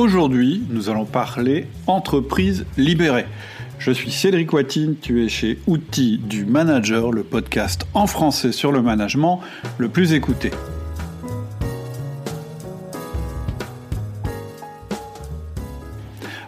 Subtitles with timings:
[0.00, 3.26] Aujourd'hui, nous allons parler entreprise libérée.
[3.78, 8.72] Je suis Cédric Watine, tu es chez Outils du Manager, le podcast en français sur
[8.72, 9.40] le management
[9.76, 10.52] le plus écouté.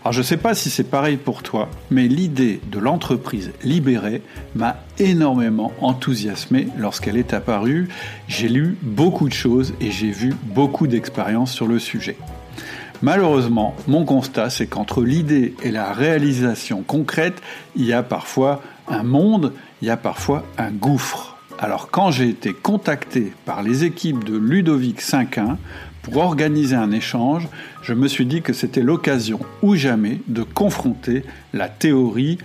[0.00, 4.23] Alors je ne sais pas si c'est pareil pour toi, mais l'idée de l'entreprise libérée
[4.55, 7.91] m'a énormément enthousiasmé lorsqu'elle est apparue.
[8.29, 12.16] J'ai lu beaucoup de choses et j'ai vu beaucoup d'expériences sur le sujet.
[13.03, 17.43] Malheureusement, mon constat, c'est qu'entre l'idée et la réalisation concrète,
[17.75, 21.36] il y a parfois un monde, il y a parfois un gouffre.
[21.59, 25.57] Alors quand j'ai été contacté par les équipes de Ludovic 5.1
[26.03, 27.49] pour organiser un échange,
[27.82, 32.39] je me suis dit que c'était l'occasion ou jamais de confronter la théorie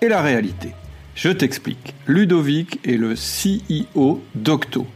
[0.00, 0.74] et la réalité.
[1.16, 1.94] Je t'explique.
[2.06, 4.86] Ludovic est le CEO d'Octo.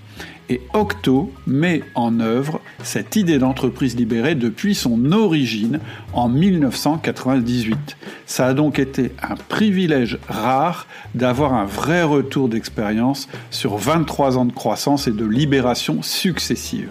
[0.51, 5.81] Et Octo met en œuvre cette idée d'entreprise libérée depuis son origine
[6.15, 7.97] en 1998.
[8.27, 14.47] Ça a donc été un privilège rare d'avoir un vrai retour d'expérience sur 23 ans
[14.47, 16.89] de croissance et de libération successive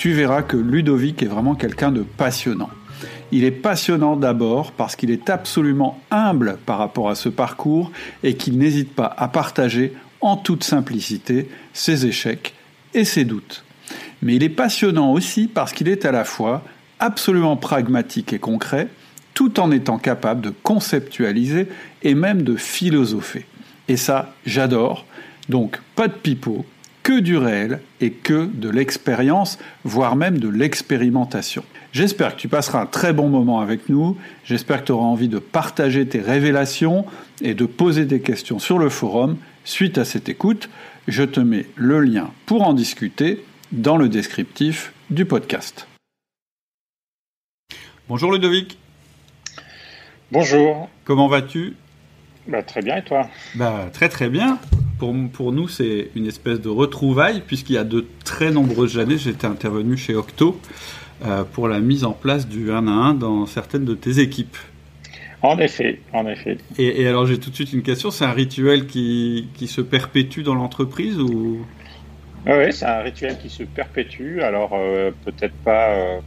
[0.00, 2.70] tu verras que Ludovic est vraiment quelqu'un de passionnant.
[3.32, 7.92] Il est passionnant d'abord parce qu'il est absolument humble par rapport à ce parcours
[8.22, 9.92] et qu'il n'hésite pas à partager
[10.22, 12.54] en toute simplicité ses échecs
[12.94, 13.64] et ses doutes.
[14.22, 16.62] Mais il est passionnant aussi parce qu'il est à la fois
[16.98, 18.88] absolument pragmatique et concret,
[19.34, 21.68] tout en étant capable de conceptualiser
[22.02, 23.46] et même de philosopher.
[23.88, 25.06] Et ça, j'adore.
[25.48, 26.64] Donc, pas de pipeau,
[27.02, 31.64] que du réel et que de l'expérience, voire même de l'expérimentation.
[31.92, 35.28] J'espère que tu passeras un très bon moment avec nous, j'espère que tu auras envie
[35.28, 37.04] de partager tes révélations
[37.40, 39.38] et de poser des questions sur le forum.
[39.64, 40.68] Suite à cette écoute,
[41.08, 45.86] je te mets le lien pour en discuter dans le descriptif du podcast.
[48.08, 48.78] Bonjour Ludovic.
[50.32, 50.88] Bonjour.
[51.04, 51.76] Comment vas-tu?
[52.46, 53.28] Bah, Très bien et toi?
[53.54, 54.58] Bah, Très très bien
[55.32, 59.46] pour, nous, c'est une espèce de retrouvaille, puisqu'il y a de très nombreuses années, j'étais
[59.46, 60.60] intervenu chez Octo
[61.24, 64.56] euh, pour la mise en place du 1 à 1 dans certaines de tes équipes.
[65.42, 66.58] En effet, en effet.
[66.78, 70.54] Et, alors j'ai tout de suite une question, c'est un rituel qui, se perpétue dans
[70.54, 71.64] l'entreprise ou?
[72.46, 74.40] Oui, c'est un rituel qui se perpétue.
[74.40, 76.20] Alors euh, peut-être pas euh,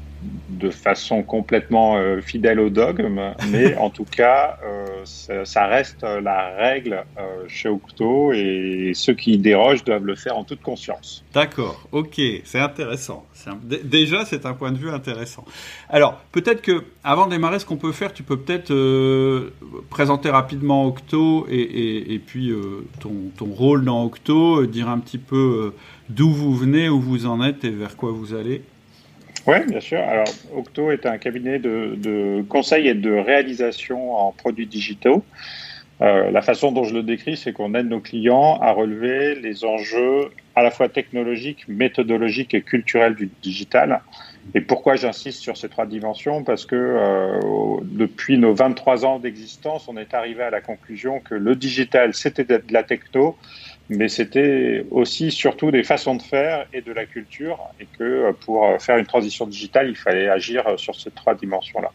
[0.49, 5.03] de façon complètement euh, fidèle au dogme, mais en tout cas, euh,
[5.43, 10.43] ça, reste la règle euh, chez Octo et ceux qui dérogent doivent le faire en
[10.43, 11.23] toute conscience.
[11.33, 13.25] D'accord, ok, c'est intéressant.
[13.83, 15.43] Déjà, c'est un point de vue intéressant.
[15.89, 18.73] Alors, peut-être que, avant de démarrer, ce qu'on peut faire, tu peux peut-être
[19.89, 22.53] présenter rapidement Octo et, puis
[23.01, 25.73] ton, ton, rôle dans Octo, dire un petit peu
[26.09, 28.63] d'où vous venez, où vous en êtes et vers quoi vous allez.
[29.45, 29.99] Oui, bien sûr.
[29.99, 35.23] Alors, Octo est un cabinet de, de, conseil et de réalisation en produits digitaux.
[36.01, 39.63] Euh, la façon dont je le décris, c'est qu'on aide nos clients à relever les
[39.63, 44.01] enjeux à la fois technologiques, méthodologiques et culturels du digital.
[44.55, 46.43] Et pourquoi j'insiste sur ces trois dimensions?
[46.43, 47.39] Parce que euh,
[47.83, 52.43] depuis nos 23 ans d'existence, on est arrivé à la conclusion que le digital, c'était
[52.43, 53.37] de la techno,
[53.89, 58.31] mais c'était aussi surtout des façons de faire et de la culture, et que euh,
[58.33, 61.91] pour euh, faire une transition digitale, il fallait agir euh, sur ces trois dimensions-là.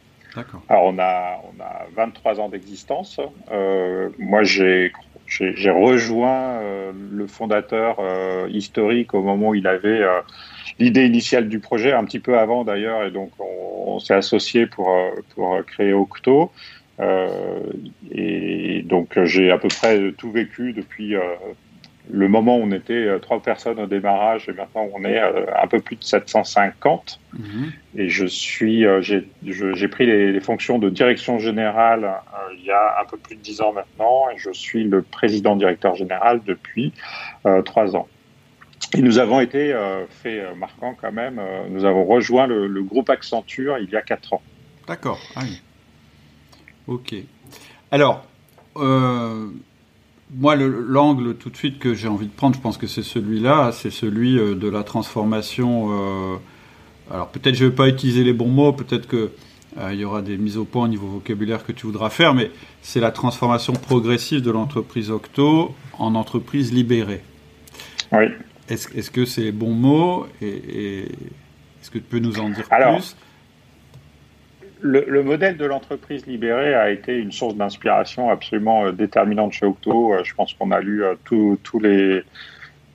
[0.69, 3.19] Alors on a, on a 23 ans d'existence.
[3.50, 4.93] Euh, moi j'ai
[5.26, 6.60] j'ai rejoint
[7.10, 7.99] le fondateur
[8.49, 10.03] historique au moment où il avait
[10.78, 14.66] l'idée initiale du projet, un petit peu avant d'ailleurs, et donc on, on s'est associé
[14.66, 14.91] pour,
[15.34, 16.50] pour créer Octo.
[18.12, 21.15] Et donc j'ai à peu près tout vécu depuis
[22.10, 25.44] le moment où on était euh, trois personnes au démarrage et maintenant on est euh,
[25.60, 27.20] un peu plus de 750.
[27.32, 27.72] Mhm.
[27.96, 32.10] Et je suis, euh, j'ai pris les, fonctions de direction générale
[32.56, 35.56] il y a un peu plus de dix ans maintenant et je suis le président
[35.56, 36.92] directeur général depuis
[37.64, 38.08] trois ans.
[38.96, 39.75] Et nous avons été,
[40.08, 41.40] fait marquant quand même,
[41.70, 44.42] nous avons rejoint le, groupe Accenture il y a quatre ans.
[44.86, 45.19] D'accord.
[45.36, 45.40] Ah
[46.87, 47.14] ok.
[47.90, 48.25] Alors,
[50.34, 53.72] moi, l'angle tout de suite que j'ai envie de prendre, je pense que c'est celui-là,
[53.72, 55.88] c'est celui euh, de la transformation.
[55.90, 56.36] Euh,
[57.10, 59.30] alors peut-être je ne vais pas utiliser les bons mots, peut-être qu'il
[59.78, 62.50] euh, y aura des mises au point au niveau vocabulaire que tu voudras faire, mais
[62.82, 67.22] c'est la transformation progressive de l'entreprise Octo en entreprise libérée.
[68.12, 68.26] Oui.
[68.69, 71.06] Est-ce que c'est les bons mots et,
[71.81, 73.16] est-ce que tu peux nous en dire plus?
[74.80, 80.14] Le, modèle de l'entreprise libérée a été une source d'inspiration absolument euh, déterminante chez Octo.
[80.14, 82.22] Euh, je pense qu'on a lu euh, tous les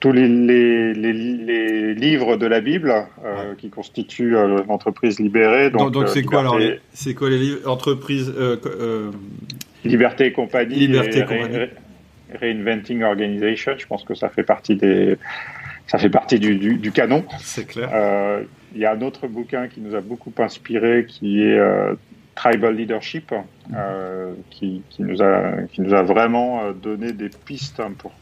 [0.00, 2.92] tous les, les, livres de la Bible
[3.24, 5.70] euh, qui constituent euh, l'entreprise libérée.
[5.70, 6.60] Donc, donc c'est quoi alors
[6.92, 8.34] C'est quoi les livres Entreprise
[9.82, 10.74] Liberté et compagnie.
[10.76, 11.68] Liberté et, compagnie.
[12.38, 13.72] Reinventing Organization.
[13.78, 15.16] Je pense que ça fait partie des
[15.86, 17.24] ça fait partie du, du, du canon.
[17.40, 17.88] C'est clair.
[18.74, 21.58] Il y a un autre bouquin qui nous a beaucoup inspiré qui est
[22.34, 23.32] Tribal Leadership,
[23.74, 28.12] euh, qui, nous a, vraiment euh, donné des pistes pour,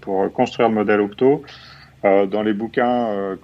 [0.00, 1.00] pour construire le modèle.
[2.04, 3.36] Euh, dans les bouquins euh,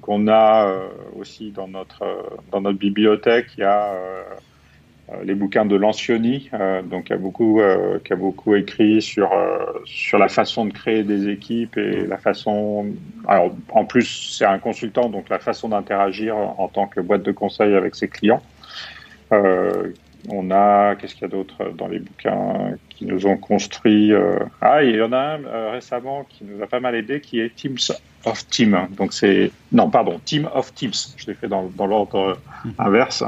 [0.00, 3.92] qu'on a euh, aussi dans notre bibliothèque, il y a
[5.22, 6.50] les bouquins de Lancioni,
[6.90, 7.60] donc qui a beaucoup,
[8.04, 9.30] qui a beaucoup écrit sur,
[9.84, 12.86] sur la façon de créer des équipes et la façon.
[13.28, 17.32] Alors, en plus, c'est un consultant, donc la façon d'interagir en tant que boîte de
[17.32, 18.42] conseil avec ses clients.
[19.32, 19.92] Euh,
[20.28, 24.38] on a, qu'est-ce qu'il y a d'autre dans les bouquins qui nous ont construit euh,
[24.60, 27.40] Ah, il y en a un euh, récemment qui nous a pas mal aidé, qui
[27.40, 27.76] est Teams
[28.24, 28.88] of Team.
[28.96, 30.94] Donc c'est, non, pardon, Team of Teams.
[31.16, 32.72] Je l'ai fait dans, l'ordre mhm.
[32.78, 33.24] inverse.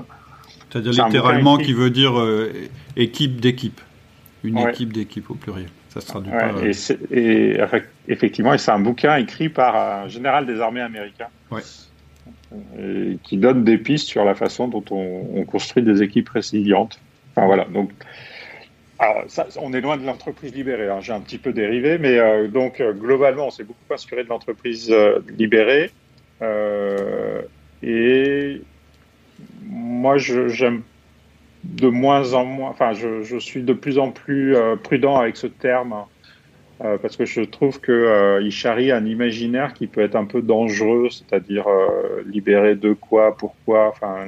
[0.82, 2.14] C'est-à-dire littéralement qui veut dire
[2.96, 3.80] équipe d'équipe,
[4.44, 5.68] une équipe d'équipe au pluriel.
[5.88, 6.52] Ça se traduit pas.
[7.10, 7.58] Et,
[8.08, 11.28] effectivement, et c'est un bouquin écrit par un général des armées américains.
[11.50, 11.62] Ouais
[13.22, 17.00] qui donne des pistes sur la façon dont on, construit des équipes résilientes.
[17.32, 17.90] Enfin voilà, donc
[18.98, 20.88] alors, ça, on est loin de l'entreprise libérée.
[20.88, 21.00] Hein.
[21.00, 24.28] J'ai un petit peu dérivé, mais euh, donc euh, globalement, on s'est beaucoup inspiré de
[24.30, 25.90] l'entreprise euh, libérée.
[27.82, 28.62] et
[29.66, 30.82] moi, j'aime
[31.64, 32.70] de moins en moins.
[32.70, 35.94] Enfin, je, je, suis de plus en plus prudent avec ce terme
[36.84, 40.42] euh, parce que je trouve que euh, charrie un imaginaire qui peut être un peu
[40.42, 43.88] dangereux, c'est-à-dire euh, libéré de quoi, pourquoi.
[43.88, 44.26] Enfin,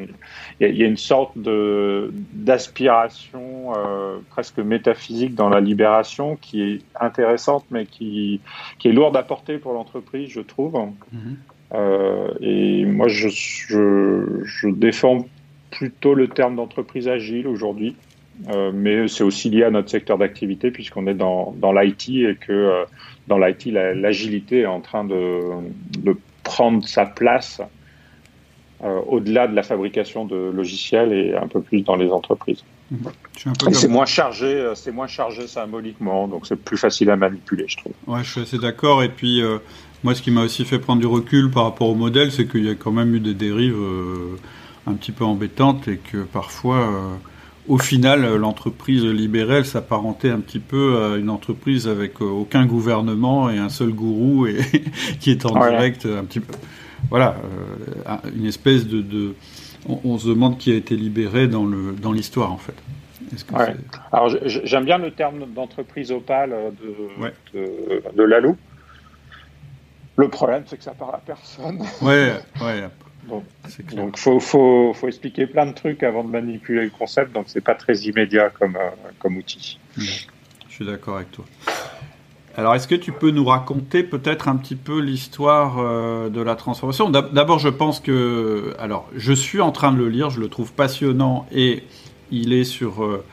[0.59, 6.81] il y, a une sorte de d'aspiration euh, presque métaphysique dans la libération qui est
[6.99, 8.41] intéressante, mais qui
[8.79, 10.73] qui est lourde à porter pour l'entreprise, je trouve.
[10.73, 11.37] Mm-hmm.
[11.73, 15.27] Et moi, je, je, je défends
[15.71, 17.97] plutôt le terme d'entreprise agile aujourd'hui.
[18.49, 22.37] Euh, mais c'est aussi lié à notre secteur d'activité puisqu'on est dans, dans l'IT et
[22.37, 22.85] que euh,
[23.27, 25.41] dans l'IT, l'agilité est en train de,
[25.99, 27.61] de, prendre sa place
[28.83, 32.65] euh, au-delà de la fabrication de logiciels et un peu plus dans les entreprises.
[33.73, 37.93] C'est moins chargé, c'est moins chargé symboliquement, donc c'est plus facile à manipuler, je trouve.
[38.07, 39.03] Ouais, je suis assez d'accord.
[39.03, 39.43] Et puis,
[40.05, 42.65] moi, ce qui m'a aussi fait prendre du recul par rapport au modèle, c'est qu'il
[42.65, 43.77] y a quand même eu des dérives
[44.87, 47.19] un petit peu embêtantes et que parfois
[47.69, 52.67] au final, euh, l'entreprise libérée, s'apparentait un petit peu à une entreprise avec euh, aucun
[52.67, 54.59] gouvernement et un seul gourou et
[55.21, 56.55] qui est en direct un petit peu.
[57.11, 57.37] Voilà,
[58.09, 59.35] euh, une espèce de.
[59.87, 62.75] on, se demande qui a été libéré dans le dans l'histoire en fait.
[64.11, 66.51] Alors j'aime bien le terme d'entreprise opale
[66.83, 68.57] de, de, de Lalou.
[70.19, 71.79] Le problème, c'est que ça parle à personne.
[72.03, 72.89] Ouais, ouais.
[73.29, 73.45] Donc,
[73.79, 77.61] il faut, faut, faut, expliquer plein de trucs avant de manipuler le concept, donc c'est
[77.61, 79.79] pas très immédiat comme, euh, comme outil.
[79.97, 80.25] Je
[80.69, 81.45] suis d'accord avec toi.
[82.57, 86.57] Alors, est-ce que tu peux nous raconter peut-être un petit peu l'histoire euh, de la
[86.57, 87.11] transformation?
[87.11, 90.73] D'abord, je pense que, alors, je suis en train de le lire, je le trouve
[90.73, 91.85] passionnant et
[92.33, 93.25] il est sur euh,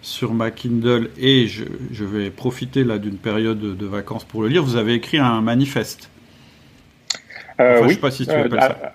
[0.00, 4.48] sur ma Kindle et je, je vais profiter là d'une période de vacances pour le
[4.48, 4.64] lire.
[4.64, 6.10] Vous avez écrit un manifeste.
[7.82, 7.88] Oui.
[7.88, 8.94] Je sais pas si tu appelles ça.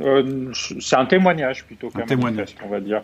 [0.00, 3.02] Euh, c'est un témoignage plutôt qu'un témoignage, on va dire.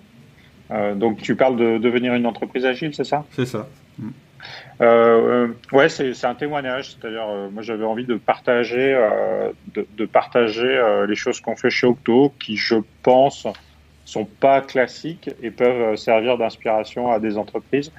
[0.70, 3.24] Euh, donc tu parles de devenir une entreprise agile, c'est ça?
[3.32, 3.68] C'est ça.
[3.98, 4.08] Mm.
[4.80, 6.94] Euh, ouais, c'est un témoignage.
[6.94, 8.98] C'est-à-dire, moi, j'avais envie de partager,
[9.74, 13.46] de, partager les choses qu'on fait chez Octo, qui, je pense,
[14.06, 17.92] sont pas classiques et peuvent servir d'inspiration à des entreprises.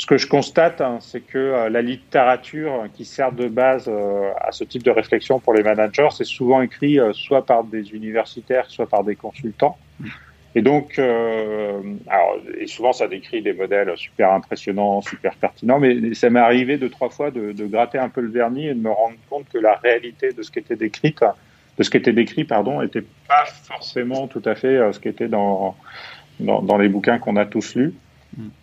[0.00, 4.30] Ce que je constate, hein, c'est que euh, la littérature qui sert de base euh,
[4.40, 7.92] à ce type de réflexion pour les managers, c'est souvent écrit euh, soit par des
[7.92, 9.76] universitaires, soit par des consultants.
[10.54, 10.98] Et donc,
[12.66, 17.10] souvent ça décrit des modèles super impressionnants, super pertinents, mais ça m'est arrivé deux trois
[17.10, 20.32] fois de, gratter un peu le vernis et de me rendre compte que la réalité
[20.32, 21.14] de ce qui était décrit,
[21.78, 25.28] de ce qui était décrit, pardon, était pas forcément tout à fait ce qui était
[25.28, 25.76] dans
[26.78, 27.94] les bouquins qu'on a tous lus.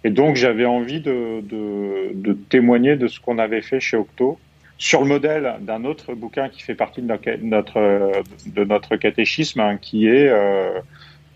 [0.03, 4.39] Et donc, j'avais envie de, de, témoigner de ce qu'on avait fait chez Octo
[4.77, 7.07] sur le modèle d'un autre bouquin qui fait partie de
[7.41, 10.79] notre, de notre catéchisme, hein, qui est euh,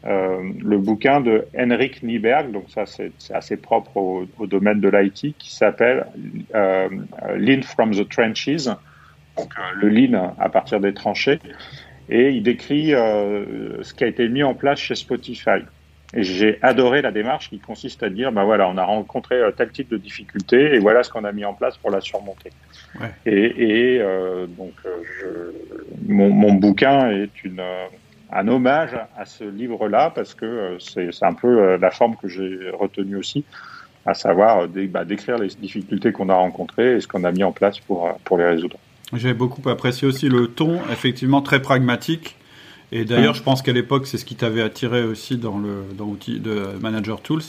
[0.06, 5.36] euh, le bouquin de Henrik Nieberg, donc ça c'est assez propre au, domaine de l'IT,
[5.38, 6.06] qui s'appelle
[6.54, 6.88] euh,
[7.36, 8.66] Lean from the Trenches,
[9.38, 11.40] donc le lean à partir des tranchées,
[12.10, 15.62] et il décrit ce qui a été mis en place chez Spotify.
[16.14, 19.90] J'ai adoré la démarche qui consiste à dire, bah voilà, on a rencontré tel type
[19.90, 22.52] de difficulté et voilà ce qu'on a mis en place pour la surmonter.
[23.26, 24.02] Et,
[24.58, 24.74] donc,
[26.08, 27.64] mon, mon, bouquin est une,
[28.32, 33.16] un hommage à ce livre-là parce que c'est un peu la forme que j'ai retenue
[33.16, 33.46] aussi
[34.06, 37.52] à savoir bah, décrire les difficultés qu'on a rencontrées et ce qu'on a mis en
[37.52, 38.78] place pour, pour les résoudre.
[39.14, 42.38] J'ai beaucoup apprécié aussi le ton, effectivement très pragmatique.
[42.92, 43.38] Et d'ailleurs, mm.
[43.38, 46.68] je pense qu'à l'époque, c'est ce qui t'avait attiré aussi dans le dans l'outil de
[46.82, 47.44] Manager Tools,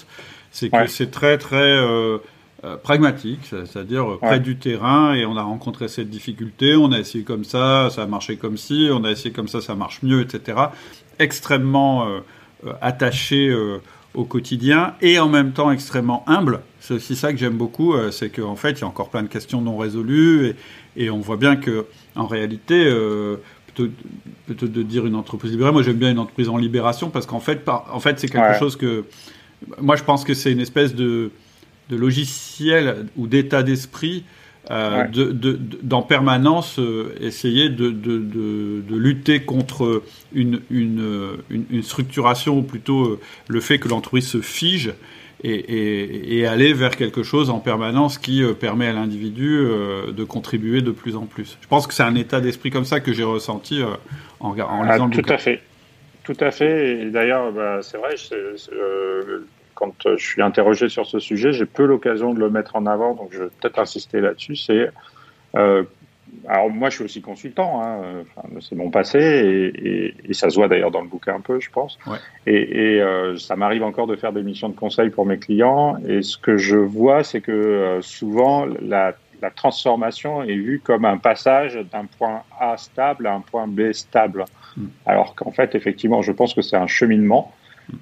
[0.50, 2.18] c'est que c'est très très euh,
[2.64, 5.14] euh, pragmatique, c'est-à-dire près du terrain.
[5.14, 8.56] Et on a rencontré cette difficulté, on a essayé comme ça, ça a marché comme
[8.56, 10.58] ci, on a essayé comme ça, ça marche mieux, etc.
[11.18, 12.20] Extrêmement euh,
[12.80, 13.52] attaché
[14.14, 16.60] au quotidien et en même temps extrêmement humble.
[16.78, 19.28] C'est aussi ça que j'aime beaucoup, c'est qu'en fait, il y a encore plein de
[19.28, 20.56] questions non résolues et,
[20.96, 23.36] et on voit bien que, en réalité, euh,
[23.74, 23.92] plutôt,
[24.46, 27.40] plutôt, de dire une entreprise libérée, moi j'aime bien une entreprise en libération parce qu'en
[27.40, 29.04] fait, en fait c'est quelque chose que.
[29.80, 31.30] Moi je pense que c'est une espèce de,
[31.88, 34.24] de logiciel ou d'état d'esprit
[34.70, 42.58] euh, de, de, d'en permanence euh, essayer de, de, lutter contre une, une, une, structuration
[42.58, 44.94] ou plutôt euh, le fait que l'entreprise se fige
[45.44, 50.24] et, et, aller vers quelque chose en permanence qui euh, permet à l'individu euh, de
[50.24, 51.58] contribuer de plus en plus.
[51.60, 53.86] Je pense que c'est un état d'esprit comme ça que j'ai ressenti euh,
[54.40, 55.60] en, en ah, lisant le Tout à fait.
[56.24, 57.00] Tout à fait.
[57.00, 58.14] Et d'ailleurs, bah, c'est vrai,
[59.74, 63.14] quand je suis interrogé sur ce sujet, j'ai peu l'occasion de le mettre en avant,
[63.14, 64.54] donc je vais peut-être insister là-dessus.
[64.54, 64.90] C'est
[66.48, 68.24] alors moi, je suis aussi consultant, hein,
[68.60, 71.70] c'est mon passé, et, et, ça se voit d'ailleurs dans le bouquin un peu, je
[71.70, 71.98] pense.
[72.46, 72.54] Et,
[72.94, 76.22] et euh, ça m'arrive encore de faire des missions de conseil pour mes clients, et
[76.22, 81.18] ce que je vois, c'est que euh, souvent la, la, transformation est vue comme un
[81.18, 84.44] passage d'un point A stable à un point B stable,
[84.76, 84.86] hmm.
[85.06, 87.52] alors qu'en fait, effectivement, je pense que c'est un cheminement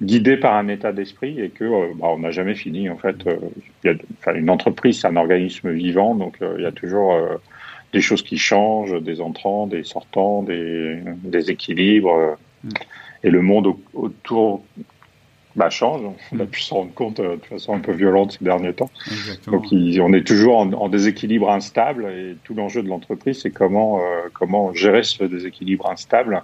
[0.01, 2.89] guidé par un état d'esprit et que euh, bah, on n'a jamais fini.
[2.89, 3.17] En fait,
[3.83, 7.17] y a, enfin, une entreprise, c'est un organisme vivant, donc il y a toujours
[7.93, 12.37] des choses qui changent, des entrants, des sortants, des, des équilibres.
[12.63, 12.69] Mm.
[13.23, 14.63] Et le monde autour
[15.55, 16.01] bah, change.
[16.31, 16.47] On a mm.
[16.47, 18.89] pu s'en rendre compte euh, de façon un peu violente ces derniers temps.
[19.47, 24.29] Donc on est toujours en, déséquilibre instable et tout l'enjeu de l'entreprise, c'est comment, euh,
[24.33, 26.43] comment gérer ce déséquilibre instable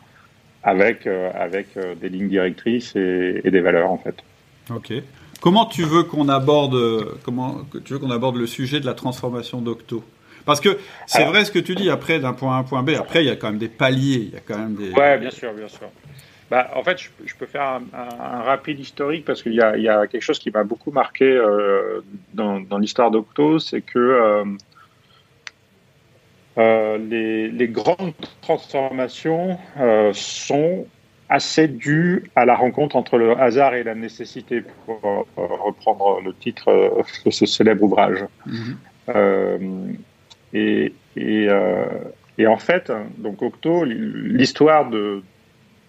[0.63, 1.67] avec, euh, avec
[2.01, 4.15] des lignes directrices et, et, des valeurs en fait.
[4.73, 4.93] Ok.
[5.39, 6.75] Comment tu veux qu'on aborde,
[7.23, 10.03] comment tu veux qu'on aborde le sujet de la transformation d'Octo?
[10.47, 12.81] Parce que c'est vrai ce que tu dis, après, d'un point A à un point
[12.81, 14.91] B, après, il y a quand même des paliers, il y a quand même des...
[14.91, 15.89] Ouais, bien sûr, bien sûr.
[16.49, 20.21] Bah, en fait, je, peux faire un, rapide historique parce qu'il y, y, a quelque
[20.21, 21.99] chose qui m'a beaucoup marqué euh,
[22.33, 24.45] dans, dans l'histoire d'Octo, c'est que euh,
[26.57, 29.57] euh, les, les, grandes transformations
[30.13, 30.85] sont
[31.27, 37.03] assez dues à la rencontre entre le hasard et la nécessité, pour reprendre le titre
[37.25, 38.23] de ce célèbre ouvrage.
[38.47, 39.97] Mm-hmm.
[40.53, 41.85] Et, euh,
[42.37, 44.89] et, en fait, donc Octo, l'histoire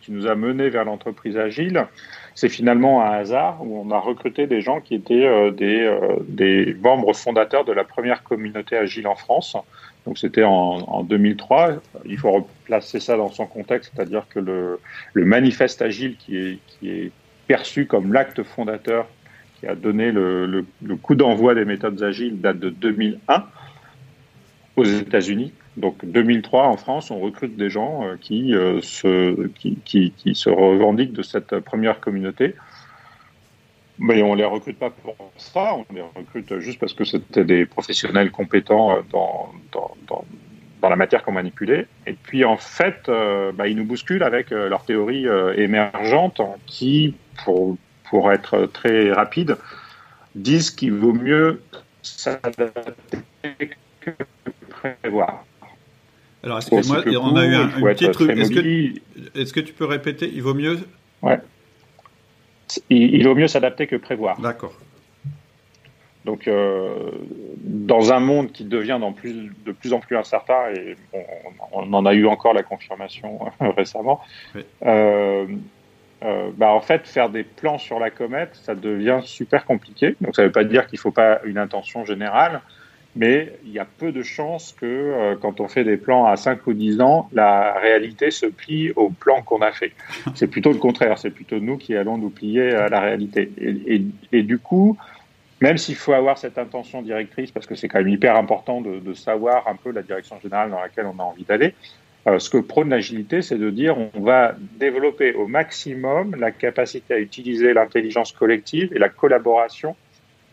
[0.03, 1.87] qui nous a mené vers l'entreprise agile,
[2.35, 6.17] c'est finalement un hasard où on a recruté des gens qui étaient euh, des, euh,
[6.29, 9.57] des, membres fondateurs de la première communauté agile en France.
[10.07, 11.81] Donc c'était en, en, 2003.
[12.05, 14.79] Il faut replacer ça dans son contexte, c'est-à-dire que le,
[15.15, 17.11] manifeste agile qui est,
[17.49, 19.07] perçu comme l'acte fondateur
[19.59, 23.47] qui a donné le, le coup d'envoi des méthodes agiles date de 2001
[24.78, 25.52] aux États-Unis.
[25.76, 30.50] Donc 2003 en France, on recrute des gens euh, qui, euh, se, qui, qui, se
[30.50, 32.54] revendiquent de cette première communauté.
[33.99, 37.66] Mais on les recrute pas pour ça, on les recrute juste parce que c'était des
[37.66, 41.87] professionnels compétents euh, dans, dans, dans, la matière qu'on manipulait.
[42.06, 43.11] Et puis en fait,
[43.54, 47.76] bah, ils nous bousculent avec leur théorie émergente qui, pour,
[48.08, 49.58] pour être très rapide,
[50.35, 51.61] disent qu'il vaut mieux
[52.00, 54.12] s'adapter que
[54.80, 55.44] prévoir.
[56.42, 58.30] Alors, excuse-moi, on a eu un, petit truc.
[58.30, 60.78] Est-ce que, est que, tu peux répéter Il vaut mieux
[61.23, 61.38] Ouais.
[62.90, 64.40] Il, vaut mieux s'adapter que prévoir.
[64.40, 64.75] D'accord.
[66.25, 67.11] Donc, euh,
[67.56, 70.97] dans un monde qui devient plus, de plus en plus incertain, et
[71.73, 73.38] on, en a eu encore la confirmation
[73.76, 74.20] récemment,
[74.85, 75.47] euh,
[76.25, 80.16] euh, bah en fait, faire des plans sur la comète, ça devient super compliqué.
[80.20, 82.61] Donc, ça ne veut pas dire qu'il ne faut pas une intention générale,
[83.19, 86.37] mais il y a peu de chances que euh, quand on fait des plans à
[86.37, 89.93] 5 ou 10 ans, la réalité se plie au plan qu'on a fait.
[90.37, 93.51] C'est plutôt le contraire, c'est plutôt nous qui allons nous plier à la réalité.
[93.61, 94.97] Et, et, et du coup,
[95.61, 99.01] même s'il faut avoir cette intention directrice, parce que c'est quand même hyper important de,
[99.01, 101.75] de, savoir un peu la direction générale dans laquelle on a envie d'aller,
[102.39, 107.19] ce que prône l'agilité, c'est de dire on va développer au maximum la capacité à
[107.19, 109.97] utiliser l'intelligence collective et la collaboration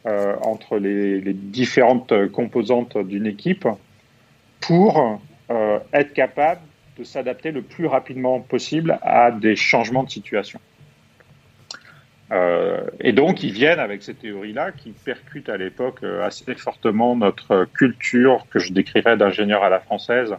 [0.05, 3.67] entre les, différentes composantes d'une équipe
[4.61, 5.19] pour
[5.49, 6.61] être capable
[6.97, 10.59] de s'adapter le plus rapidement possible à des changements de situation.
[12.31, 17.15] Euh, et donc, ils viennent avec ces théories-là qui percutent à l'époque euh, assez fortement
[17.15, 20.35] notre culture que je décrirais d'ingénieur à la française,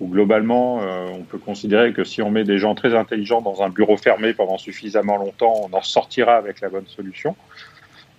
[0.00, 3.62] où globalement, euh, on peut considérer que si on met des gens très intelligents dans
[3.62, 7.36] un bureau fermé pendant suffisamment longtemps, on en sortira avec la bonne solution.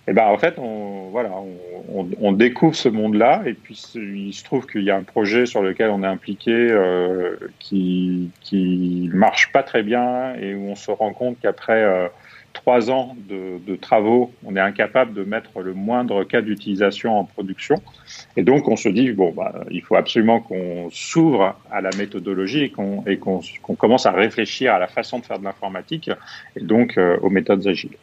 [0.08, 1.30] Et ben en fait, on, voilà,
[1.92, 5.62] on, découvre ce monde-là, et puis il se trouve qu'il y a un projet sur
[5.62, 10.90] lequel on est impliqué euh, qui qui marche pas très bien, et où on se
[10.90, 12.08] rend compte qu'après euh,
[12.52, 17.76] trois ans de, travaux, on est incapable de mettre le moindre cas d'utilisation en production.
[18.36, 22.64] Et donc, on se dit, bon, bah, il faut absolument qu'on s'ouvre à la méthodologie
[22.64, 23.04] et qu'on
[23.62, 26.10] qu'on commence à réfléchir à la façon de faire de l'informatique
[26.56, 27.96] et donc euh, aux méthodes agiles.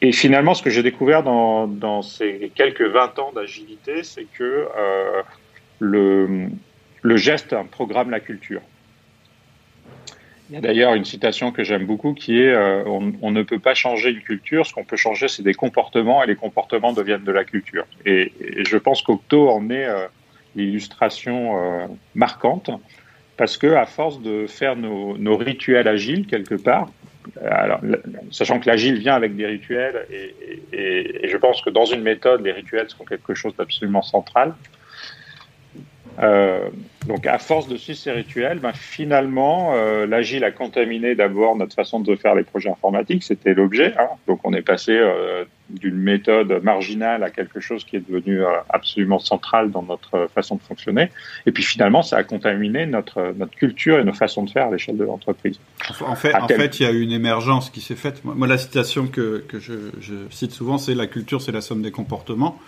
[0.00, 5.22] Et finalement, ce que j'ai découvert dans, ces quelques 20 ans d'agilité, c'est que euh,
[5.78, 6.48] le,
[7.02, 8.62] le geste programme la culture.
[10.48, 13.58] Il y a d'ailleurs une citation que j'aime beaucoup qui est euh, on, ne peut
[13.58, 17.24] pas changer une culture, ce qu'on peut changer, c'est des comportements, et les comportements deviennent
[17.24, 17.84] de la culture.
[18.04, 18.32] Et,
[18.64, 20.06] je pense qu'Octo en est euh,
[20.54, 22.70] l'illustration euh, marquante,
[23.36, 26.88] parce que à force de faire nos rituels agiles quelque part,
[27.50, 27.80] alors,
[28.30, 32.52] sachant que l'agile vient avec des rituels, et, je pense que dans une méthode, les
[32.52, 34.54] rituels sont quelque chose d'absolument central.
[36.20, 36.68] Euh,
[37.06, 41.74] donc, à force de suivre ces rituels, ben, finalement, euh, l'agile a contaminé d'abord notre
[41.74, 43.94] façon de faire les projets informatiques, c'était l'objet.
[43.98, 44.08] Hein.
[44.26, 48.48] Donc, on est passé euh, d'une méthode marginale à quelque chose qui est devenu euh,
[48.70, 51.10] absolument central dans notre façon de fonctionner.
[51.46, 54.70] Et puis, finalement, ça a contaminé notre, notre culture et nos façons de faire à
[54.72, 55.60] l'échelle de l'entreprise.
[56.00, 58.24] En fait, en fait, il y a eu une émergence qui s'est faite.
[58.24, 61.82] Moi, la citation que, que je, je cite souvent, c'est la culture, c'est la somme
[61.82, 62.58] des comportements.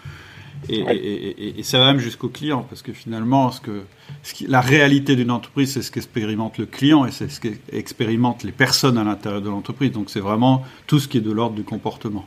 [0.68, 0.96] Et, ouais.
[0.96, 3.82] et, et, et, ça va même jusqu'au client, parce que finalement, ce que,
[4.22, 8.42] ce qui, la réalité d'une entreprise, c'est ce qu'expérimente le client et c'est ce qu'expérimentent
[8.42, 9.92] les personnes à l'intérieur de l'entreprise.
[9.92, 12.26] Donc c'est vraiment tout ce qui est de l'ordre du comportement.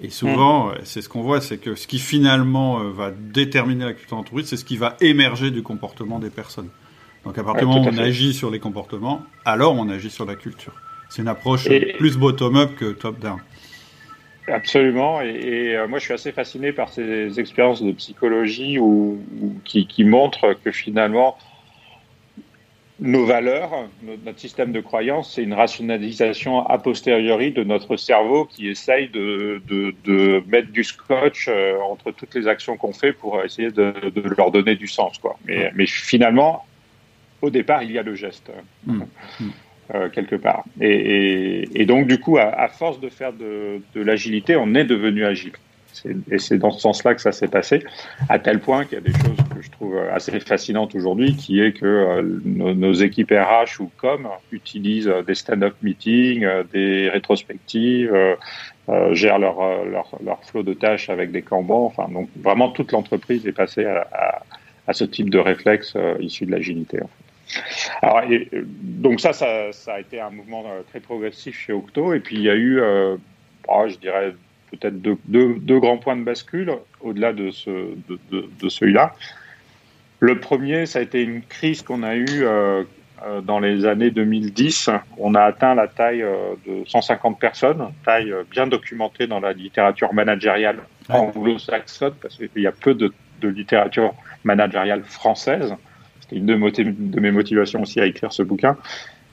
[0.00, 0.74] Et souvent, mmh.
[0.84, 4.46] c'est ce qu'on voit, c'est que ce qui finalement euh, va déterminer la culture d'entreprise,
[4.46, 6.68] c'est ce qui va émerger du comportement des personnes.
[7.24, 10.26] Donc à partir du moment où on agit sur les comportements, alors on agit sur
[10.26, 10.74] la culture.
[11.08, 13.38] C'est une approche plus bottom-up que top-down.
[14.48, 15.20] Absolument.
[15.22, 19.54] Et, et euh, moi, je suis assez fasciné par ces expériences de psychologie où, où
[19.64, 21.36] qui, qui, montrent que finalement,
[23.00, 28.44] nos valeurs, notre, notre système de croyance, c'est une rationalisation a posteriori de notre cerveau
[28.44, 33.12] qui essaye de, de, de mettre du scotch euh, entre toutes les actions qu'on fait
[33.12, 35.18] pour essayer de, de, leur donner du sens.
[35.18, 35.36] Quoi.
[35.44, 36.64] Mais, mais, finalement,
[37.42, 38.50] au départ, il y a le geste.
[38.86, 39.02] Mmh.
[39.40, 39.50] Mmh.
[39.94, 40.64] Euh, quelque part.
[40.80, 45.52] Et, donc, du coup, à, force de faire de, l'agilité, on est devenu agile.
[46.28, 47.84] Et c'est dans ce sens-là que ça s'est passé,
[48.28, 51.60] à tel point qu'il y a des choses que je trouve assez fascinantes aujourd'hui, qui
[51.60, 58.12] est que euh, nos, équipes RH ou com utilisent des stand-up meetings, euh, des rétrospectives,
[59.12, 61.86] gèrent leur, leur, leur, flot de tâches avec des kanbans.
[61.86, 64.42] Enfin, donc vraiment toute l'entreprise est passée à,
[64.88, 66.98] à, ce type de réflexe issu de l'agilité.
[68.02, 72.14] Alors, et, donc ça, ça, ça, a été un mouvement euh, très progressif chez Octo.
[72.14, 73.16] Et puis il y a eu, euh,
[73.68, 74.34] oh, je dirais,
[74.70, 79.14] peut-être deux, deux, deux, grands points de bascule au-delà de, ce, de, de, de celui-là.
[80.20, 82.44] Le premier, ça a été une crise qu'on a eue
[83.24, 84.90] euh, dans les années 2010.
[85.16, 89.54] On a atteint la taille euh, de 150 personnes, taille euh, bien documentée dans la
[89.54, 94.12] littérature managériale anglo-saxonne, parce qu'il y a peu de, de littérature
[94.44, 95.74] managériale française.
[96.28, 98.76] C'était une de, mes motivations aussi à écrire ce bouquin.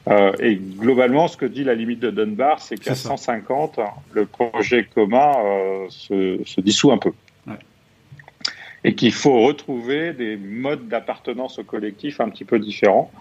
[0.09, 3.79] Euh, et globalement, ce que dit la limite de Dunbar, c'est qu'à 150,
[4.11, 7.13] le projet commun euh, se, se, dissout un peu.
[7.47, 7.53] Ouais.
[8.83, 13.11] Et qu'il faut retrouver des modes d'appartenance au collectif un petit peu différents.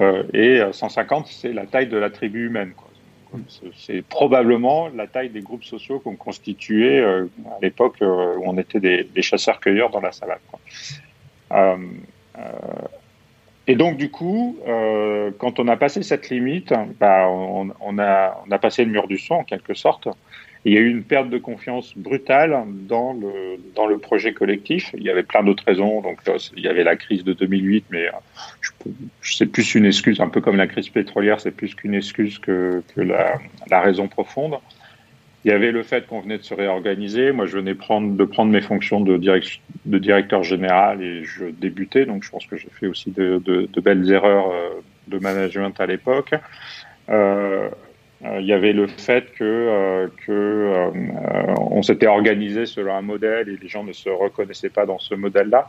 [0.00, 2.72] Euh, et 150, c'est la taille de la tribu humaine.
[3.76, 8.56] C'est probablement la taille des groupes sociaux qu'on constituait euh, à l'époque euh, où on
[8.56, 10.38] était des, des chasseurs-cueilleurs dans la salade.
[13.68, 17.98] Euh, et donc, du coup, euh, quand on a passé cette limite, bah, on, on,
[17.98, 20.08] a, on a passé le mur du son, en quelque sorte.
[20.64, 24.90] Il y a eu une perte de confiance brutale dans le, dans le projet collectif.
[24.96, 26.00] Il y avait plein d'autres raisons.
[26.00, 26.18] Donc,
[26.56, 28.08] il y avait la crise de 2008, mais
[29.20, 32.40] je, c'est plus une excuse, un peu comme la crise pétrolière, c'est plus qu'une excuse
[32.40, 34.56] que, que la raison profonde.
[35.46, 37.30] Il y avait le fait qu'on venait de se réorganiser.
[37.30, 39.16] Moi, je venais de prendre mes fonctions de,
[39.86, 42.04] directeur général et je débutais.
[42.04, 44.70] Donc, je pense que j'ai fait aussi de, belles erreurs euh,
[45.06, 46.34] de management à l'époque.
[47.10, 47.68] Euh,
[48.24, 50.10] euh, il y avait le fait que,
[51.70, 55.14] on s'était organisé selon un modèle et les gens ne se reconnaissaient pas dans ce
[55.14, 55.68] modèle-là.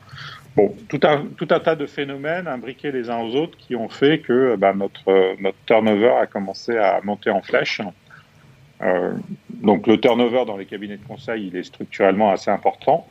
[0.56, 4.56] Bon, tout un, tas de phénomènes imbriqués les uns aux autres qui ont fait que
[4.56, 5.36] bah, notre
[5.68, 7.80] turnover a commencé à monter en flèche.
[8.82, 9.14] Euh,
[9.50, 13.08] donc le turnover dans les cabinets de conseil, il est structurellement assez important,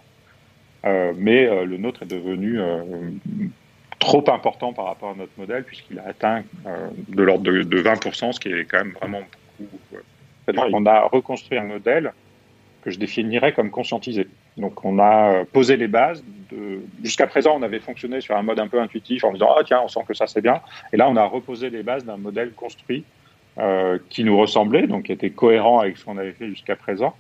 [0.85, 2.61] euh, mais euh, le nôtre est devenu
[3.98, 6.44] trop important par rapport à notre modèle puisqu'il a atteint
[7.09, 9.22] de l'ordre de, 20%, ce qui est quand même vraiment
[9.59, 9.79] beaucoup.
[10.48, 12.12] On a reconstruit un modèle
[12.83, 14.29] que je définirais comme conscientisé.
[14.57, 16.22] Donc on a posé les bases.
[16.52, 16.81] De...
[17.02, 19.81] Jusqu'à présent, on avait fonctionné sur un mode un peu intuitif en disant ah tiens,
[19.83, 20.61] on sent que ça c'est bien.
[20.92, 23.05] Et là, on a reposé les bases d'un modèle construit
[23.59, 27.14] euh, qui nous ressemblait, donc qui était cohérent avec ce qu'on avait fait jusqu'à présent,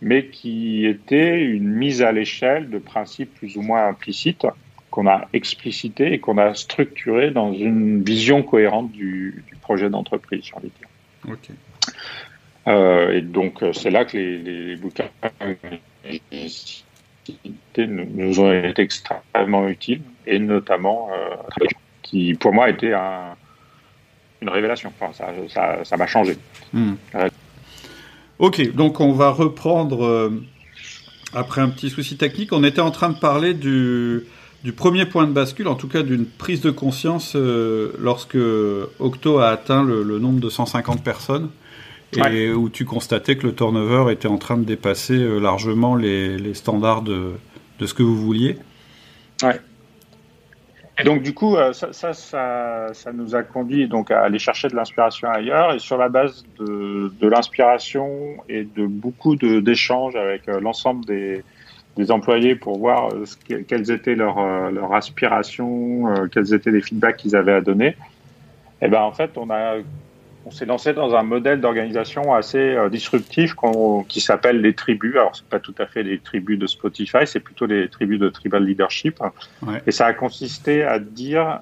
[0.00, 4.46] mais qui était une mise à l'échelle de principes plus ou moins implicites
[4.90, 10.54] qu'on a explicité et qu'on a structuré dans une vision cohérente du, projet d'entreprise, j'ai
[10.54, 11.38] envie de dire.
[12.68, 15.08] Euh, et donc, euh, c'est là que les, les, bouquins
[17.76, 21.66] nous ont été extrêmement utiles, et notamment euh,
[22.02, 23.34] qui, pour moi, était un,
[24.44, 24.92] une révélation.
[25.00, 25.12] Enfin,
[25.84, 26.36] ça m'a changé.
[26.72, 26.94] Hmm.
[28.38, 30.30] Ok, donc on va reprendre
[31.34, 32.52] après un petit souci technique.
[32.52, 34.24] On était en train de parler du,
[34.64, 38.38] du premier point de bascule, en tout cas d'une prise de conscience euh, lorsque
[38.98, 41.50] Octo a atteint le, nombre de 150 personnes
[42.16, 46.54] et où tu constatais que le turnover était en train de dépasser euh, largement les,
[46.54, 47.32] standards de,
[47.84, 48.56] ce que vous vouliez.
[49.42, 49.60] Ouais.
[50.98, 52.12] Et donc du coup, euh, ça, ça,
[52.92, 56.44] ça, nous a conduit donc à aller chercher de l'inspiration ailleurs et sur la base
[56.60, 61.42] de, de l'inspiration et de beaucoup d'échanges avec l'ensemble des,
[61.96, 63.24] des employés pour voir euh,
[63.68, 67.88] quelles étaient leurs, euh, leurs aspirations, euh, quels étaient les feedbacks qu'ils avaient à donner.
[68.82, 69.76] Et eh ben en fait, on a
[70.46, 73.54] on s'est lancé dans un modèle d'organisation assez disruptif
[74.08, 75.14] qui s'appelle les tribus.
[75.16, 78.28] Alors c'est pas tout à fait les tribus de Spotify, c'est plutôt les tribus de
[78.28, 79.20] tribal leadership.
[79.86, 81.60] Et ça a consisté à dire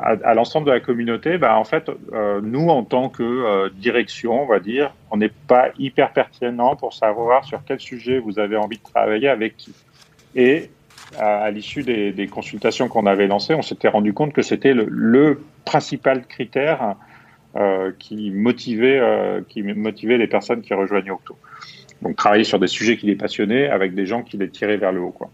[0.00, 4.42] à, l'ensemble de la communauté, bah, en fait, euh, nous, en tant que euh, direction,
[4.42, 8.56] on va dire, on n'est pas hyper pertinent pour savoir sur quel sujet vous avez
[8.56, 9.72] envie de travailler avec qui.
[10.34, 10.70] Et
[11.18, 16.26] à, l'issue des, consultations qu'on avait lancées, on s'était rendu compte que c'était le, principal
[16.26, 16.92] critère euh,
[17.98, 19.00] qui, motivait,
[19.48, 21.36] qui motivait les personnes qui rejoignaient Octo.
[22.02, 24.92] Donc, travailler sur des sujets qui les passionnaient avec des gens qui les tiraient vers
[24.92, 25.10] le haut.
[25.10, 25.30] Quoi.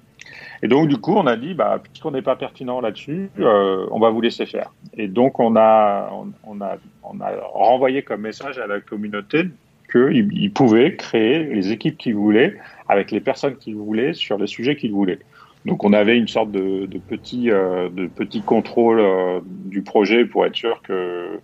[0.62, 3.98] Et donc, du coup, on a dit, bah, puisqu'on n'est pas pertinent là-dessus, euh, on
[3.98, 4.72] va vous laisser faire.
[4.96, 6.10] Et donc, on a,
[6.44, 9.44] on, a, on a renvoyé comme message à la communauté
[9.92, 12.56] qu'ils ils pouvaient créer les équipes qu'ils voulaient,
[12.88, 15.18] avec les personnes qu'ils voulaient, sur les sujets qu'ils voulaient.
[15.66, 20.46] Donc, on avait une sorte de, petit, euh, de petit contrôle euh, du projet pour
[20.46, 21.40] être sûr que,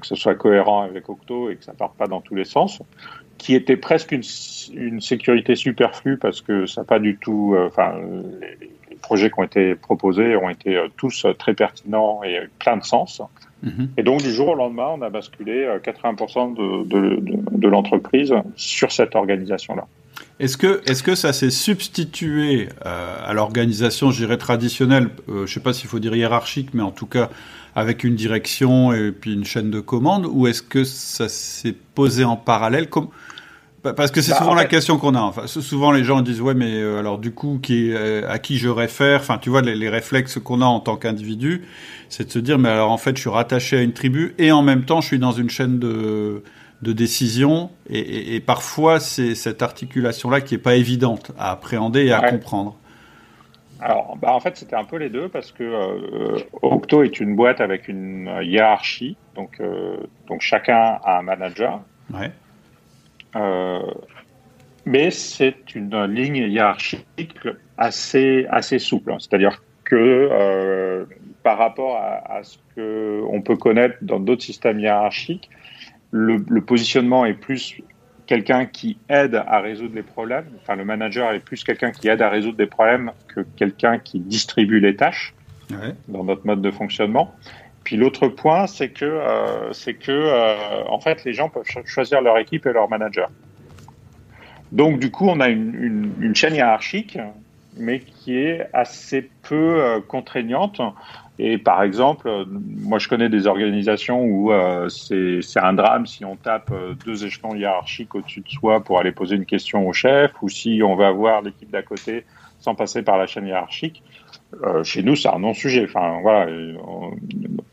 [0.00, 2.82] que ce soit cohérent avec Octo et que ça parte pas dans tous les sens
[3.38, 4.22] qui était presque une,
[4.74, 7.54] une, sécurité superflue parce que ça pas du tout.
[7.54, 7.94] Euh, enfin,
[8.40, 12.76] les, projets qui ont été proposés ont été euh, tous euh, très pertinents et plein
[12.76, 13.22] de sens.
[13.62, 13.90] Mhm.
[13.98, 17.20] Et donc, du jour au lendemain, on a basculé 80% de, de,
[17.52, 19.86] de, l'entreprise sur cette organisation-là.
[20.40, 25.60] Est-ce que, est que ça s'est substitué à l'organisation, je dirais, traditionnelle, je ne sais
[25.60, 27.30] pas s'il faut dire hiérarchique, mais en tout cas
[27.76, 32.24] avec une direction et puis une chaîne de commande, ou est-ce que ça s'est posé
[32.24, 33.08] en parallèle comme
[33.94, 35.20] parce que c'est bah, souvent la question qu'on a.
[35.20, 38.58] Enfin, souvent les gens disent ouais, mais euh, alors du coup, qui, euh, à qui
[38.58, 41.62] je réfère Enfin, tu vois, les, réflexes qu'on a en tant qu'individu,
[42.08, 44.50] c'est de se dire mais alors en fait, je suis rattaché à une tribu et
[44.50, 46.42] en même temps, je suis dans une chaîne de
[46.82, 52.12] de décision et, parfois c'est cette articulation là qui est pas évidente à appréhender et
[52.12, 52.76] à comprendre.
[53.80, 57.36] Alors, bah en fait, c'était un peu les deux parce que euh, Octo est une
[57.36, 59.60] boîte avec une hiérarchie, donc
[60.26, 61.80] donc chacun a un manager.
[62.12, 62.30] Ouais.
[63.36, 63.80] Euh,
[64.84, 67.04] mais c'est une ligne hiérarchique
[67.76, 69.14] assez, assez souple.
[69.18, 71.04] C'est-à-dire que euh,
[71.42, 75.50] par rapport à, ce qu'on peut connaître dans d'autres systèmes hiérarchiques,
[76.12, 77.80] le, positionnement est plus
[78.26, 80.46] quelqu'un qui aide à résoudre les problèmes.
[80.60, 84.20] Enfin, le manager est plus quelqu'un qui aide à résoudre des problèmes que quelqu'un qui
[84.20, 85.34] distribue les tâches
[86.08, 87.34] dans notre mode de fonctionnement.
[87.84, 92.20] Puis l'autre point, c'est que, euh, c'est que euh, en fait, les gens peuvent choisir
[92.20, 93.30] leur équipe et leur manager.
[94.72, 97.16] Donc, du coup, on a une, une, chaîne hiérarchique,
[97.76, 100.80] mais qui est assez peu contraignante.
[101.38, 104.50] Et par exemple, moi je connais des organisations où
[104.88, 106.72] c'est un drame si on tape
[107.04, 110.80] deux échelons hiérarchiques au-dessus de soi pour aller poser une question au chef, ou si
[110.82, 112.24] on va voir l'équipe d'à côté
[112.58, 114.02] sans passer par la chaîne hiérarchique.
[114.82, 115.84] chez nous, c'est un non-sujet.
[115.84, 116.50] Enfin, voilà,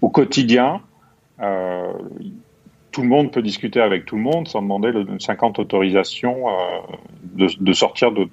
[0.02, 0.82] au quotidien,
[2.94, 7.50] tout le monde peut discuter avec tout le monde sans demander le 50 autorisations euh,
[7.60, 8.30] de, sortir de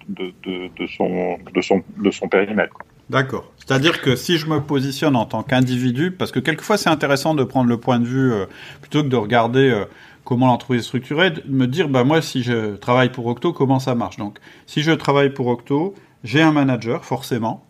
[2.11, 2.77] son périmètre.
[3.11, 3.53] D'accord.
[3.59, 7.45] C'est-à-dire que si je me positionne en tant qu'individu, parce que quelquefois c'est intéressant de
[7.45, 8.47] prendre le point de vue euh,
[8.81, 9.85] plutôt que de regarder euh,
[10.25, 13.81] comment l'entreprise est structurée, de me dire bah moi si je travaille pour Octo, comment
[13.81, 14.17] ça marche?
[14.17, 17.67] Donc si je travaille pour Octo, j'ai un manager forcément,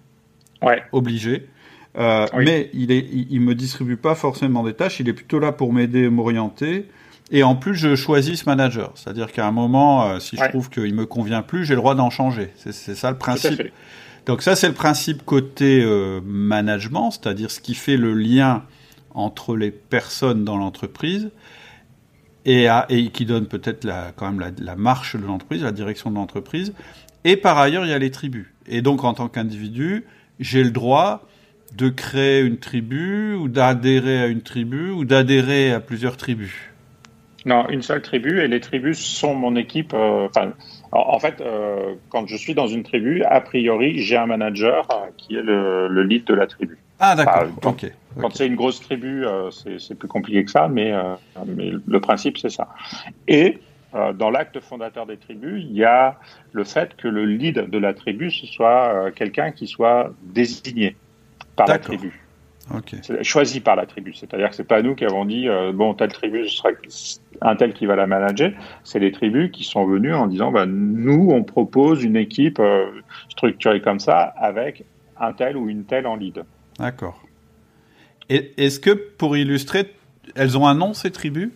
[0.63, 0.83] ouais.
[0.93, 1.49] obligé.
[1.99, 5.01] Euh, mais il est, il, me distribue pas forcément des tâches.
[5.01, 6.87] Il est plutôt là pour m'aider, m'orienter.
[7.33, 8.93] Et en plus, je choisis ce manager.
[8.95, 11.95] C'est-à-dire qu'à un moment, euh, si je trouve qu'il me convient plus, j'ai le droit
[11.95, 12.51] d'en changer.
[12.57, 13.63] C'est ça le principe.
[14.27, 18.65] Donc ça, c'est le principe côté euh, management, c'est-à-dire ce qui fait le lien
[19.15, 21.31] entre les personnes dans l'entreprise
[22.45, 22.69] et,
[23.13, 26.73] qui donne peut-être quand même la, la marche de l'entreprise, la direction de l'entreprise.
[27.25, 28.47] Et par ailleurs, il y a les tribus.
[28.67, 30.05] Et donc, en tant qu'individu,
[30.39, 31.27] j'ai le droit
[31.77, 36.55] de créer une tribu ou d'adhérer à une tribu ou d'adhérer à plusieurs tribus
[37.45, 39.93] Non, une seule tribu et les tribus sont mon équipe.
[39.95, 40.29] Euh,
[40.93, 45.11] en, fait, euh, quand je suis dans une tribu, a priori, j'ai un manager euh,
[45.17, 46.79] qui est le, lead de la tribu.
[46.99, 47.45] Ah d'accord.
[47.63, 47.85] quand,
[48.21, 50.93] quand c'est une grosse tribu, c'est plus compliqué que ça, mais,
[51.47, 52.69] mais le principe c'est ça.
[53.27, 53.59] Et
[54.19, 56.19] dans l'acte fondateur des tribus, il y a
[56.53, 60.95] le fait que le lead de la tribu ce soit quelqu'un qui soit désigné
[61.57, 62.21] par la tribu.
[63.23, 64.15] Choisi par la tribu.
[64.15, 66.71] C'est-à-dire que c'est pas nous qui avons dit euh, bon telle tribu ce sera
[67.41, 68.53] un tel qui va la manager.
[68.85, 72.87] C'est les tribus qui sont venues en disant bah, nous on propose une équipe euh,
[73.29, 74.85] structurée comme ça avec
[75.19, 76.45] un tel ou une telle en lead.
[76.79, 77.21] D'accord.
[78.29, 79.93] Est-ce que pour illustrer,
[80.37, 81.51] elles ont un nom ces tribus?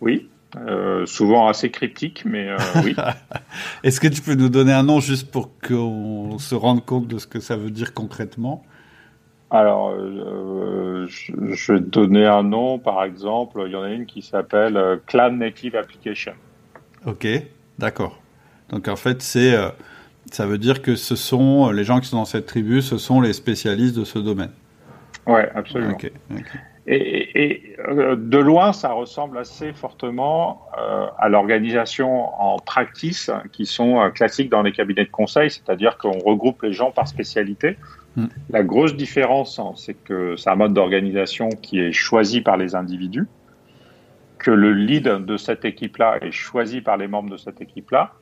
[0.00, 0.28] Oui.
[0.56, 2.48] Euh, souvent assez cryptique, mais
[2.82, 2.96] oui.
[3.82, 7.18] Est-ce que tu peux nous donner un nom juste pour qu'on se rende compte de
[7.18, 8.64] ce que ça veut dire concrètement?
[9.54, 14.04] Alors, euh, je, vais te donner un nom, par exemple, il y en a une
[14.04, 16.32] qui s'appelle euh, Clan Native Application.
[17.06, 17.24] Ok,
[17.78, 18.20] d'accord.
[18.70, 19.68] Donc en fait, c'est, euh,
[20.32, 23.20] ça veut dire que ce sont les gens qui sont dans cette tribu, ce sont
[23.20, 24.50] les spécialistes de ce domaine.
[25.24, 25.96] Ouais, absolument.
[26.88, 30.66] Et, de loin, ça ressemble assez fortement
[31.18, 36.62] à l'organisation en practice qui sont classiques dans les cabinets de conseil, c'est-à-dire qu'on regroupe
[36.62, 37.78] les gens par spécialité.
[38.16, 38.26] Mm.
[38.50, 42.74] La grosse différence, hein, c'est que c'est un mode d'organisation qui est choisi par les
[42.74, 43.26] individus,
[44.38, 48.12] que le lead de cette équipe-là est choisi par les membres de cette équipe-là,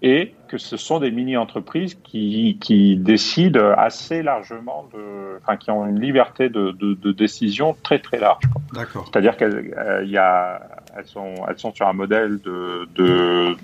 [0.00, 5.86] et que ce sont des mini-entreprises qui, qui, décident assez largement, de, enfin, qui ont
[5.86, 8.44] une liberté de, de, de décision très très large.
[8.72, 9.08] D'accord.
[9.10, 10.58] C'est-à-dire qu'elles euh,
[10.96, 13.56] elles sont, elles sont sur un modèle de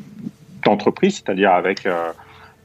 [0.64, 2.12] d'entreprise, c'est-à-dire avec euh,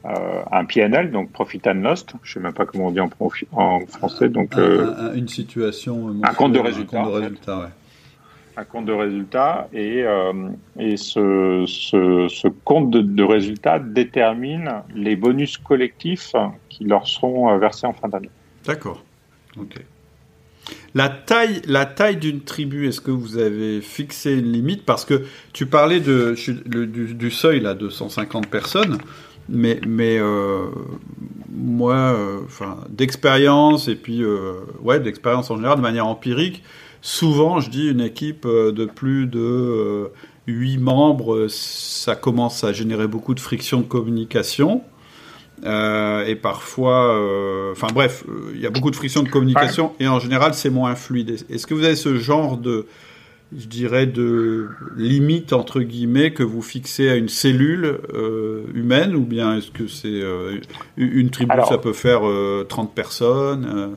[0.04, 3.10] euh, un PNL, donc Profit and Lost, je sais même pas comment on dit en,
[3.52, 4.28] en français.
[4.28, 6.14] Donc, euh, une situation.
[6.22, 7.00] Un compte de résultat.
[7.00, 7.66] Un compte de résultat, ouais.
[8.56, 10.32] Un compte de résultat et, euh,
[10.78, 16.32] et ce, ce, ce, compte de, de résultat détermine les bonus collectifs
[16.68, 18.30] qui leur seront versés en fin d'année.
[18.66, 19.02] D'accord.
[19.58, 19.80] Ok.
[20.94, 24.84] La taille, la taille d'une tribu, est-ce que vous avez fixé une limite?
[24.84, 26.34] Parce que tu parlais de,
[26.66, 28.98] du, du, seuil là, de 150 personnes
[29.50, 30.66] mais, mais euh,
[31.50, 32.40] moi, euh,
[32.88, 36.62] d'expérience et puis euh, ouais, d'expérience en général, de manière empirique,
[37.02, 40.10] souvent, je dis une équipe de plus de
[40.46, 44.82] 8 membres, ça commence à générer beaucoup de friction de communication.
[45.64, 47.14] et parfois,
[47.72, 50.94] enfin bref, il y a beaucoup de friction de communication et en général c'est moins
[50.94, 51.44] fluide.
[51.50, 52.86] Est-ce que vous avez ce genre de,
[53.56, 59.24] je dirais, de limite, entre guillemets, que vous fixez à une cellule euh, humaine Ou
[59.24, 60.60] bien est-ce que c'est euh,
[60.96, 63.96] une tribu, ça peut faire 30 euh, personnes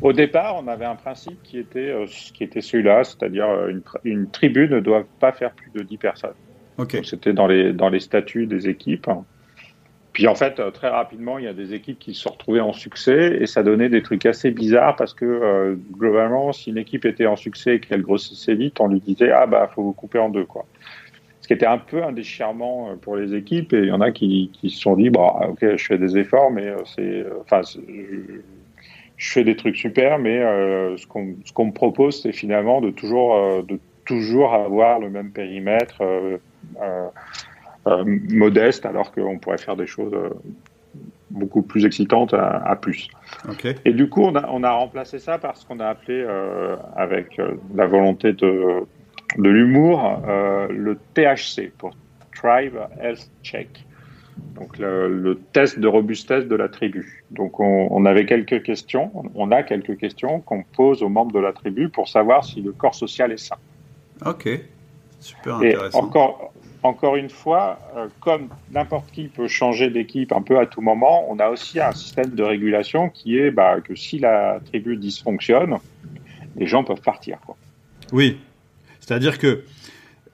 [0.00, 1.94] Au départ, on avait un principe qui était,
[2.34, 6.34] qui était celui-là, c'est-à-dire une, une, tribu ne doit pas faire plus de 10 personnes.
[6.78, 7.02] Okay.
[7.04, 9.10] C'était dans les, dans les statuts des équipes.
[10.20, 12.74] Puis en fait, euh, très rapidement, il y a des équipes qui se retrouvées en
[12.74, 17.06] succès et ça donnait des trucs assez bizarres parce que euh, globalement, si une équipe
[17.06, 20.18] était en succès et qu'elle grossissait vite, on lui disait ah bah faut vous couper
[20.18, 20.66] en deux quoi.
[21.40, 24.02] Ce qui était un peu un déchirement euh, pour les équipes et il y en
[24.02, 27.62] a qui, qui se sont dit bah ok je fais des efforts mais c'est enfin
[27.62, 30.38] je, fais des trucs super mais
[30.98, 36.02] ce qu'on ce me propose c'est finalement de toujours de toujours avoir le même périmètre.
[37.86, 40.30] Euh, euh, modeste, alors qu'on pourrait faire des choses euh,
[41.30, 43.08] beaucoup plus excitante à, plus.
[43.84, 46.26] Et du coup, on a, on a remplacé ça par ce qu'on a appelé,
[46.96, 47.40] avec
[47.74, 48.80] la volonté de,
[49.38, 50.20] de l'humour,
[50.68, 51.92] le THC, pour
[52.34, 53.86] Tribe Health Check
[54.54, 57.24] donc le, test de robustesse de la tribu.
[57.30, 61.52] Donc on, avait quelques questions, on a quelques questions qu'on pose aux membres de la
[61.52, 63.56] tribu pour savoir si le corps social est sain.
[64.24, 64.48] Ok,
[65.18, 65.98] super intéressant.
[65.98, 66.49] Et encore,
[66.82, 71.26] encore une fois, euh, comme n'importe qui peut changer d'équipe un peu à tout moment,
[71.28, 75.76] on a aussi un système de régulation qui est bah, que si la tribu dysfonctionne,
[76.56, 77.38] les gens peuvent partir.
[78.12, 78.38] Oui,
[79.00, 79.64] c'est-à-dire que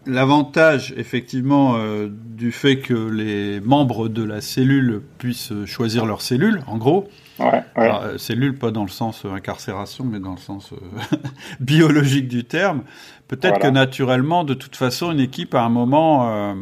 [0.07, 6.63] L'avantage, effectivement, euh, du fait que les membres de la cellule puissent choisir leur cellule,
[6.69, 7.09] en gros.
[7.41, 10.71] Ouais, euh, cellule, pas dans le sens euh, incarcération, mais dans le sens
[11.61, 12.83] biologique du terme.
[13.27, 16.55] Peut-être que naturellement, de toute façon, une équipe, à un moment,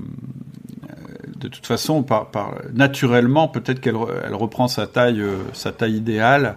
[1.39, 6.57] de toute façon, par, par naturellement, peut-être qu'elle elle reprend sa taille, sa taille idéale.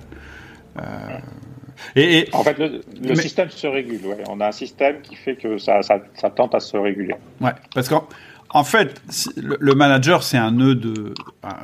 [1.95, 3.99] Et, en fait, le, système se régule.
[4.29, 7.15] On a un système qui fait que ça, ça, tente à se réguler.
[7.41, 8.07] Ouais, parce qu'en
[8.49, 9.01] en fait,
[9.35, 11.13] le, manager, c'est un nœud de,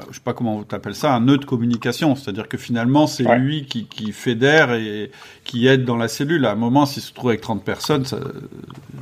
[0.09, 2.15] je sais pas comment tu appelles ça, un nœud de communication.
[2.15, 5.11] C'est-à-dire que finalement, c'est lui qui, qui, fédère et
[5.43, 6.45] qui aide dans la cellule.
[6.45, 8.05] À un moment, s'il se trouve avec 30 personnes,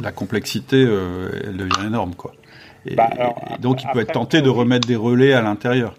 [0.02, 2.34] la complexité, euh, elle devient énorme, quoi.
[2.86, 3.10] Et, bah,
[3.60, 5.93] donc, il peut être tenté de remettre des relais à l'intérieur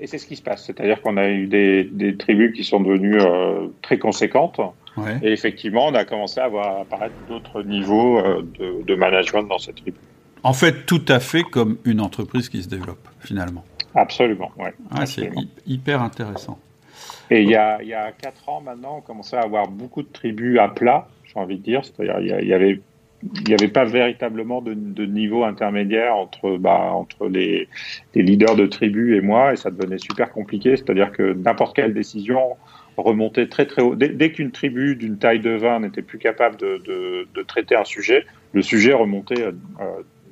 [0.00, 0.64] et c'est ce qui se passe.
[0.64, 4.60] C'est-à-dire qu'on a eu des, tribus qui sont devenues euh, très conséquentes.
[5.22, 8.42] Et effectivement, on a commencé à voir apparaître d'autres niveaux euh,
[8.84, 9.96] de, management dans cette tribu.
[10.42, 13.64] En fait, tout à fait comme une entreprise qui se développe, finalement.
[13.94, 14.70] Absolument, oui.
[15.06, 15.30] c'est
[15.66, 16.58] hyper intéressant.
[17.30, 20.02] Et il y, a, il y a 4 ans maintenant, on commençait à avoir beaucoup
[20.02, 21.84] de tribus à plat, j'ai envie de dire.
[21.84, 22.80] C'est-à-dire il y avait
[23.22, 27.68] il n'y avait pas véritablement de, de, niveau intermédiaire entre, bah, entre les,
[28.14, 30.76] les, leaders de tribus et moi, et ça devenait super compliqué.
[30.76, 32.56] C'est-à-dire que n'importe quelle décision
[32.96, 33.94] remontait très très haut.
[33.96, 37.84] Dès, qu'une tribu d'une taille de 20 n'était plus capable de, de, de, traiter un
[37.84, 39.52] sujet, le sujet remontait euh,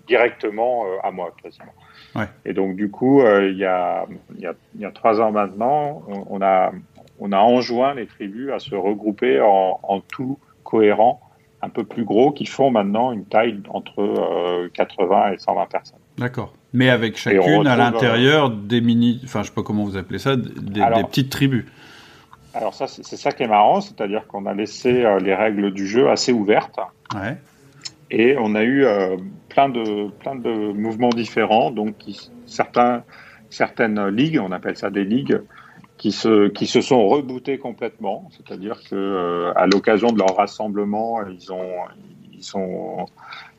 [0.06, 1.74] directement euh, à moi quasiment.
[2.14, 2.26] Ouais.
[2.44, 5.20] Et donc du coup, euh, il, y a, il, y a, il y a trois
[5.20, 6.72] ans maintenant, on, a,
[7.18, 11.20] on a enjoint les tribus à se regrouper en, en tout cohérent
[11.62, 15.98] un peu plus gros qui font maintenant une taille entre 80 euh, et 120 personnes.
[16.18, 16.52] D'accord.
[16.72, 20.36] Mais avec chacune à l'intérieur des mini, enfin je sais pas comment vous appelez ça,
[20.36, 21.64] des, petites tribus.
[22.54, 25.86] Alors ça, c'est ça qui est marrant, c'est-à-dire qu'on a laissé euh, les règles du
[25.86, 26.78] jeu assez ouvertes.
[27.14, 27.36] Ouais.
[28.10, 29.16] Et on a eu euh,
[29.48, 31.96] plein de plein de mouvements différents, donc
[32.46, 33.02] certains
[33.50, 35.40] certaines ligues, on appelle ça des ligues,
[35.98, 38.30] qui se, qui se sont rebootés complètement.
[38.30, 41.84] C'est-à-dire que euh, à l'occasion de leur rassemblement, ils ont,
[42.32, 43.06] ils, sont,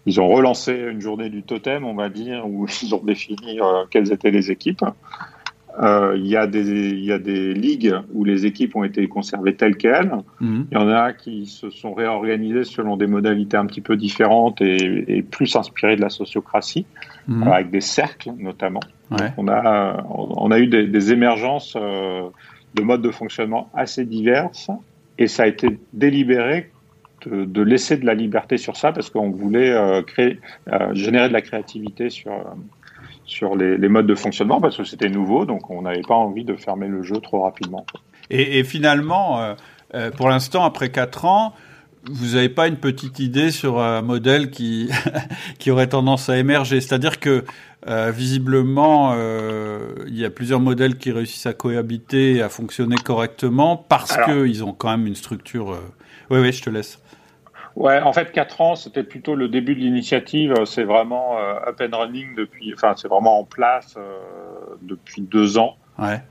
[0.06, 3.86] ils ont relancé une journée du totem, on va dire, où ils ont défini euh,
[3.90, 4.86] quelles étaient les équipes.
[5.80, 9.08] Euh, il, y a des, il y a des ligues où les équipes ont été
[9.08, 10.12] conservées telles quelles.
[10.40, 10.68] Mhm.
[10.72, 14.60] Il y en a qui se sont réorganisées selon des modalités un petit peu différentes
[14.62, 16.86] et, et plus inspirées de la sociocratie,
[17.28, 17.44] mhm.
[17.44, 18.80] avec des cercles notamment.
[19.38, 22.24] On, a, on a eu des, des émergences euh,
[22.74, 24.70] de modes de fonctionnement assez diverses
[25.18, 26.72] et ça a été délibéré
[27.26, 31.30] de, de laisser de la liberté sur ça parce qu'on voulait euh, créer, euh, générer
[31.30, 32.34] de la créativité sur,
[33.28, 36.44] sur les, les, modes de fonctionnement parce que c'était nouveau, donc on n'avait pas envie
[36.44, 37.86] de fermer le jeu trop rapidement.
[38.32, 39.56] Et, et finalement,
[40.18, 41.54] pour l'instant, après 4 ans,
[42.10, 44.90] vous n'avez pas une petite idée sur un modèle qui,
[45.60, 47.44] qui aurait tendance à émerger C'est-à-dire que
[47.88, 52.96] euh, visiblement, euh, il y a plusieurs modèles qui réussissent à cohabiter et à fonctionner
[52.96, 55.74] correctement parce qu'ils ont quand même une structure.
[55.74, 55.80] Euh,
[56.30, 57.00] oui, oui, je te laisse.
[57.78, 60.54] Ouais, en fait, 4 ans, c'était plutôt le début de l'initiative.
[60.66, 62.74] C'est vraiment up and running depuis.
[62.74, 63.96] Enfin, c'est vraiment en place
[64.82, 65.78] depuis deux ans.
[66.00, 66.22] Ouais.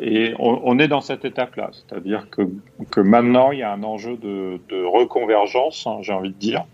[0.00, 2.42] et on, est dans cette étape-là, c'est-à-dire que,
[2.90, 6.64] que maintenant il y a un enjeu de, de reconvergence, hein, j'ai envie de dire,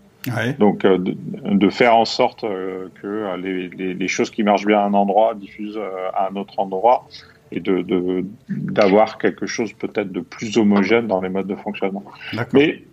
[0.59, 4.79] donc, euh, de, faire en sorte euh, que euh, les, les, choses qui marchent bien
[4.79, 5.79] à un endroit diffusent
[6.13, 7.07] à un autre endroit
[7.51, 12.03] et de d'avoir quelque chose peut-être de plus homogène dans les modes de fonctionnement.
[12.53, 12.83] Mais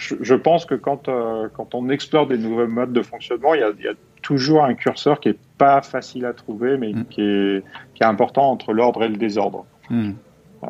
[0.00, 1.08] je, je, pense que quand,
[1.54, 4.64] quand on explore des nouveaux modes de fonctionnement, il y a, il y a toujours
[4.64, 7.04] un curseur qui est pas facile à trouver, mais mm.
[7.10, 9.66] qui, est, qui est important entre l'ordre et le désordre.
[9.88, 10.12] Mm.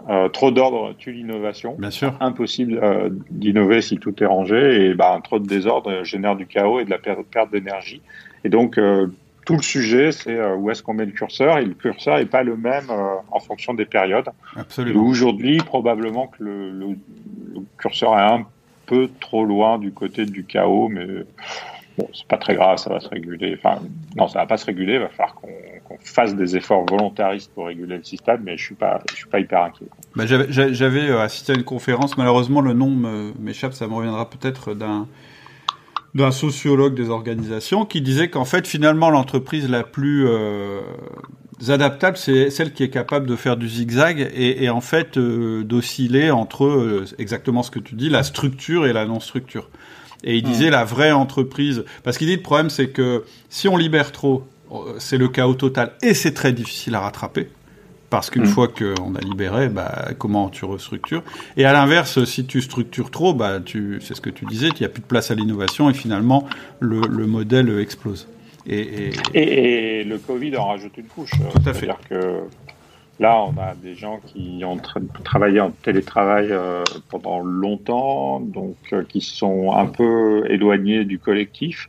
[0.08, 1.74] Euh, trop d'ordre tue l'innovation.
[1.78, 2.14] Bien sûr.
[2.20, 4.86] Impossible euh, d'innover si tout est rangé.
[4.86, 8.00] Et bah, trop de désordre génère du chaos et de la perte, d'énergie.
[8.44, 9.08] Et donc, euh,
[9.46, 11.58] tout le sujet, c'est où est-ce qu'on met le curseur.
[11.58, 12.84] Et le curseur n'est pas le même
[13.32, 14.28] en fonction des périodes.
[14.54, 15.02] Absolument.
[15.02, 16.86] Aujourd'hui, probablement que le, le,
[17.78, 18.46] curseur est un
[18.90, 21.06] peu trop loin du côté du chaos, mais
[21.96, 23.56] bon, c'est pas très grave, ça va se réguler.
[23.56, 23.80] Enfin,
[24.16, 27.98] non, ça va pas se réguler, va falloir qu'on fasse des efforts volontaristes pour réguler
[27.98, 29.86] le système, mais je suis pas, je suis pas hyper inquiet.
[30.16, 32.90] Bah, j'avais assisté à une conférence, malheureusement le nom
[33.38, 35.06] m'échappe, ça me reviendra peut-être d'un
[36.12, 40.80] d'un sociologue des organisations qui disait qu'en fait finalement l'entreprise la plus euh,
[41.68, 45.62] adaptable c'est celle qui est capable de faire du zigzag et, et en fait euh,
[45.64, 49.68] d'osciller entre euh, exactement ce que tu dis la structure et la non structure
[50.24, 50.72] et il disait mmh.
[50.72, 54.46] la vraie entreprise parce qu'il dit le problème c'est que si on libère trop
[54.98, 57.48] c'est le chaos total et c'est très difficile à rattraper
[58.10, 58.48] parce qu'une mm.
[58.48, 61.22] fois qu'on a libéré, bah, comment tu restructures?
[61.56, 64.80] Et à l'inverse, si tu structures trop, bah, tu, c'est ce que tu disais, il
[64.80, 66.46] n'y a plus de place à l'innovation et finalement
[66.80, 68.26] le, le modèle explose.
[68.66, 70.00] Et, et...
[70.00, 71.30] et, le Covid en rajoute une couche.
[71.30, 71.86] Tout à fait.
[71.86, 72.42] C'est-à-dire que
[73.20, 74.78] là, on a des gens qui ont
[75.24, 81.88] travaillé en télétravail euh, pendant longtemps, donc euh, qui sont un peu éloignés du collectif.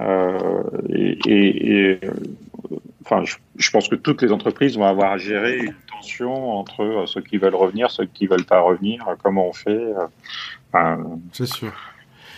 [0.00, 2.00] Euh, et, et,
[3.04, 3.24] enfin,
[3.56, 7.36] je, pense que toutes les entreprises vont avoir à gérer une tension entre ceux qui
[7.36, 9.92] veulent revenir, ceux qui veulent pas revenir, comment on fait.
[11.32, 11.72] C'est sûr.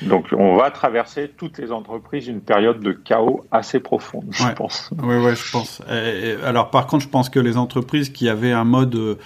[0.03, 4.90] Donc, on va traverser toutes les entreprises une période de chaos assez profonde, je pense.
[5.03, 5.82] Oui, ouais, je pense.
[6.44, 9.18] alors, par contre, je pense que les entreprises qui avaient un mode,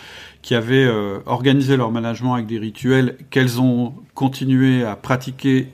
[0.42, 0.88] qui avaient
[1.26, 5.68] organisé leur management avec des rituels qu'elles ont continué à pratiquer,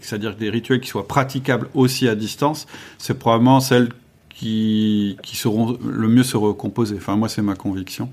[0.00, 2.66] c'est-à-dire des rituels qui soient praticables aussi à distance,
[2.98, 3.88] c'est probablement celles
[4.28, 6.96] qui, qui sauront le mieux se recomposer.
[6.96, 8.10] Enfin, moi, c'est ma conviction.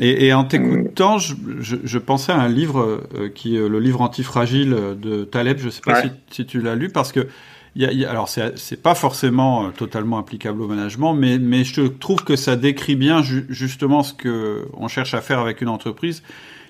[0.00, 3.80] Et, et en t'écoutant, je, je, je, pensais à un livre euh, qui est le
[3.80, 5.58] livre antifragile de Taleb.
[5.58, 7.26] Je ne sais pas si, si, tu l'as lu parce que
[7.74, 11.64] y a, y a, alors c'est pas forcément euh, totalement applicable au management, mais mais
[11.64, 15.68] je trouve que ça décrit bien justement ce que on cherche à faire avec une
[15.68, 16.22] entreprise,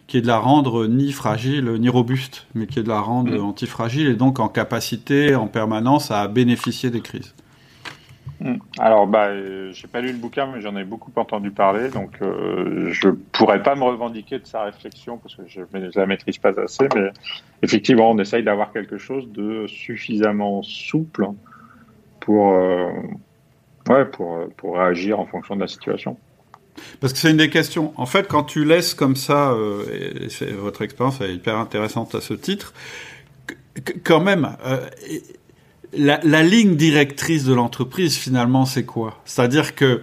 [0.06, 3.32] qui est de la rendre ni fragile ni robuste, mais qui est de la rendre
[3.32, 3.44] mm.
[3.44, 7.34] antifragile et donc en capacité en permanence à bénéficier des crises.
[8.40, 8.56] Hmm.
[8.78, 12.22] Alors, bah, euh, j'ai pas lu le bouquin, mais j'en ai beaucoup entendu parler, donc
[12.22, 16.38] euh, je pourrais pas me revendiquer de sa réflexion parce que je ne la maîtrise
[16.38, 17.10] pas assez, mais
[17.62, 21.26] effectivement, on essaye d'avoir quelque chose de suffisamment souple
[22.20, 22.92] pour, euh,
[23.88, 26.16] ouais, pour, pour réagir en fonction de la situation.
[27.00, 27.92] Parce que c'est une des questions.
[27.96, 32.20] En fait, quand tu laisses comme ça, euh, et votre expérience est hyper intéressante à
[32.20, 32.72] ce titre,
[34.04, 34.86] quand même, euh,
[35.92, 39.20] la, la, ligne directrice de l'entreprise, finalement, c'est quoi?
[39.24, 40.02] C'est-à-dire que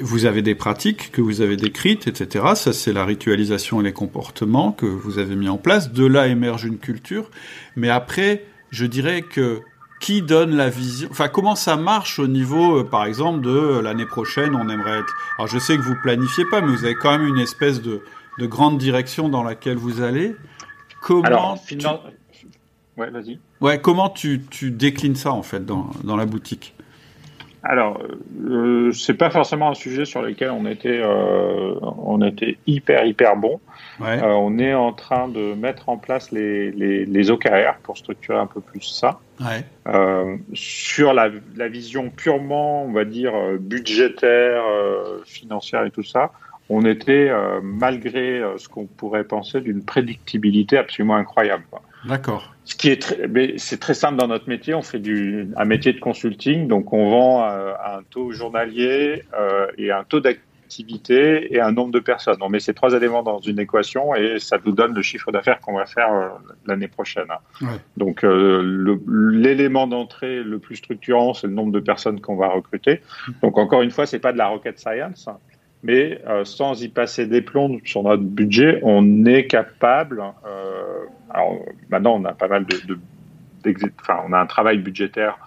[0.00, 2.44] vous avez des pratiques que vous avez décrites, etc.
[2.54, 5.92] Ça, c'est la ritualisation et les comportements que vous avez mis en place.
[5.92, 7.30] De là émerge une culture.
[7.76, 9.62] Mais après, je dirais que
[10.00, 11.08] qui donne la vision?
[11.10, 15.00] Enfin, comment ça marche au niveau, euh, par exemple, de euh, l'année prochaine, on aimerait
[15.00, 15.14] être...
[15.36, 18.02] Alors, je sais que vous planifiez pas, mais vous avez quand même une espèce de,
[18.38, 20.34] de grande direction dans laquelle vous allez.
[21.02, 21.58] Comment Alors,
[22.96, 23.38] Ouais, vas-y.
[23.60, 26.74] Ouais, comment tu, tu, déclines ça en fait dans, dans la boutique?
[27.62, 28.02] Alors,
[28.48, 33.36] euh, c'est pas forcément un sujet sur lequel on était, euh, on était hyper hyper
[33.36, 33.60] bon.
[34.00, 34.18] Ouais.
[34.18, 38.38] Euh, on est en train de mettre en place les, les, les OKR pour structurer
[38.38, 39.20] un peu plus ça.
[39.40, 39.64] Ouais.
[39.88, 44.62] Euh, sur la, la, vision purement, on va dire budgétaire,
[45.24, 46.32] financière et tout ça,
[46.70, 47.30] on était
[47.62, 51.64] malgré ce qu'on pourrait penser d'une prédictibilité absolument incroyable.
[52.04, 52.54] D'accord.
[52.64, 54.74] Ce qui est très, c'est très simple dans notre métier.
[54.74, 59.66] On fait du, un métier de consulting, donc on vend euh, un taux journalier euh,
[59.76, 62.38] et un taux d'activité et un nombre de personnes.
[62.40, 65.60] On met ces trois éléments dans une équation et ça nous donne le chiffre d'affaires
[65.60, 66.28] qu'on va faire euh,
[66.66, 67.28] l'année prochaine.
[67.60, 67.68] Ouais.
[67.96, 73.02] Donc l'élément d'entrée le plus structurant, c'est le nombre de personnes qu'on va recruter.
[73.42, 75.28] Donc encore une fois, c'est pas de la rocket science
[75.82, 80.22] mais euh, sans y passer des plombs sur notre budget, on est capable.
[80.46, 81.58] Euh, alors
[81.88, 82.98] maintenant, on a pas mal de, de
[84.00, 85.38] enfin, on a un travail budgétaire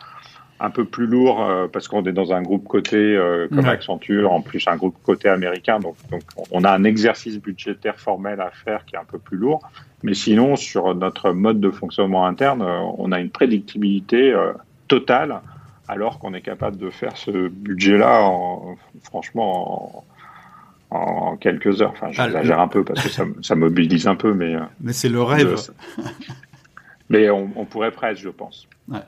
[0.59, 4.31] un peu plus lourd euh, parce qu'on est dans un groupe côté euh, comme Accenture,
[4.31, 6.21] en plus un groupe côté américain, donc, donc
[6.51, 9.59] on a un exercice budgétaire formel à faire qui est un peu plus lourd.
[10.03, 14.33] Mais sinon, sur notre mode de fonctionnement interne, euh, on a une prédictibilité
[14.87, 15.41] totale
[15.87, 20.03] alors qu'on est capable de faire ce budget-là, en, franchement, en
[21.39, 21.91] quelques heures.
[21.91, 24.55] Enfin, j'exagère un peu parce que ça, ça, mobilise un peu, mais.
[24.55, 25.55] Euh, mais c'est le rêve.
[27.09, 28.67] mais on, on, pourrait presque, je pense.
[28.87, 28.99] Ouais.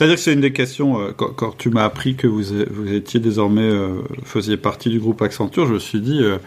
[0.00, 2.92] C'est-à-dire que c'est une des questions, euh, quand, quand, tu m'as appris que vous, vous
[2.92, 6.38] étiez désormais, euh, faisiez partie du groupe Accenture, je me suis dit, euh,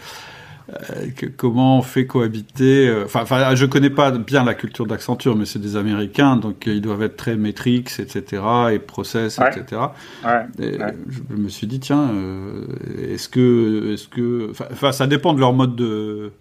[0.69, 4.85] euh, que, comment on fait cohabiter euh, Enfin, enfin, je connais pas bien la culture
[4.85, 8.41] d'Accenture, mais c'est des Américains, donc ils doivent être très Matrix, etc.,
[8.71, 9.49] et process, ouais.
[9.49, 9.81] etc.
[10.23, 10.93] Ouais, et ouais.
[11.29, 12.65] Je me suis dit, tiens, euh,
[13.11, 16.31] est-ce que, est-ce que, enfin, ça dépend de leur mode de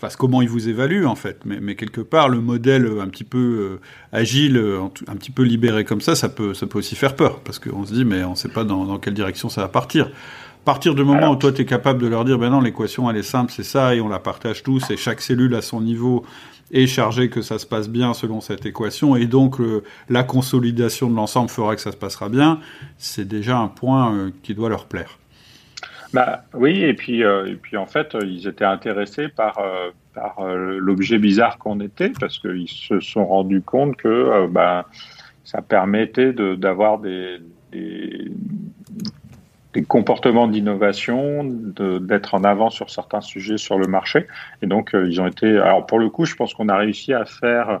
[0.00, 3.24] enfin comment ils vous évaluent en fait, mais, mais quelque part le modèle un petit
[3.24, 3.80] peu
[4.12, 4.56] agile,
[5.08, 7.84] un petit peu libéré comme ça, ça peut, ça peut aussi faire peur parce qu'on
[7.84, 10.12] se dit mais on ne sait pas dans, dans, quelle direction ça va partir.
[10.68, 13.08] À partir du moment où toi tu es capable de leur dire ben non l'équation
[13.08, 15.80] elle est simple c'est ça et on la partage tous et chaque cellule à son
[15.80, 16.26] niveau
[16.70, 19.56] est chargée que ça se passe bien selon cette équation et donc
[20.10, 22.60] la consolidation de l'ensemble fera que ça se passera bien,
[22.98, 25.18] c'est déjà un point qui doit leur plaire.
[26.12, 30.40] Bah oui, et puis euh, et puis en fait, ils étaient intéressés par euh, par
[30.40, 34.84] euh, l'objet bizarre qu'on était parce qu'ils se sont rendus compte que bah,
[35.44, 37.38] ça permettait d'avoir des,
[37.72, 38.30] des,
[39.74, 44.26] des comportements d'innovation, d'être en avant sur certains sujets sur le marché.
[44.62, 45.58] Et donc, ils ont été.
[45.58, 47.80] Alors, pour le coup, je pense qu'on a réussi à faire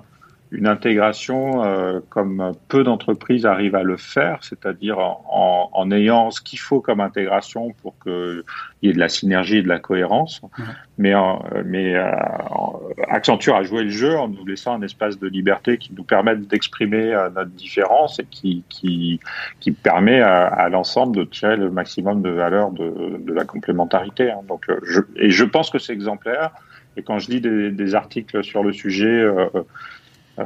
[0.50, 6.40] une intégration euh, comme peu d'entreprises arrivent à le faire, c'est-à-dire en, en, ayant ce
[6.40, 8.42] qu'il faut comme intégration pour qu'il
[8.82, 10.40] y ait de la synergie et de la cohérence.
[10.96, 11.12] Mais,
[11.64, 12.10] mais euh,
[13.08, 16.48] Accenture a joué le jeu en nous laissant un espace de liberté qui nous permette
[16.48, 19.20] d'exprimer euh, notre différence et qui, qui,
[19.60, 24.30] qui permet à, à l'ensemble de tirer le maximum de valeur de, de la complémentarité.
[24.30, 24.40] Hein.
[24.48, 26.52] Donc, je, et je pense que c'est exemplaire.
[26.96, 29.46] Et quand je lis des, des articles sur le sujet, euh,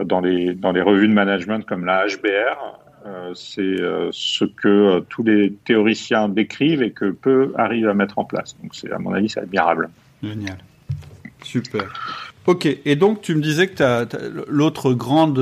[0.05, 2.81] dans les, dans les revues de management comme la HBR.
[3.05, 8.19] Euh, c'est euh, ce que tous les théoriciens décrivent et que peu arrivent à mettre
[8.19, 8.57] en place.
[8.63, 9.91] Donc, c'est, à mon avis, c'est admirable.
[10.23, 10.59] Génial.
[11.43, 11.93] Super.
[12.47, 14.05] Ok, et donc tu me disais que t'as,
[14.49, 15.39] l'autre grande,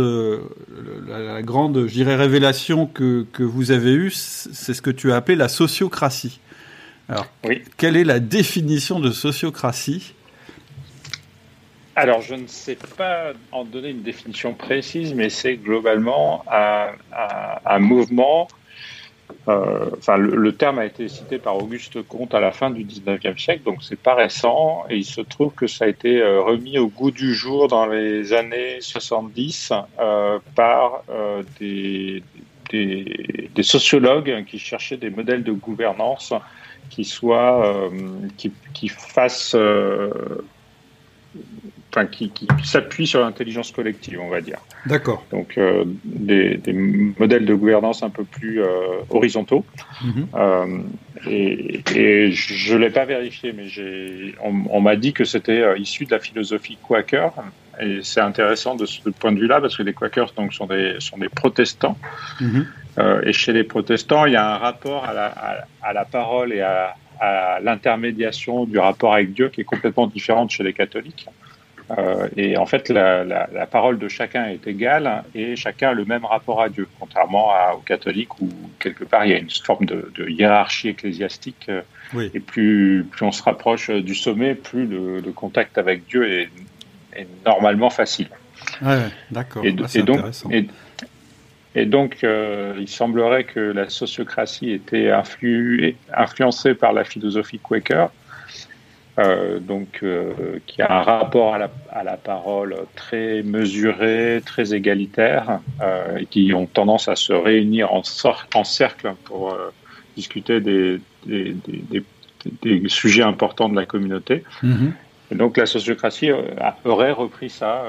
[1.09, 5.16] la, grande, je dirais, révélation que, que vous avez eue, c'est ce que tu as
[5.16, 6.40] appelé la sociocratie.
[7.09, 7.62] Alors, oui.
[7.78, 10.14] quelle est la définition de sociocratie?
[12.01, 18.48] Alors, je ne sais pas en donner une définition précise, mais c'est globalement un, mouvement.
[19.48, 23.38] Euh, enfin, le, terme a été cité par Auguste Comte à la fin du 19e
[23.38, 24.84] siècle, donc c'est pas récent.
[24.88, 27.84] Et il se trouve que ça a été euh, remis au goût du jour dans
[27.84, 31.03] les années 70 euh, par
[31.61, 32.22] des,
[33.61, 36.32] sociologues qui cherchaient des modèles de gouvernance
[36.88, 37.90] qui soient
[38.38, 39.55] qui, qui fassent
[41.91, 44.59] enfin, qui, qui s'appuie sur l'intelligence collective, on va dire.
[44.86, 45.24] D'accord.
[45.30, 48.66] Donc euh, des, des, modèles de gouvernance un peu plus euh,
[49.11, 49.64] horizontaux.
[50.03, 50.26] Mhm.
[50.34, 50.78] Euh,
[51.26, 53.66] et, et, je ne l'ai pas vérifié, mais
[54.43, 57.32] on, on m'a dit que c'était issu de la philosophie Quaker.
[57.80, 60.97] Et c'est intéressant de ce point de vue-là, parce que les Quakers donc, sont, des,
[60.99, 61.97] sont des protestants.
[62.41, 62.66] Mhm.
[63.24, 66.53] Et chez les protestants, il y a un rapport à la, à, à la parole
[66.53, 70.72] et à, à l'intermédiation du rapport avec Dieu qui est complètement différent de chez les
[70.72, 71.26] catholiques.
[71.99, 75.93] Euh, et en fait, la, la, la, parole de chacun est égale et chacun a
[75.93, 79.38] le même rapport à Dieu, contrairement à, aux catholiques où quelque part il y a
[79.38, 81.66] une forme de, de hiérarchie ecclésiastique.
[81.68, 81.82] Euh,
[82.14, 82.30] oui.
[82.32, 86.49] Et plus, plus on se rapproche du sommet, plus le, le contact avec Dieu est,
[87.14, 88.28] est normalement facile.
[88.82, 88.99] Ouais,
[89.30, 89.64] d'accord.
[89.64, 90.20] Et, ah, et, donc,
[90.51, 90.66] et,
[91.74, 98.05] et, donc, euh, il semblerait que la sociocratie était influ, influencée par la philosophie Quaker
[98.05, 98.07] euh,
[99.61, 105.61] donc euh, qui a un rapport à la, à la, parole très mesuré, très égalitaire,
[105.83, 108.03] euh, et qui ont tendance à se réunir en,
[108.55, 109.73] en cercle pour euh,
[110.16, 112.03] discuter des, des, des,
[112.62, 114.45] des, sujets importants de la communauté.
[114.62, 114.93] Mm-hmm.
[115.33, 116.43] Et donc la sociocratie euh,
[116.85, 117.85] aurait repris ça,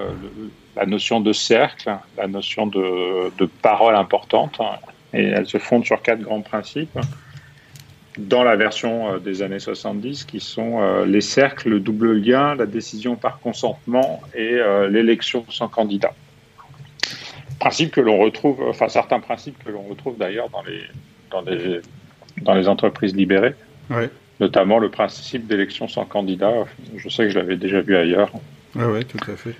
[0.75, 4.59] la notion de cercle, la notion de, de parole importante,
[5.13, 6.97] et elle se fonde sur quatre grands principes
[8.17, 12.55] dans la version euh, des années 70, qui sont euh, les cercles, le double lien,
[12.55, 16.13] la décision par consentement et euh, l'élection sans candidat.
[17.59, 20.81] Principe que l'on retrouve, enfin certains principes que l'on retrouve d'ailleurs dans les,
[21.29, 21.81] dans, les,
[22.41, 23.55] dans les entreprises libérées,
[23.89, 24.05] oui.
[24.39, 26.65] notamment le principe d'élection sans candidat.
[26.95, 28.31] Je sais que je l'avais déjà vu ailleurs.
[28.75, 29.55] Oui, oui, tout à fait.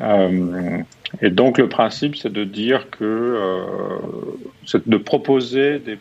[0.00, 0.82] Euh,
[1.22, 3.40] et donc le principe, c'est de dire que
[4.66, 5.98] c'est de proposer des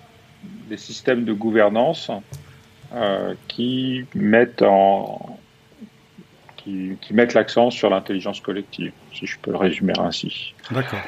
[0.69, 2.11] des systèmes de gouvernance
[2.93, 5.39] euh, qui mettent en
[6.57, 10.53] qui, qui mettent l'accent sur l'intelligence collective, si je peux le résumer ainsi.
[10.71, 10.99] D'accord.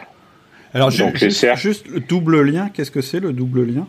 [0.74, 3.88] Alors Donc, juste, le double lien, qu'est-ce que c'est le double lien?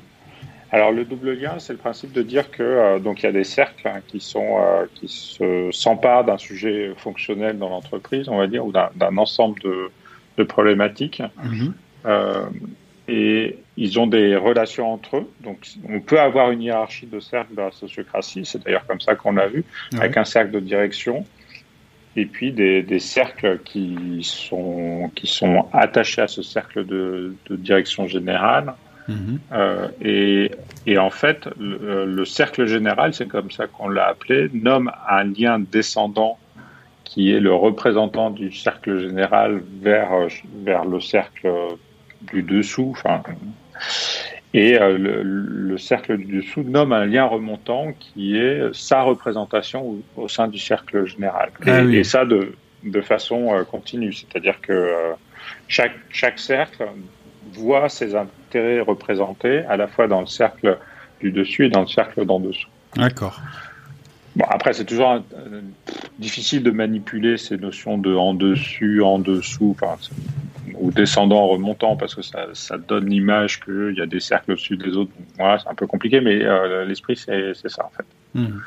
[0.71, 3.33] Alors le double lien, c'est le principe de dire que euh, donc il y a
[3.33, 8.37] des cercles hein, qui sont euh, qui se s'emparent d'un sujet fonctionnel dans l'entreprise, on
[8.37, 9.91] va dire, ou d'un ensemble de,
[10.37, 11.23] de problématiques.
[11.43, 11.73] Mm
[12.05, 12.49] -hmm
[13.09, 15.31] et ils ont des relations entre eux.
[15.41, 15.59] Donc,
[15.89, 19.33] on peut avoir une hiérarchie de cercles dans la sociocratie, c'est d'ailleurs comme ça qu'on
[19.33, 20.01] l'a vu, ouais.
[20.01, 21.25] avec un cercle de direction,
[22.17, 27.55] et puis des, des, cercles qui sont, qui sont attachés à ce cercle de, de
[27.69, 28.69] direction générale.
[29.09, 29.39] -hmm.
[29.53, 30.51] euh, et,
[30.91, 35.25] et, en fait, le, le cercle général, c'est comme ça qu'on l'a appelé, nomme un
[35.39, 36.35] lien descendant
[37.09, 39.51] qui est le représentant du cercle général
[39.87, 40.11] vers,
[40.69, 41.49] vers le cercle
[42.33, 42.91] du dessous.
[42.97, 43.23] Enfin,
[44.55, 50.29] et euh, le, cercle du dessous nomme un lien remontant qui est sa représentation au,
[50.29, 51.51] sein du cercle général.
[51.67, 54.13] Ah et, ça de, de façon euh, continue.
[54.13, 55.13] C'est-à-dire que euh,
[55.69, 56.85] chaque, chaque cercle
[57.53, 60.79] voit ses intérêts représentés à la fois dans le cercle
[61.21, 62.69] du dessus et dans le cercle d'en dessous.
[62.97, 63.41] D'accord.
[64.39, 65.21] Bon, après, c'est toujours
[66.21, 69.77] difficile de manipuler ces notions de en dessus, en dessous.
[70.75, 74.77] Ou descendant, remontant, parce que ça, ça donne l'image qu'il y a des cercles au-dessus
[74.77, 75.11] des autres.
[75.37, 78.05] Voilà, c'est un peu compliqué, mais euh, l'esprit, c'est ça, en fait.
[78.35, 78.61] Mmh.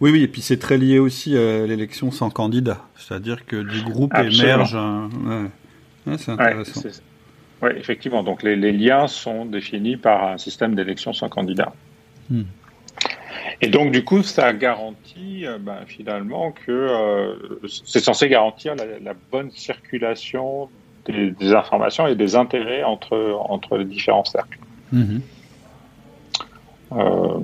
[0.00, 3.82] Oui, oui, et puis c'est très lié aussi à l'élection sans candidat, c'est-à-dire que du
[3.82, 5.08] groupe émerge un...
[6.06, 6.18] Ouais.
[6.18, 6.82] c'est intéressant.
[7.62, 11.72] oui, effectivement, donc les, les, liens sont définis par un système d'élection sans candidat.
[12.30, 12.42] Mmh.
[13.60, 17.36] Et donc, du coup, ça garantit euh, ben, finalement que euh,
[17.66, 20.68] c'est censé garantir la, la, bonne circulation
[21.06, 24.58] des, informations et des intérêts entre, entre les différents cercles.
[24.92, 25.20] Mhm.
[26.92, 27.40] Euh,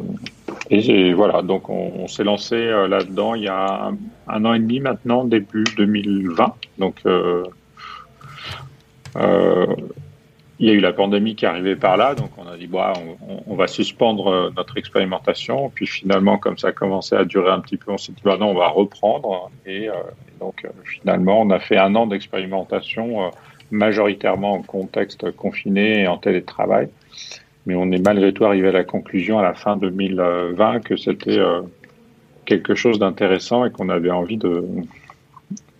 [0.70, 3.90] et voilà, donc on, s'est lancé euh, là-dedans il y a
[4.28, 6.54] un, an et demi maintenant, début 2020.
[6.78, 7.44] Donc euh,
[10.60, 12.80] il y a eu la pandémie qui arrivée par là, donc on a dit bon,
[13.46, 15.70] on, va suspendre notre expérimentation.
[15.74, 18.36] Puis finalement, comme ça a commencé à durer un petit peu, on s'est dit bah
[18.38, 19.50] non, on va reprendre.
[19.66, 19.88] Et,
[20.38, 23.30] donc finalement, on a fait un an d'expérimentation
[23.70, 26.88] majoritairement en contexte confiné et en télétravail.
[27.66, 31.38] Mais on est malgré tout arrivé à la conclusion à la fin 2020 que c'était
[31.38, 31.62] euh,
[32.46, 34.64] quelque chose d'intéressant et qu'on avait envie de,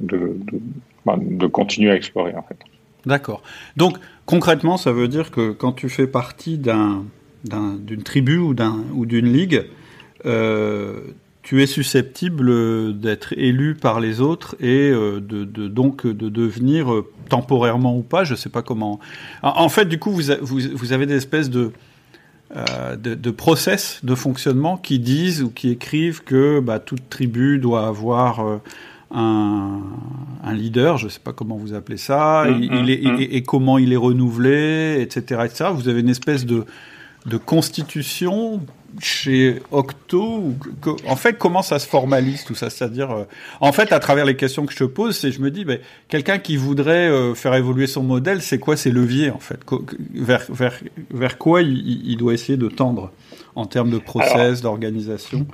[0.01, 0.37] de,
[1.05, 2.59] bah, de, continuer à explorer en fait.
[3.07, 3.42] D'accord.
[3.76, 7.05] Donc concrètement, ça veut dire que quand tu fais partie d'un,
[7.44, 9.64] d'une tribu ou, d'un, ou d'une ligue,
[10.26, 11.01] euh,
[11.42, 17.11] tu es susceptible d'être élu par les autres et euh, de, donc de devenir euh,
[17.28, 19.01] temporairement ou pas, je ne sais pas comment.
[19.42, 21.72] En, fait, du coup, vous, vous, avez des espèces de,
[22.55, 28.61] de, process de fonctionnement qui disent ou qui écrivent que bah, toute tribu doit avoir
[29.11, 29.82] un,
[30.52, 33.16] leader, je ne sais pas comment vous appelez ça, mmh, il, mmh, est, mmh.
[33.20, 35.70] et, comment il est renouvelé, etc., etc.
[35.72, 36.64] Vous avez une espèce de,
[37.26, 38.61] de constitution
[38.98, 40.54] chez Octo
[41.06, 42.70] En fait, comment ça se formalise tout ça?
[42.70, 43.24] C'est-à-dire, euh,
[43.61, 45.78] en fait, à travers les questions que je te pose, c'est je me dis, ben,
[46.08, 49.61] quelqu'un qui voudrait euh, faire évoluer son modèle, c'est quoi ses leviers en fait?
[50.14, 50.74] Vers, vers,
[51.11, 53.12] vers quoi il, doit essayer de tendre
[53.54, 55.46] en termes de process, d'organisation?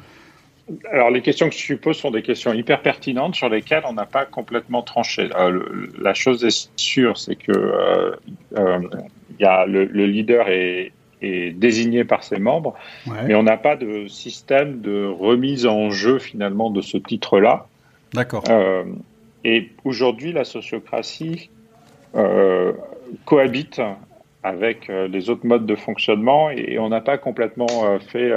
[0.90, 4.06] Alors, les questions que tu poses sont des questions hyper pertinentes sur lesquelles on n'a
[4.06, 5.28] pas complètement tranché.
[5.38, 5.60] Euh,
[6.00, 8.16] la chose est sûre, c'est que
[8.56, 10.92] il y a le, le, leader est,
[11.22, 12.74] est désigné par ses membres,
[13.26, 17.66] mais on n'a pas de système de remise en jeu finalement de ce titre-là.
[18.12, 18.44] D'accord.
[18.48, 18.84] Euh,
[19.44, 21.50] et aujourd'hui, la sociocratie
[22.14, 22.72] euh,
[23.24, 23.80] cohabite
[24.46, 27.66] avec euh, les autres modes de fonctionnement et on n'a pas complètement
[28.00, 28.28] fait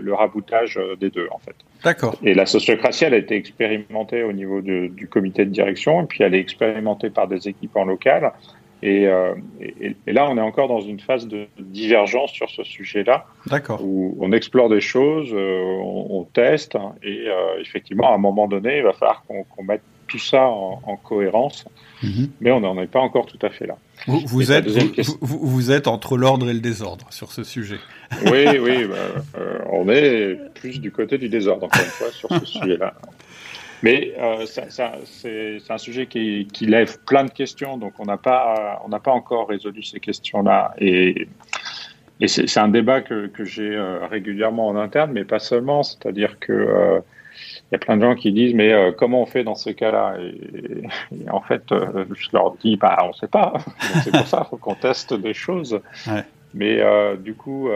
[0.00, 1.54] le raboutage des deux en fait.
[1.84, 2.16] D'accord.
[2.22, 6.22] Et la sociocratie, elle a été expérimentée au niveau du comité de direction et puis
[6.22, 8.32] elle est expérimentée par des équipes en local.
[8.82, 13.26] Euh, et, et, là, on est encore dans une phase de divergence sur ce sujet-là.
[13.46, 13.80] D'accord.
[13.82, 18.78] Où on explore des choses, euh, on, teste, et euh, effectivement, à un moment donné,
[18.78, 21.66] il va falloir qu'on mette tout ça en, cohérence.
[22.02, 22.30] Mhm.
[22.40, 23.76] Mais on n'en est pas encore tout à fait là.
[24.06, 24.66] Vous, vous êtes,
[25.20, 27.78] vous, vous, êtes entre l'ordre et le désordre sur ce sujet.
[28.26, 29.40] Oui, oui, bah,
[29.70, 32.94] on est plus du côté du désordre, encore une fois, sur ce sujet-là.
[33.82, 38.82] Mais euh, c'est un sujet qui, qui, lève plein de questions, donc on n'a pas,
[38.84, 40.74] on n'a pas encore résolu ces questions-là.
[40.78, 41.28] Et,
[42.20, 45.82] et c'est un débat que, que j'ai euh, régulièrement en interne, mais pas seulement.
[45.82, 47.00] C'est-à-dire que euh,
[47.70, 49.70] il y a plein de gens qui disent mais euh, comment on fait dans ce
[49.70, 50.16] cas-là?
[50.20, 53.54] Et, en fait, je leur dis bah on ne sait pas.
[54.02, 55.80] C'est pour ça, faut qu'on teste des choses.
[56.06, 56.24] Ouais.
[56.52, 56.82] Mais
[57.18, 57.68] du coup,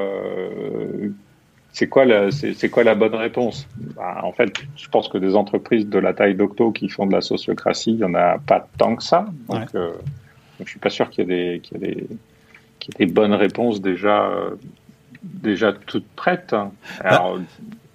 [1.74, 3.66] c'est quoi, la, c'est, quoi la bonne réponse?
[3.97, 7.12] Bah, En fait, je pense que des entreprises de la taille d'Octo qui font de
[7.12, 9.26] la sociocratie, il n'y en a pas tant que ça.
[9.49, 12.01] Donc, euh, donc je suis pas sûr qu'il y ait des, qu'il y ait des,
[12.01, 14.51] y ait des bonnes réponses déjà, euh,
[15.24, 16.53] déjà toutes prêtes.
[16.53, 16.70] Bah,
[17.01, 17.40] Alors,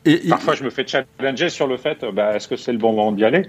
[0.06, 2.92] et, parfois, je me fais challenger sur le fait, bah, est-ce que c'est le bon
[2.94, 3.48] moment d'y aller?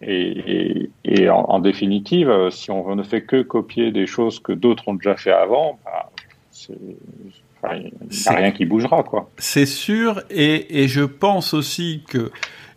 [0.00, 4.88] Et, et, en, en, définitive, si on ne fait que copier des choses que d'autres
[4.88, 6.10] ont déjà fait avant, bah,
[6.50, 6.78] c'est
[7.74, 9.30] il n'y a rien qui bougera, quoi.
[9.38, 12.30] C'est sûr, et, et, je pense aussi que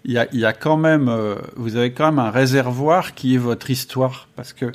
[0.03, 3.35] il y a, y a, quand même, euh, vous avez quand même un réservoir qui
[3.35, 4.71] est votre histoire, parce que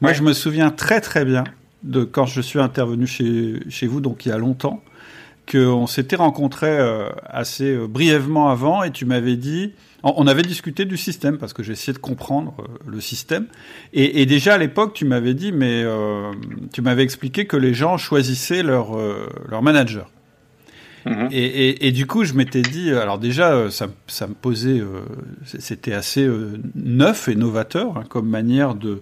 [0.00, 1.44] moi, je me souviens très très bien
[1.82, 4.82] de quand je suis intervenu chez, chez vous, donc il y a longtemps,
[5.50, 9.72] qu'on s'était rencontrés euh, assez euh, brièvement avant, et tu m'avais dit,
[10.02, 13.46] On avait discuté du système parce que j'ai essayé de comprendre euh, le système.
[13.92, 16.32] Et, déjà à l'époque, tu m'avais dit, mais euh,
[16.72, 20.10] tu m'avais expliqué que les gens choisissaient leur, euh, leur manager.
[21.06, 21.28] Mhm.
[21.32, 24.82] Et, du coup, je m'étais dit, alors déjà, ça, ça me posait,
[25.44, 26.28] c'était assez
[26.74, 29.00] neuf et novateur hein, comme manière de,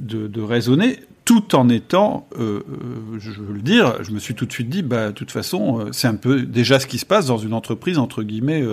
[0.00, 4.52] de, de, raisonner, tout en étant, je veux le dire, je me suis tout de
[4.52, 7.38] suite dit, bah, de toute façon, c'est un peu déjà ce qui se passe dans
[7.38, 8.64] une entreprise, entre guillemets,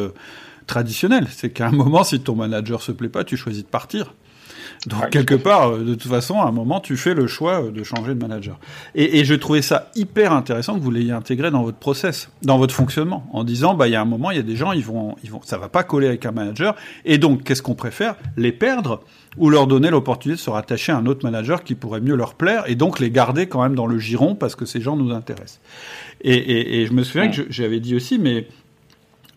[0.66, 1.28] traditionnel.
[1.30, 4.14] C'est qu'à un moment, si ton manager se plaît pas, tu choisis de partir.
[4.86, 7.72] Donc quelque part, euh, de toute façon, à un moment, tu fais le choix euh,
[7.72, 8.60] de changer de manager.
[8.96, 12.74] Et, je trouvais ça hyper intéressant que vous l'ayez intégré dans votre process, dans votre
[12.74, 14.84] fonctionnement, en disant, bah, il y a un moment, il y a des gens, ils
[14.84, 16.76] vont, ils vont, ça va pas coller avec un manager.
[17.06, 18.16] Et donc, qu'est-ce qu'on préfère?
[18.38, 19.02] Les perdre
[19.38, 22.34] ou leur donner l'opportunité de se rattacher à un autre manager qui pourrait mieux leur
[22.34, 25.12] plaire et donc les garder quand même dans le giron parce que ces gens nous
[25.12, 25.60] intéressent.
[26.22, 28.48] Et, et je me souviens que j'avais dit aussi, mais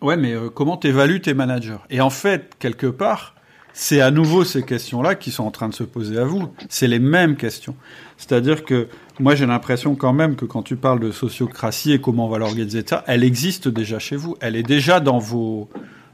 [0.01, 1.77] Ouais, mais euh, comment t'évalues tes managers?
[1.89, 3.35] Et en fait, quelque part,
[3.73, 6.49] c'est à nouveau ces questions-là qui sont en train de se poser à vous.
[6.69, 7.75] C'est les mêmes questions.
[8.17, 8.87] C'est-à-dire que
[9.19, 12.37] moi, j'ai l'impression quand même que quand tu parles de sociocratie et comment on va
[12.37, 14.35] l'organiser, ça, elle existe déjà chez vous.
[14.41, 15.69] Elle est déjà dans vos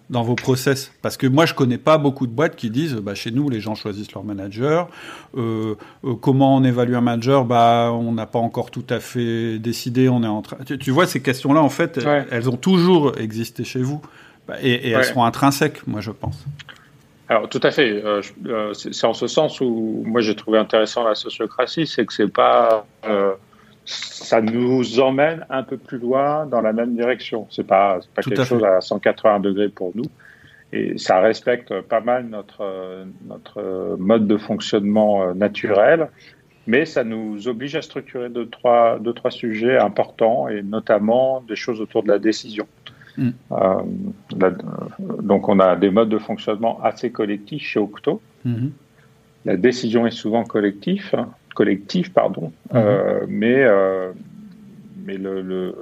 [0.09, 3.13] dans vos process Parce que moi, je connais pas beaucoup de boîtes qui disent, bah,
[3.13, 4.87] chez nous, les gens choisissent leur manager.
[5.35, 7.45] Euh, euh, comment on évalue un manager?
[7.45, 10.07] Bah, on n'a pas encore tout à fait décidé.
[10.07, 10.57] On est en train.
[10.63, 11.99] Tu, vois, ces questions-là, en fait,
[12.31, 14.01] elles, ont toujours existé chez vous,
[14.47, 16.45] bah, et, elles seront intrinsèques, moi, je pense.
[17.29, 18.03] Alors, tout à fait.
[18.03, 18.21] Euh,
[18.73, 22.85] c'est en ce sens où moi, j'ai trouvé intéressant la sociocratie, c'est que c'est pas
[23.87, 27.47] ça nous emmène un peu plus loin dans la même direction.
[27.49, 30.05] C'est pas, pas quelque chose à 180 degrés pour nous.
[30.73, 36.09] Et ça respecte pas mal notre, notre mode de fonctionnement euh, naturel,
[36.65, 41.55] mais ça nous oblige à structurer deux trois, deux, trois sujets importants, et notamment des
[41.55, 42.67] choses autour de la décision.
[43.17, 43.29] Mm.
[43.51, 43.81] Euh,
[45.21, 48.21] donc on a des modes de fonctionnement assez collectifs chez Octo.
[48.45, 48.69] Mm-hmm.
[49.45, 51.15] La décision est souvent collective,
[51.55, 52.51] collectif, pardon.
[52.71, 52.75] Mhm.
[52.75, 54.11] Euh, mais euh,
[55.05, 55.73] mais le,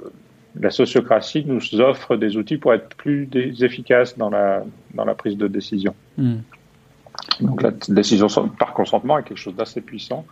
[0.58, 3.28] la sociocratie nous offre des outils pour être plus
[3.60, 4.62] efficaces dans la,
[4.94, 5.96] dans la prise de décision.
[6.16, 6.42] Mhm.
[7.40, 8.28] Donc la décision
[8.58, 10.24] par consentement est quelque chose d'assez puissant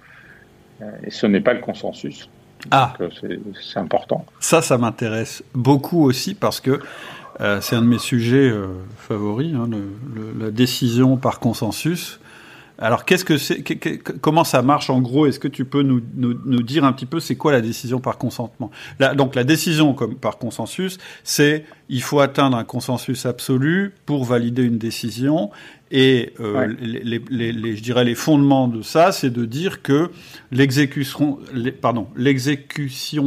[1.03, 2.29] et ce n'est pas le consensus.
[2.71, 2.95] Ah.
[3.21, 4.25] C'est important.
[4.41, 6.81] Ça, ça m'intéresse beaucoup aussi parce que
[7.61, 8.53] c'est un de mes sujets
[8.97, 9.69] favoris, hein,
[10.39, 12.21] la décision par consensus.
[12.79, 13.63] Alors, qu'est-ce que c'est
[14.21, 15.27] Comment ça marche en gros?
[15.27, 16.01] Est-ce que tu peux nous,
[16.63, 18.71] dire un petit peu c'est quoi la décision par consentement?
[19.17, 24.63] Donc, la décision comme par consensus, c'est il faut atteindre un consensus absolu pour valider
[24.63, 25.51] une décision.
[25.91, 30.11] Et euh, les, je dirais les fondements de ça, c'est de dire que
[30.51, 31.39] l'exécution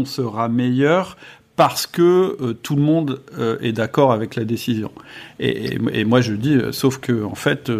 [0.06, 1.16] sera meilleure
[1.58, 4.92] parce que euh, tout le monde euh, est d'accord avec la décision.
[5.40, 7.72] Et, moi je dis, euh, sauf que en fait,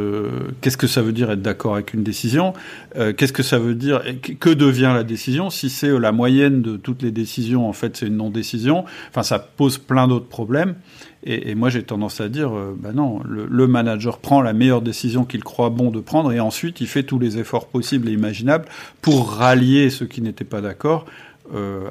[0.60, 2.54] qu'est-ce que ça veut dire être d'accord avec une décision?
[2.96, 4.02] Qu'est-ce que ça veut dire
[4.40, 5.52] Que devient la décision?
[5.52, 8.86] Si c'est la moyenne de toutes les décisions, en fait, c'est une non-décision.
[9.10, 10.76] Enfin, ça pose plein d'autres problèmes.
[11.24, 15.26] Et, moi j'ai tendance à dire, ben non, le, le, manager prend la meilleure décision
[15.26, 18.66] qu'il croit bon de prendre, et ensuite il fait tous les efforts possibles et imaginables
[19.02, 21.06] pour rallier ceux qui n'étaient pas d'accord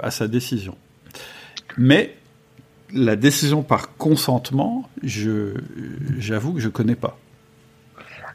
[0.03, 0.75] à sa décision.
[1.79, 2.15] Mais
[2.93, 7.19] la décision par consentement, j'avoue que je ne connais pas.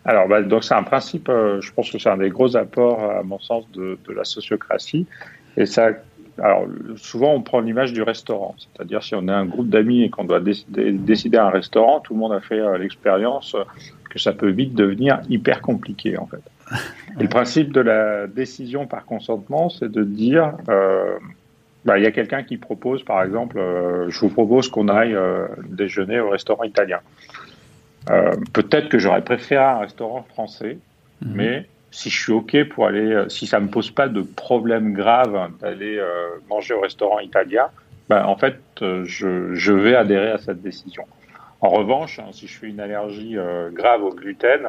[0.03, 3.03] Alors, bah, donc c'est un principe, euh, je pense que c'est un des gros apports,
[3.03, 5.05] à mon sens, de, la sociocratie.
[5.57, 5.89] Et ça,
[6.39, 6.65] alors,
[6.95, 8.55] souvent, on prend l'image du restaurant.
[8.57, 12.13] C'est-à-dire, si on est un groupe d'amis et qu'on doit décider, décider, un restaurant, tout
[12.13, 13.55] le monde a fait euh, l'expérience
[14.09, 16.41] que ça peut vite devenir hyper compliqué, en fait.
[17.19, 21.17] Et le principe de la décision par consentement, c'est de dire, euh,
[21.85, 25.15] bah, il y a quelqu'un qui propose, par exemple, euh, je vous propose qu'on aille
[25.15, 26.99] euh, déjeuner au restaurant italien.
[28.09, 30.77] Euh, peut-être que j'aurais préféré un restaurant français,
[31.21, 31.33] mhm.
[31.35, 35.51] mais si je suis OK pour aller, si ça me pose pas de problème grave
[35.59, 36.01] d'aller
[36.49, 37.67] manger au restaurant italien,
[38.07, 41.03] bah, en fait, je, je, vais adhérer à cette décision.
[41.59, 43.35] En revanche, hein, si je fais une allergie
[43.73, 44.67] grave au gluten,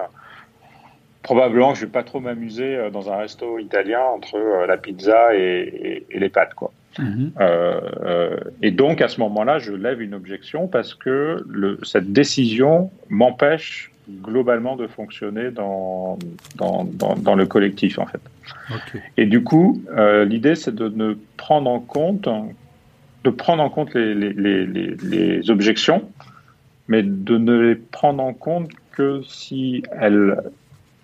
[1.22, 6.04] probablement que je vais pas trop m'amuser dans un resto italien entre la pizza et,
[6.10, 6.72] et les pâtes, quoi.
[6.98, 7.32] Mhm.
[7.40, 12.12] Euh, euh, et donc à ce moment-là, je lève une objection parce que le, cette
[12.12, 13.90] décision m'empêche
[14.22, 16.18] globalement de fonctionner dans,
[16.56, 18.20] dans, dans, le collectif en fait.
[19.16, 22.28] Et du coup, euh, l'idée c'est de ne prendre en compte,
[23.24, 26.08] de prendre en compte les, les, les, les, objections,
[26.88, 30.36] mais de ne les prendre en compte que si elles,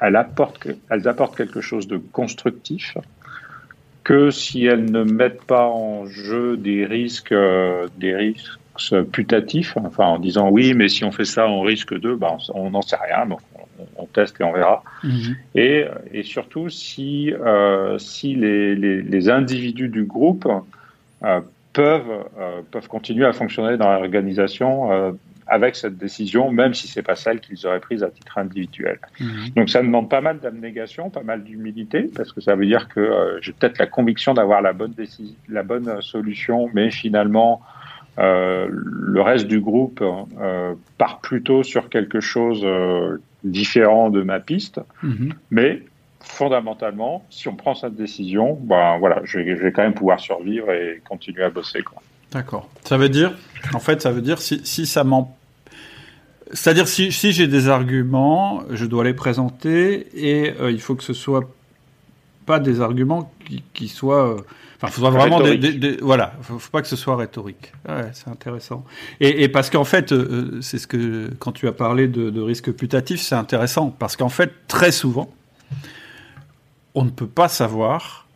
[0.01, 2.99] elles, apportent, elles apportent quelque chose de constructif
[4.09, 7.35] que si elles ne mettent pas en jeu des risques,
[7.99, 12.15] des risques putatifs, enfin en disant oui, mais si on fait ça, on risque de,
[12.15, 13.41] ben, on n'en sait rien, donc
[13.97, 14.83] on, teste et on verra.
[15.05, 15.37] Mhm.
[15.55, 15.85] Et,
[16.15, 20.49] et, surtout si, euh, si les, les, les, individus du groupe
[21.23, 21.41] euh,
[21.75, 25.13] peuvent, euh, peuvent continuer à fonctionner dans l'organisation euh,
[25.49, 28.99] avec cette décision, même si c'est pas celle qu'ils auraient prise à titre individuel.
[29.21, 29.51] Mhm.
[29.57, 33.01] Donc ça demande pas mal d'abnégation, pas mal d'humilité, parce que ça veut dire que
[33.01, 37.63] euh, j'ai peut-être la conviction d'avoir la bonne décision, la bonne solution, mais finalement
[38.19, 42.67] euh, le reste du groupe euh, part plutôt sur quelque chose
[43.45, 45.33] différent de ma piste, mhm.
[45.51, 45.83] mais
[46.21, 51.01] fondamentalement, si on prend cette décision, ben voilà, je vais, quand même pouvoir survivre et
[51.09, 51.83] continuer à bosser.
[52.33, 52.69] D'accord.
[52.85, 53.33] Ça veut dire,
[53.73, 55.38] en fait, ça veut dire si, si ça m'en
[56.53, 61.13] c'est-à-dire si, si j'ai des arguments, je dois les présenter et il faut que ce
[61.13, 61.49] soit
[62.47, 64.37] pas des arguments qui, qui soient
[64.81, 67.73] Enfin, faudra vraiment des, voilà, faut, faut pas que ce soit rhétorique.
[67.89, 68.85] Ouais, c'est intéressant.
[69.19, 72.41] Et, et parce qu'en fait, euh, c'est ce que quand tu as parlé de, de
[72.41, 75.33] risque putatif, c'est intéressant parce qu'en fait, très souvent,
[76.95, 78.27] on ne peut pas savoir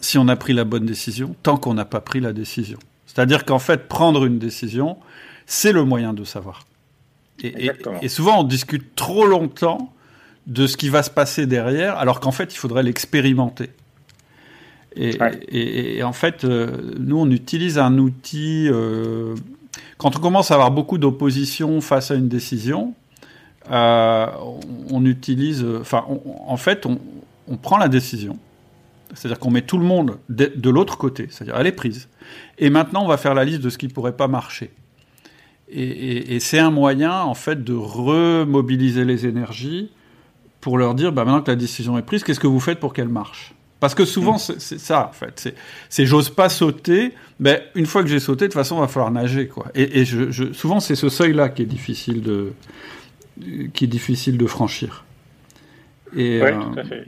[0.00, 2.78] si on a pris la bonne décision tant qu'on n'a pas pris la décision.
[3.06, 4.96] C'est-à-dire qu'en fait, prendre une décision,
[5.46, 6.65] c'est le moyen de savoir.
[7.42, 7.70] Et,
[8.02, 9.92] et, souvent, on discute trop longtemps
[10.46, 13.70] de ce qui va se passer derrière, alors qu'en fait, il faudrait l'expérimenter.
[14.96, 18.68] Et, en fait, euh, nous, on utilise un outil.
[18.70, 19.34] Euh,
[19.98, 22.94] quand on commence à avoir beaucoup d'opposition face à une décision,
[23.70, 24.26] euh,
[24.90, 25.66] on, utilise.
[25.80, 26.04] Enfin,
[26.46, 28.38] en fait, on, prend la décision.
[29.14, 31.28] C'est-à-dire qu'on met tout le monde de, de l'autre côté.
[31.30, 32.08] C'est-à-dire, elle est prise.
[32.58, 34.70] Et maintenant, on va faire la liste de ce qui pourrait pas marcher.
[35.68, 39.90] Et, c'est un moyen, en fait, de remobiliser les énergies
[40.60, 42.92] pour leur dire, bah, maintenant que la décision est prise, qu'est-ce que vous faites pour
[42.92, 43.52] qu'elle marche?
[43.80, 44.58] Parce que souvent, mm.
[44.58, 45.54] c'est ça, en fait.
[45.88, 48.88] C'est j'ose pas sauter, mais une fois que j'ai sauté, de toute façon, il va
[48.88, 49.66] falloir nager, quoi.
[49.74, 52.52] Et, je, souvent, c'est ce seuil-là qui est difficile de
[53.74, 55.04] qui est difficile de franchir.
[56.16, 57.06] Et, oui, tout à fait.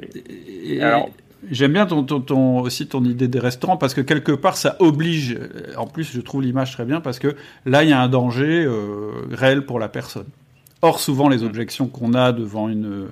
[1.51, 5.39] J'aime bien ton, ton, aussi ton idée des restaurants parce que quelque part ça oblige.
[5.77, 8.65] En plus, je trouve l'image très bien parce que là, il y a un danger
[8.65, 10.27] euh, réel pour la personne.
[10.83, 11.47] Or, souvent, les mm.
[11.47, 13.09] objections qu'on a devant une,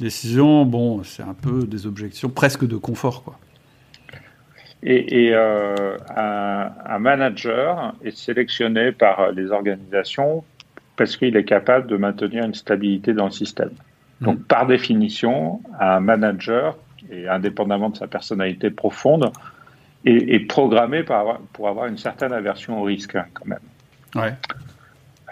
[0.00, 3.38] décision, bon, c'est un peu des objections presque de confort, quoi.
[4.82, 10.42] Et, euh, un, manager est sélectionné par les organisations
[10.96, 13.72] parce qu'il est capable de maintenir une stabilité dans le système.
[14.22, 14.42] Donc, mm.
[14.44, 16.78] par définition, un manager,
[17.10, 19.30] et indépendamment de sa personnalité profonde,
[20.06, 23.58] est, programmé pour avoir, une certaine aversion au risque, hein, quand même.
[24.14, 24.34] Ouais.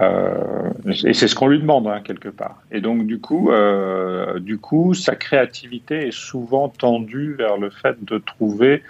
[0.00, 0.70] Euh,
[1.04, 2.62] et c'est ce qu'on lui demande hein, quelque part.
[2.70, 8.04] Et donc du coup, euh, du coup, sa créativité est souvent tendue vers le fait
[8.04, 8.82] de trouver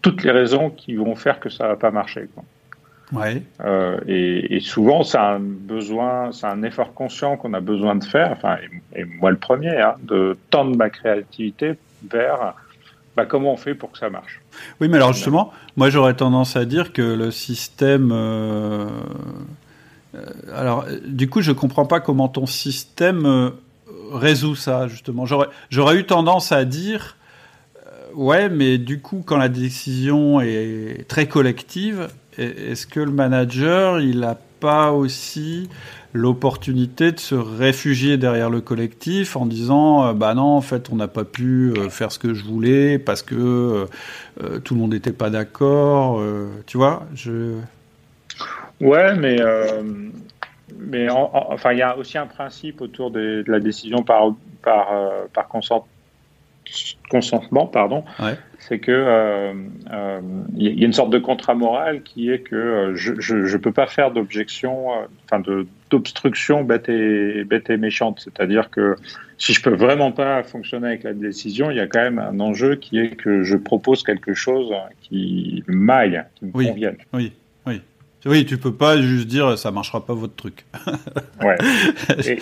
[0.00, 2.28] toutes les raisons qui vont faire que ça va pas marcher.
[2.34, 2.44] Quoi.
[3.12, 3.42] Ouais.
[3.62, 8.04] Euh, et, et, souvent, c'est un besoin, c'est un effort conscient qu'on a besoin de
[8.04, 8.32] faire.
[8.32, 8.56] Enfin,
[8.96, 11.74] et, moi le premier, hein, de tendre ma créativité
[12.10, 12.54] vers
[13.16, 14.40] bah, comment on fait pour que ça marche?
[14.80, 18.88] Oui, mais alors justement, moi j'aurais tendance à dire que le système euh,
[20.14, 23.50] euh, alors, du coup, je comprends pas comment ton système euh,
[24.12, 25.26] résout ça, justement.
[25.70, 27.16] J'aurais eu tendance à dire,
[27.86, 34.00] euh, ouais, mais du coup, quand la décision est très collective, est-ce que le manager,
[34.00, 35.68] il n'a pas aussi
[36.12, 41.08] l'opportunité de se réfugier derrière le collectif en disant bah non en fait on n'a
[41.08, 43.86] pas pu faire ce que je voulais parce que
[44.62, 46.22] tout le monde n'était pas d'accord
[46.66, 47.56] tu vois je
[48.80, 49.82] Ouais, mais, euh,
[50.78, 55.24] mais enfin, il y a aussi un principe autour de, la décision par, par, euh,
[55.32, 55.48] par
[57.08, 58.04] consentement, pardon.
[58.66, 59.52] C'est que euh,
[60.56, 63.86] il y a une sorte de contrat moral qui est que je ne peux pas
[63.86, 64.88] faire d'objection,
[65.24, 65.42] enfin
[65.90, 68.20] d'obstruction bête et, bête et méchante.
[68.24, 68.96] C'est-à-dire que
[69.36, 72.40] si je peux vraiment pas fonctionner avec la décision, il y a quand même un
[72.40, 76.96] enjeu qui est que je propose quelque chose qui m'aille, qui me oui, convienne.
[77.12, 77.32] Oui.
[78.26, 80.64] Oui, tu peux pas juste dire ça marchera pas votre truc.
[81.42, 81.56] ouais.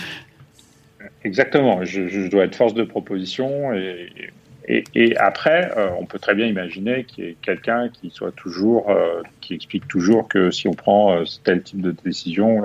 [1.25, 1.85] exactement.
[1.85, 4.09] Je, dois être force de proposition et,
[4.69, 8.91] et, après, euh, on peut très bien imaginer qu'il y ait quelqu'un qui soit toujours,
[8.91, 12.63] euh, qui explique toujours que si on prend euh, tel type de décision,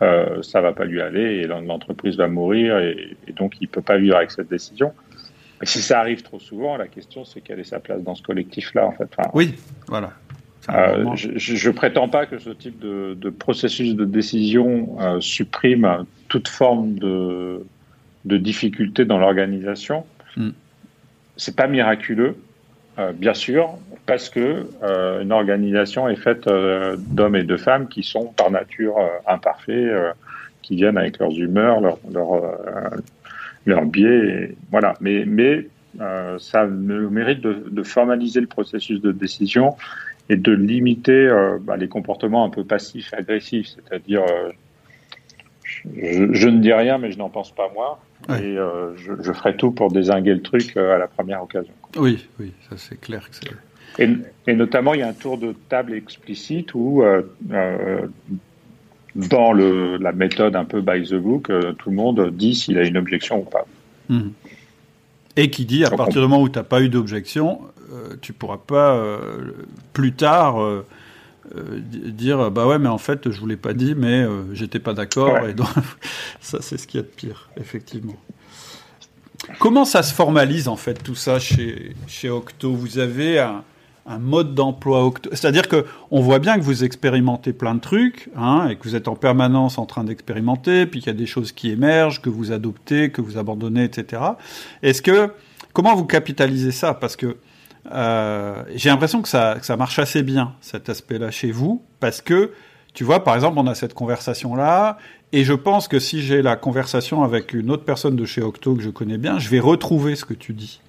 [0.00, 3.98] euh, ça va pas lui aller et l'entreprise va mourir et, donc il peut pas
[3.98, 4.92] vivre avec cette décision.
[5.62, 8.22] Et si ça arrive trop souvent, la question c'est quelle est sa place dans ce
[8.22, 9.14] collectif-là en fait.
[9.34, 9.54] oui,
[9.88, 10.12] voilà.
[11.16, 17.62] Je ne prétends pas que ce type de, processus de décision supprime toute forme de,
[18.24, 20.06] de difficulté dans l'organisation.
[20.36, 20.50] Hmm.
[21.40, 22.36] C'est pas miraculeux,
[23.14, 23.70] bien sûr,
[24.04, 24.66] parce que
[25.22, 29.90] une organisation est faite d'hommes et de femmes qui sont par nature imparfaits,
[30.60, 32.42] qui viennent avec leurs humeurs, leurs leur,
[33.64, 34.54] leur biais.
[34.70, 34.92] voilà.
[35.00, 35.24] Mais,
[36.38, 39.76] ça mérite de, formaliser le processus de décision
[40.28, 41.30] et de limiter
[41.62, 44.24] bah, les comportements un peu passifs, agressifs, c'est-à-dire
[45.96, 47.70] je, ne dis rien, mais je n'en pense pas
[48.28, 51.72] Et euh, je, ferai tout pour désinguer le truc euh, à la première occasion.
[51.96, 53.50] Oui, oui, ça c'est clair que c'est.
[54.46, 57.22] Et, notamment, il y a un tour de table explicite où, euh,
[59.16, 62.84] dans le, la méthode un peu by the book, tout le monde dit s'il a
[62.84, 63.66] une objection ou pas.
[64.08, 64.32] Mhm.
[65.36, 67.60] Et qui dit, à partir du moment où tu n'as pas eu d'objection,
[68.20, 69.02] tu ne pourras pas
[69.92, 70.84] plus tard
[71.56, 74.78] euh, dire bah ouais mais en fait je vous l'ai pas dit mais euh, j'étais
[74.78, 75.68] pas d'accord et donc
[76.40, 78.16] ça c'est ce qu'il y a de pire effectivement.
[79.58, 82.74] Comment ça se formalise en fait tout ça chez, chez Octo?
[82.74, 83.64] Vous avez un,
[84.06, 85.30] un mode d'emploi Octo?
[85.32, 88.94] C'est-à-dire que on voit bien que vous expérimentez plein de trucs hein, et que vous
[88.94, 92.28] êtes en permanence en train d'expérimenter, puis qu'il y a des choses qui émergent, que
[92.28, 94.22] vous adoptez, que vous abandonnez, etc.
[94.82, 95.30] Est-ce que
[95.72, 96.92] comment vous capitalisez ça?
[96.92, 97.38] Parce que
[97.92, 102.52] euh, j'ai l'impression que ça, ça marche assez bien, cet aspect-là chez vous, parce que,
[102.94, 104.98] tu vois, par exemple, on a cette conversation-là,
[105.32, 108.74] et je pense que si j'ai la conversation avec une autre personne de chez Octo
[108.74, 110.80] que je connais bien, je vais retrouver ce que tu dis.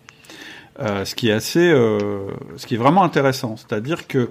[0.79, 3.55] Euh, ce qui est assez, euh, ce qui est vraiment intéressant.
[3.55, 4.29] C'est-à-dire que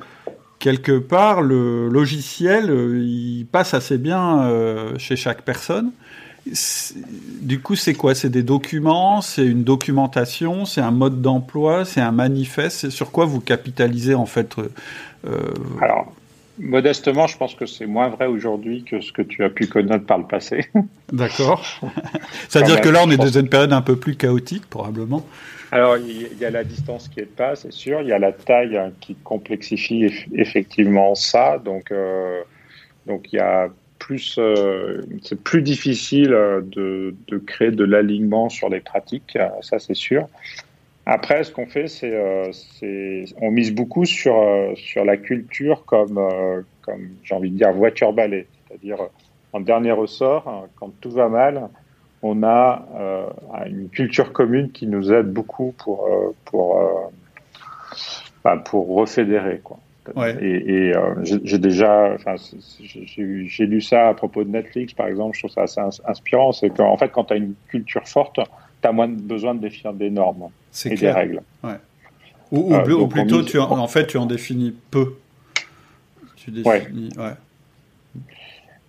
[0.58, 4.50] quelque part, le logiciel, il passe assez bien
[4.98, 5.92] chez chaque personne.
[6.47, 8.14] Du coup, c'est quoi?
[8.14, 12.91] C'est des documents C'est une documentation C'est un mode d'emploi C'est un manifeste?
[12.91, 14.70] Sur quoi vous capitalisez en fait euh,
[15.26, 15.38] euh,
[15.82, 16.12] Alors,
[16.59, 20.07] modestement, je pense que c'est moins vrai aujourd'hui que ce que tu as pu connaître
[20.07, 20.70] par le passé.
[21.12, 21.64] D'accord.
[22.49, 25.24] C'est-à-dire que là, on est dans une période un peu plus chaotique, probablement.
[25.72, 28.01] Alors, il y a la distance qui est pas, c'est sûr.
[28.03, 31.59] Il y a la taille hein, qui complexifie effectivement ça.
[31.59, 32.41] Donc, euh,
[33.07, 33.68] donc il y a
[34.11, 39.78] plus, euh, c'est plus difficile euh, de, créer de l'alignement sur les pratiques, euh, ça
[39.78, 40.26] c'est sûr.
[41.06, 42.12] Après, ce qu'on fait, c'est,
[42.52, 44.34] c'est, on mise beaucoup sur
[44.76, 46.20] sur la culture comme
[46.82, 48.98] comme j'ai envie de dire voiture balai, c'est-à-dire
[49.52, 51.68] en dernier ressort, quand tout va mal,
[52.22, 52.84] on a
[53.66, 56.08] une culture commune qui nous aide beaucoup pour
[56.44, 56.68] pour
[58.44, 59.78] bah, pour refédérer quoi.
[60.40, 62.16] Et, euh, j'ai déjà,
[62.66, 65.36] j'ai lu ça à propos de Netflix, par exemple.
[65.36, 66.53] Je trouve ça assez inspirant.
[66.53, 68.40] C'est qu'en fait, quand tu as une culture forte,
[68.82, 70.48] tu as moins besoin de définir des normes
[70.84, 71.42] et des règles.
[72.51, 75.14] Ou, euh, plutôt, tu en, fait, tu en définis peu.
[76.36, 77.11] Tu définis,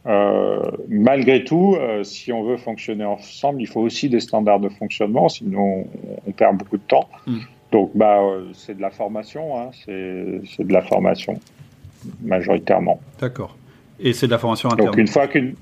[0.07, 5.29] euh, malgré tout, si on veut fonctionner ensemble, il faut aussi des standards de fonctionnement,
[5.29, 5.85] sinon
[6.25, 7.07] on, perd beaucoup de temps.
[7.27, 7.41] Hmm.
[7.71, 9.71] Donc, bah, euh, c'est de la formation, hein.
[9.85, 11.39] c'est de la formation,
[12.21, 12.99] majoritairement.
[13.19, 13.55] D'accord.
[13.99, 14.89] Et c'est de la formation interne.
[14.89, 15.55] Donc, une fois qu'une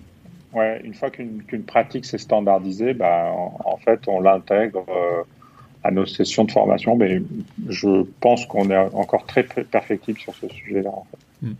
[0.53, 5.23] ouais, une fois qu'une pratique s'est standardisée, bah, en, fait, on l'intègre euh,
[5.83, 6.95] à nos sessions de formation.
[6.95, 7.21] Mais
[7.67, 10.89] je pense qu'on est encore très perfectible sur ce sujet-là.
[10.89, 11.47] En fait.
[11.47, 11.55] Hmm.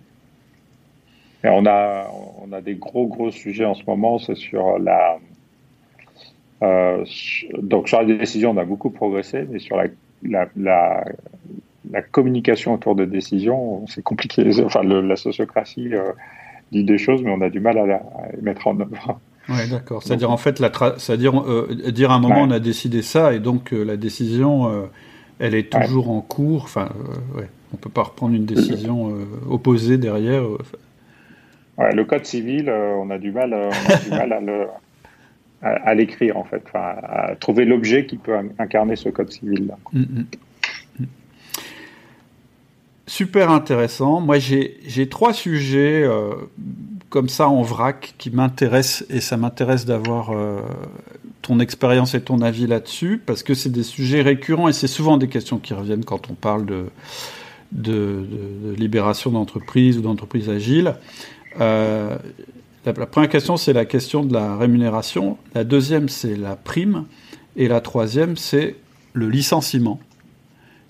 [1.44, 2.08] Et on a,
[2.42, 4.20] on a des gros, gros sujets en ce moment.
[4.20, 5.20] C'est sur la.
[6.62, 7.06] Euh,
[7.62, 9.86] donc, sur la décision, on a beaucoup progressé, mais sur la
[10.24, 11.06] la, la,
[11.92, 14.50] la, communication autour de décisions, c'est compliqué.
[14.64, 16.12] Enfin, la sociocratie euh,
[16.72, 17.86] dit des choses, mais on a du mal à,
[18.36, 19.20] les mettre en œuvre.
[19.48, 20.04] Ouais, d'accord.
[20.04, 20.62] C'est-à-dire en fait,
[20.98, 24.88] c'est-à-dire euh, dire à un moment on a décidé ça et donc euh, la décision,
[25.40, 26.64] elle est toujours en cours.
[26.64, 26.90] Enfin,
[27.36, 29.12] ouais, on peut pas reprendre une décision
[29.50, 30.44] opposée derrière.
[31.80, 34.68] Le code civil, on a du mal, on a du mal à le
[35.62, 39.78] à, l'écrire en fait, à trouver l'objet qui peut incarner ce code civil là.
[39.94, 40.26] Mm, mm,
[41.00, 41.06] mm.
[43.08, 44.22] Super intéressant.
[44.22, 46.36] Moi, j'ai trois sujets euh,
[47.10, 50.62] comme ça en vrac qui m'intéressent et ça m'intéresse d'avoir euh,
[51.42, 55.18] ton expérience et ton avis là-dessus parce que c'est des sujets récurrents et c'est souvent
[55.18, 56.86] des questions qui reviennent quand on parle de,
[57.72, 58.28] de,
[58.64, 60.94] de, libération d'entreprise ou d'entreprise agile.
[61.60, 62.16] Euh,
[62.86, 65.38] la, première question, c'est la question de la rémunération.
[65.54, 67.06] La deuxième, c'est la prime.
[67.56, 68.76] Et la troisième, c'est
[69.14, 70.00] le licenciement.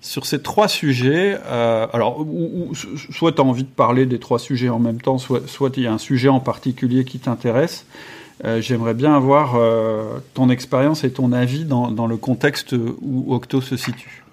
[0.02, 2.26] Sur ces trois sujets, euh, alors,
[3.12, 5.42] soit tu as envie de parler des trois sujets en même temps, soit,
[5.78, 7.86] il y a un sujet en particulier qui t'intéresse.
[8.46, 13.60] Euh, j'aimerais bien avoir euh, ton expérience et ton avis dans, le contexte où Octo
[13.60, 14.24] se situe.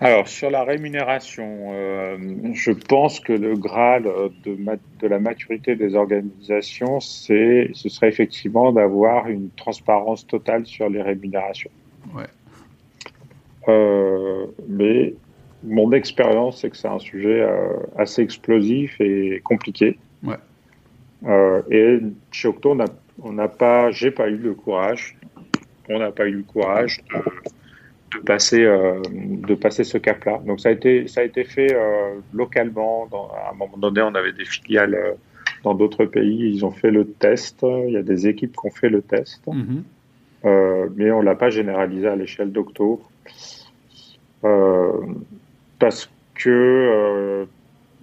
[0.00, 2.18] Alors, sur la rémunération, euh,
[2.52, 4.04] je pense que le Graal
[4.44, 4.56] de,
[5.00, 11.70] de la maturité des organisations, ce serait effectivement d'avoir une transparence totale sur les rémunérations.
[12.14, 12.26] Ouais.
[13.68, 15.14] Euh, mais
[15.64, 17.46] mon expérience, c'est que c'est un sujet
[17.96, 19.98] assez explosif et compliqué.
[20.22, 20.36] Ouais.
[21.70, 22.76] et chez Octo,
[23.22, 25.16] on n'a pas, j'ai pas eu le courage,
[25.88, 27.22] on n'a pas eu le courage de,
[28.24, 30.40] passer, de passer ce cap-là.
[30.46, 31.76] Donc ça a été, ça a été fait
[32.32, 33.08] localement.
[33.12, 35.16] à un moment donné, on avait des filiales
[35.62, 37.64] dans d'autres pays, ils ont fait le test.
[37.64, 39.46] Il y a des équipes qui ont fait le test.
[39.46, 39.82] Mhm.
[40.44, 43.02] Euh, mais on ne l'a pas généralisé à l'échelle d'Octo.
[44.44, 44.92] Euh,
[45.78, 47.44] parce que euh,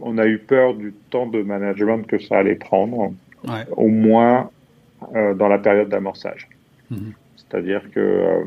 [0.01, 3.13] on a eu peur du temps de management que ça allait prendre,
[3.77, 4.49] au moins
[5.13, 6.47] dans la période d'amorçage.
[6.89, 7.13] Mhm.
[7.53, 8.45] C'est-à-dire que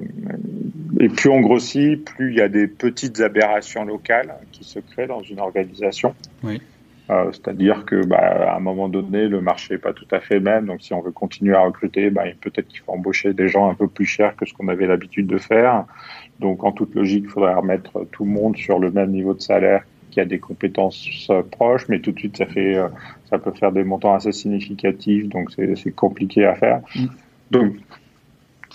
[0.98, 5.06] et plus on grossit, plus il y a des petites aberrations locales qui se créent
[5.06, 6.14] dans une organisation.
[6.42, 6.60] Oui.
[7.08, 10.34] Euh, c'est-à-dire que bah, à un moment donné, le marché n'est pas tout à fait
[10.34, 10.66] le même.
[10.66, 13.74] Donc, si on veut continuer à recruter, bah, peut-être qu'il faut embaucher des gens un
[13.74, 15.84] peu plus chers que ce qu'on avait l'habitude de faire.
[16.40, 19.40] Donc, en toute logique, il faudrait remettre tout le monde sur le même niveau de
[19.40, 22.88] salaire qui a des compétences euh, proches, mais tout de suite, ça fait, euh,
[23.30, 25.28] ça peut faire des montants assez significatifs.
[25.28, 26.80] Donc, c'est compliqué à faire.
[26.96, 27.06] Mm.
[27.52, 27.76] Donc,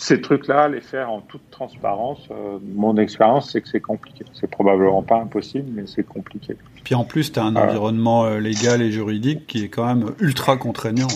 [0.01, 4.25] ces trucs-là, les faire en toute transparence, euh, mon expérience, c'est que c'est compliqué.
[4.33, 6.57] C'est probablement pas impossible, mais c'est compliqué.
[6.83, 10.09] Puis en plus, tu as un environnement euh, légal et juridique qui est quand même
[10.19, 11.07] ultra contraignant.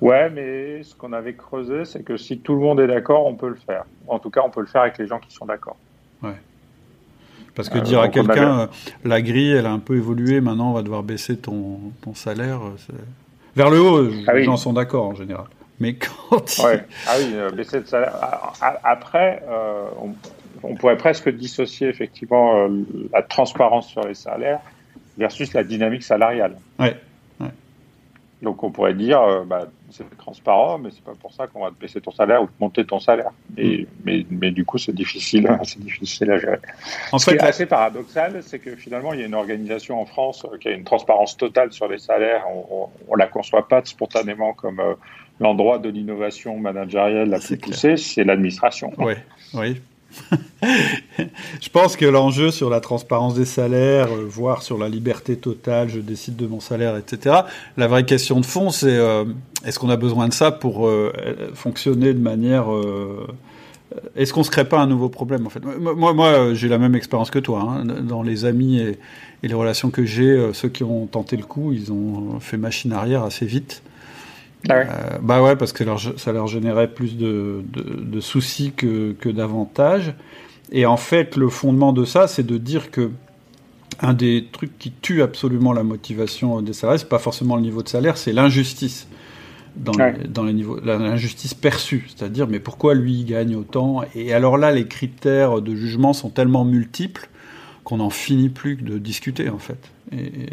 [0.00, 3.34] Ouais, mais ce qu'on avait creusé, c'est que si tout le monde est d'accord, on
[3.34, 3.84] peut le faire.
[4.08, 5.76] En tout cas, on peut le faire avec les gens qui sont d'accord.
[6.22, 6.40] Ouais.
[7.54, 8.70] Parce que euh, dire à quelqu'un,
[9.04, 12.60] la grille, elle a un peu évolué, maintenant on va devoir baisser ton, ton salaire.
[13.54, 15.44] Vers le haut, ah les gens sont d'accord en général.
[15.80, 16.84] Mais quand il...
[17.08, 18.14] Ah oui, euh, baisser de salaire.
[18.84, 19.88] Après, euh,
[20.62, 22.68] on, pourrait presque dissocier effectivement euh,
[23.12, 24.60] la transparence sur les salaires
[25.16, 26.56] versus la dynamique salariale.
[26.78, 26.96] Ouais.
[28.42, 31.78] Donc on pourrait dire, bah, c'est transparent, mais c'est pas pour ça qu'on va te
[31.78, 33.32] baisser ton salaire ou te monter ton salaire.
[33.58, 33.86] Et, mm.
[34.06, 36.58] mais, mais, du coup, c'est difficile, c'est difficile à gérer.
[37.12, 40.00] En Ce fait, qui est assez paradoxal, c'est que finalement, il y a une organisation
[40.00, 42.44] en France qui a une transparence totale sur les salaires.
[42.50, 44.80] On, on, la conçoit pas spontanément comme
[45.40, 48.92] l'endroit de l'innovation managériale la plus poussée, c'est l'administration.
[48.98, 49.14] Oui,
[49.54, 49.80] oui.
[50.62, 55.88] je pense que l'enjeu sur la transparence des salaires, euh, voire sur la liberté totale,
[55.88, 57.36] je décide de mon salaire, etc.
[57.76, 59.24] La vraie question de fond, c'est euh,
[59.64, 61.12] est-ce qu'on a besoin de ça pour euh,
[61.54, 62.66] fonctionner de manière
[64.14, 65.60] est-ce qu'on se crée pas un nouveau problème en fait?
[65.64, 67.60] Moi, moi j'ai la même expérience que toi.
[67.62, 67.84] Hein.
[67.84, 68.98] Dans les amis et,
[69.42, 72.92] et les relations que j'ai, ceux qui ont tenté le coup, ils ont fait machine
[72.92, 73.82] arrière assez vite.
[74.68, 74.84] Ah euh,
[75.22, 75.84] bah ouais, parce que
[76.16, 77.62] ça leur générait plus de,
[78.20, 80.14] soucis que, d'avantages.
[80.72, 83.10] Et en fait, le fondement de ça, c'est de dire que
[84.02, 87.82] un des trucs qui tue absolument la motivation des salariés, c'est pas forcément le niveau
[87.82, 89.08] de salaire, c'est l'injustice
[89.76, 94.02] dans, les, dans les niveaux, l'injustice perçue, c'est-à-dire mais pourquoi lui il gagne autant?
[94.14, 97.28] Et alors là, les critères de jugement sont tellement multiples
[97.84, 99.90] qu'on n'en finit plus de discuter en fait.
[100.12, 100.48] Et,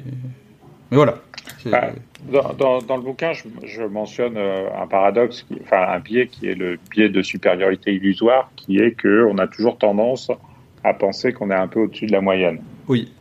[0.92, 1.16] mais voilà.
[1.66, 1.92] Bah,
[2.58, 6.78] dans, dans, le bouquin, je, mentionne euh, un paradoxe, enfin un biais qui est le
[6.92, 10.32] biais de supériorité illusoire, qui est que on a toujours tendance
[10.84, 12.62] à penser qu'on est un peu au-dessus de la moyenne.
[12.88, 13.12] Oui.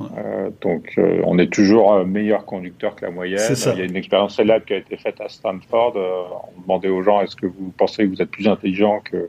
[0.00, 3.40] Euh, donc, euh, on est toujours meilleur conducteur que la moyenne.
[3.50, 5.96] Il y a une expérience célèbre qui a été faite à Stanford.
[5.96, 9.28] on demandait aux gens est-ce que vous pensez que vous êtes plus intelligent que,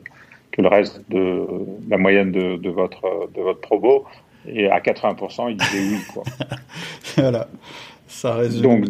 [0.52, 1.46] que le reste de
[1.88, 4.06] la moyenne de, de votre, de votre probo
[4.48, 6.02] Et à 80%, ils disaient oui.
[6.12, 6.22] Quoi.
[7.16, 7.48] voilà.
[8.06, 8.62] Ça résume.
[8.62, 8.84] Donc,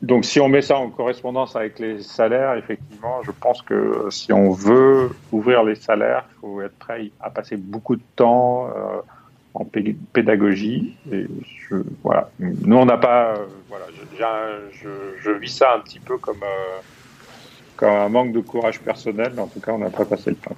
[0.00, 4.32] donc, si on met ça en correspondance avec les salaires, effectivement, je pense que si
[4.32, 9.00] on veut ouvrir les salaires, il faut être prêt à passer beaucoup de temps euh,
[9.54, 9.64] en
[10.12, 10.94] pédagogie.
[11.10, 11.26] Et
[11.68, 12.30] je, voilà.
[12.38, 13.34] Nous, on n'a pas.
[13.34, 13.86] Euh, voilà,
[14.72, 14.88] je,
[15.20, 16.78] je, vis ça un petit peu comme, euh,
[17.76, 20.36] comme un manque de courage personnel, mais en tout cas, on n'a pas passé le
[20.36, 20.56] temps.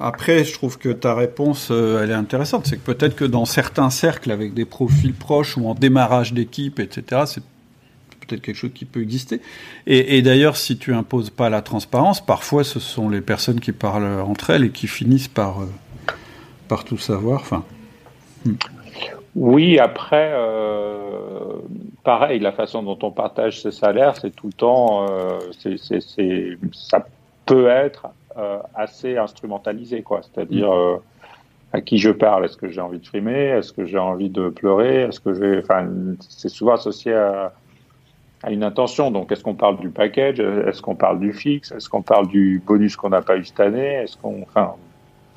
[0.00, 2.66] Après, je trouve que ta réponse, euh, elle est intéressante.
[2.66, 6.80] C'est que peut-être que dans certains cercles, avec des profils proches ou en démarrage d'équipe,
[6.80, 7.42] etc., c'est
[8.20, 9.40] peut-être quelque chose qui peut exister.
[9.86, 14.20] Et, d'ailleurs, si tu imposes pas la transparence, parfois ce sont les personnes qui parlent
[14.22, 15.66] entre elles et qui finissent par, euh,
[16.68, 17.42] par tout savoir.
[17.42, 17.64] Enfin.
[18.44, 18.54] Hmm.
[19.36, 21.54] Oui, après, euh,
[22.02, 25.06] pareil, la façon dont on partage ses salaires, c'est tout le temps,
[25.58, 25.76] c'est,
[26.72, 27.04] ça
[27.44, 28.06] peut être
[28.74, 30.20] assez instrumentalisé, quoi.
[30.22, 30.96] C'est-à-dire euh,
[31.72, 32.44] à qui je parle.
[32.44, 35.58] Est-ce que j'ai envie de frimer Est-ce que j'ai envie de pleurer Est-ce que j'ai,
[35.58, 35.88] enfin,
[36.20, 37.52] c'est souvent associé à,
[38.42, 39.10] à une intention.
[39.10, 42.62] Donc, est-ce qu'on parle du package Est-ce qu'on parle du fixe Est-ce qu'on parle du
[42.64, 44.74] bonus qu'on n'a pas eu cette année Est-ce qu'on, enfin,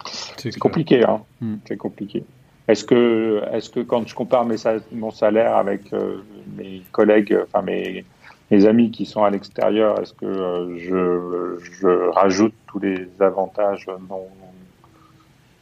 [0.05, 1.21] c'est compliqué, hein.
[1.41, 1.55] Mm.
[1.67, 2.23] C'est compliqué.
[2.67, 4.57] Est-ce que, est-ce que quand je compare mes,
[4.91, 6.17] mon salaire avec euh,
[6.57, 8.03] mes collègues, enfin mes
[8.51, 13.87] mes amis qui sont à l'extérieur, est-ce que euh, je, je, rajoute tous les avantages
[14.09, 14.27] non,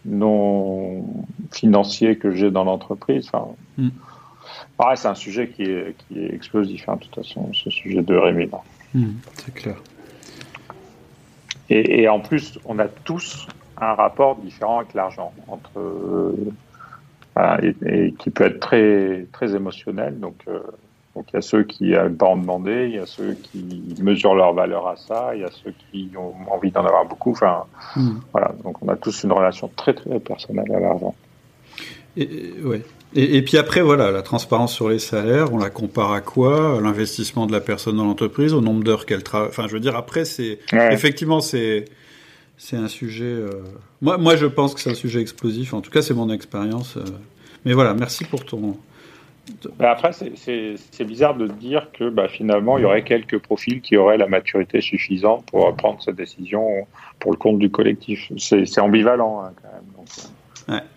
[0.05, 1.05] non,
[1.51, 3.29] financiers que j'ai dans l'entreprise?
[3.33, 3.47] Enfin,
[3.77, 3.89] mm.
[4.95, 8.15] c'est un sujet qui est, qui est explosif, hein, de toute façon, ce sujet de
[8.15, 8.49] Rémi.
[8.93, 9.75] Mm, c'est clair.
[11.67, 13.47] Et, en plus, on a tous
[13.81, 15.81] un rapport différent avec l'argent, entre
[17.63, 20.19] et, qui peut être très très émotionnel.
[20.19, 20.59] Donc, euh,
[21.15, 23.95] donc il y a ceux qui n'aiment pas en demander, il y a ceux qui
[24.01, 27.31] mesurent leur valeur à ça, il y a ceux qui ont envie d'en avoir beaucoup.
[27.31, 27.63] Enfin,
[27.95, 28.17] hmm.
[28.33, 28.53] voilà.
[28.63, 31.15] Donc on a tous une relation très très personnelle à l'argent.
[32.17, 32.81] Et, ouais.
[33.17, 36.81] Et, puis après, voilà, la transparence sur les salaires, on la compare à quoi?
[36.81, 39.47] L'investissement de la personne dans l'entreprise, au nombre d'heures qu'elle travaille.
[39.47, 40.59] Enfin, je veux dire, après, c'est
[40.91, 41.85] effectivement, c'est
[42.57, 43.23] c'est un sujet.
[43.23, 43.63] Euh,
[44.01, 45.73] moi, moi, je pense que c'est un sujet explosif.
[45.73, 46.97] En tout cas, c'est mon expérience.
[46.97, 47.03] Euh.
[47.63, 48.77] Mais voilà, merci pour ton.
[49.79, 54.17] Après, c'est bizarre de dire que bah, finalement, il y aurait quelques profils qui auraient
[54.17, 56.87] la maturité suffisante pour prendre cette décision
[57.19, 58.31] pour le compte du collectif.
[58.37, 59.85] C'est ambivalent hein, quand même.
[59.95, 60.07] Donc,
[60.69, 60.87] ouais.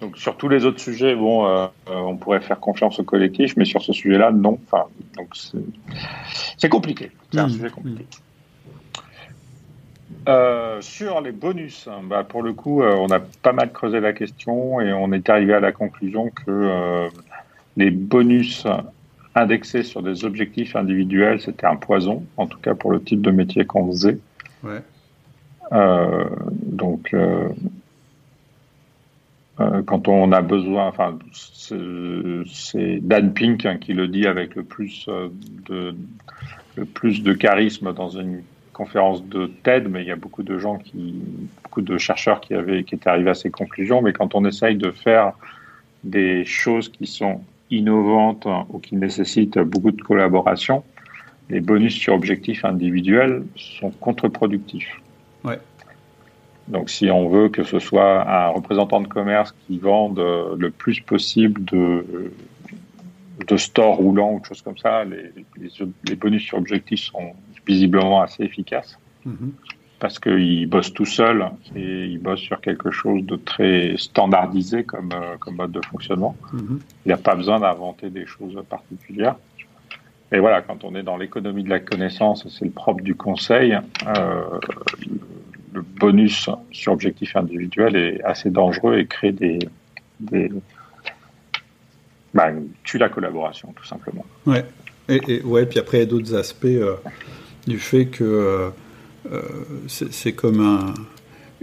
[0.00, 3.56] Donc sur tous les autres sujets, bon, euh, euh, on pourrait faire confiance au collectif,
[3.56, 4.58] mais sur ce sujet-là, non.
[4.66, 4.84] Enfin,
[5.16, 5.34] donc
[6.58, 7.10] c'est compliqué.
[7.32, 7.50] C'est un mmh.
[7.50, 8.04] sujet compliqué.
[10.28, 14.80] Euh, sur les bonus, bah, pour le coup, on a pas mal creusé la question
[14.80, 17.08] et on est arrivé à la conclusion que
[17.76, 18.66] les bonus
[19.34, 23.30] indexés sur des objectifs individuels, c'était un poison, en tout cas pour le type de
[23.30, 24.18] métier qu'on faisait.
[24.62, 24.82] Ouais.
[25.70, 27.14] donc,
[29.58, 34.62] euh, quand on a besoin, enfin, c'est Dan Pink hein, qui le dit avec le
[34.62, 35.28] plus euh,
[35.66, 35.94] de
[36.76, 38.42] le plus de charisme dans une
[38.74, 41.14] conférence de TED, mais il y a beaucoup de gens qui,
[41.62, 44.02] beaucoup de chercheurs qui avaient, qui étaient arrivés à ces conclusions.
[44.02, 45.32] Mais quand on essaye de faire
[46.04, 47.40] des choses qui sont
[47.70, 50.84] innovantes ou qui nécessitent beaucoup de collaboration,
[51.48, 55.00] les bonus sur objectifs individuels sont contre-productifs.
[55.44, 55.58] Ouais.
[56.68, 60.18] Donc, si on veut que ce soit un représentant de commerce qui vende
[60.58, 62.32] le plus possible de,
[63.46, 65.30] de stores roulants ou de choses comme ça, les,
[66.08, 67.34] les, bonus sur objectif sont
[67.66, 68.98] visiblement assez efficaces.
[69.24, 69.52] Mhm.
[69.98, 75.10] Parce qu'ils bossent tout seuls et ils bossent sur quelque chose de très standardisé comme,
[75.14, 76.36] euh, comme mode de fonctionnement.
[76.52, 76.80] Mhm.
[77.04, 79.36] Il n'y a pas besoin d'inventer des choses particulières.
[80.32, 83.78] Et voilà, quand on est dans l'économie de la connaissance, c'est le propre du conseil,
[84.06, 84.42] euh,
[85.72, 89.58] le bonus sur objectif individuel est assez dangereux et crée des,
[90.20, 90.50] des
[92.34, 92.50] bah,
[92.82, 94.24] tue la collaboration tout simplement.
[94.46, 94.64] Ouais.
[95.08, 96.96] Et, ouais, puis après il y a d'autres aspects euh,
[97.66, 98.70] du fait que euh,
[99.32, 99.42] euh,
[99.88, 100.94] c'est comme un,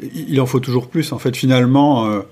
[0.01, 1.11] il en faut toujours plus.
[1.11, 2.23] En fait, finalement,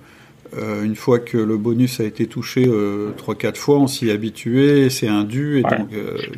[0.55, 2.69] une fois que le bonus a été touché
[3.17, 5.89] trois quatre fois, on s'y est habitué, c'est un dû, et donc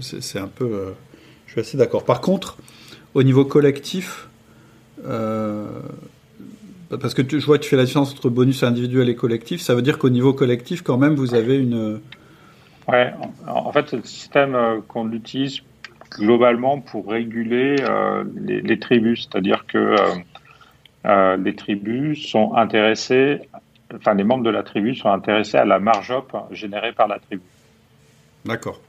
[0.01, 0.93] c'est un peu.
[1.45, 2.03] je suis assez d'accord.
[2.03, 2.57] Par contre,
[3.13, 4.27] au niveau collectif,
[5.05, 5.65] euh,
[6.89, 9.61] parce que je vois que tu fais la différence entre bonus individuel et collectif.
[9.61, 11.99] Ça veut dire qu'au niveau collectif, quand même, vous avez une.
[12.87, 13.13] Ouais,
[13.47, 15.61] en fait, c'est le système euh, qu'on utilise
[16.17, 19.27] globalement pour réguler euh, les, tribus.
[19.29, 19.95] C'est-à-dire que
[21.37, 23.41] les tribus sont intéressées,
[23.93, 27.19] enfin, les membres de la tribu sont intéressés à la marge op générée par la
[27.19, 27.43] tribu.
[28.45, 28.79] D'accord.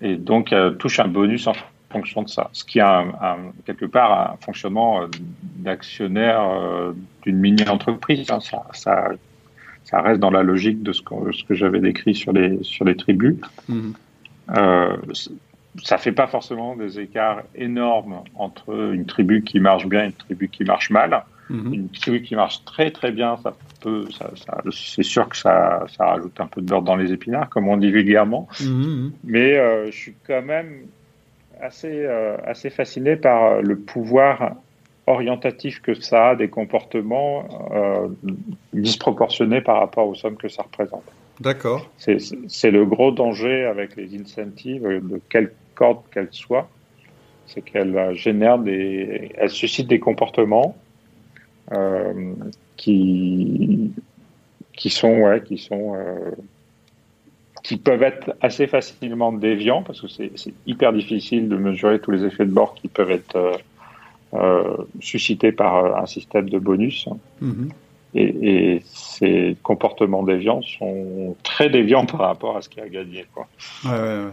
[0.00, 1.54] et donc, touche un bonus en
[1.90, 2.50] fonction de ça.
[2.52, 3.04] Ce qui a
[3.64, 5.06] quelque part un fonctionnement euh,
[5.56, 6.92] d'actionnaire euh,
[7.22, 8.30] d'une mini-entreprise.
[8.30, 8.40] Hein.
[8.40, 9.10] Ça, ça,
[9.84, 12.84] ça, reste dans la logique de ce que, ce que j'avais décrit sur les, sur
[12.84, 13.36] les tribus.
[13.68, 13.94] Mhm.
[14.56, 14.96] Euh,
[15.82, 20.12] ça fait pas forcément des écarts énormes entre une tribu qui marche bien et une
[20.12, 21.24] tribu qui marche mal.
[21.48, 21.74] Mhm.
[21.74, 24.30] Une tribu qui marche très très bien, ça peut, ça,
[24.72, 27.76] c'est sûr que ça, ça rajoute un peu de beurre dans les épinards, comme on
[27.76, 28.48] dit vulgairement.
[28.60, 29.12] Mhm.
[29.24, 30.86] Mais euh, je suis quand même
[31.60, 34.56] assez, euh, assez fasciné par euh, le pouvoir
[35.06, 38.08] orientatif que ça a des comportements euh,
[38.72, 41.04] disproportionnés par rapport aux sommes que ça représente.
[41.40, 41.88] D'accord.
[41.98, 46.68] C'est le gros danger avec les incentives, de quelle corde qu'elles soient,
[47.46, 50.76] c'est qu'elles génèrent des, elles suscitent des comportements
[51.72, 52.34] euh,
[52.76, 53.92] qui,
[54.72, 56.30] qui sont, ouais, qui sont euh,
[57.62, 60.30] qui peuvent être assez facilement déviants parce que c'est
[60.66, 63.58] hyper difficile de mesurer tous les effets de bord qui peuvent être
[64.34, 67.08] euh, suscités par un système de bonus.
[67.42, 67.70] Mm-hmm.
[68.14, 73.26] et, et, ces comportements déviants sont très déviants par rapport à ce qui a gagné.
[73.34, 73.48] Quoi.
[73.84, 74.32] Ouais, ouais, ouais.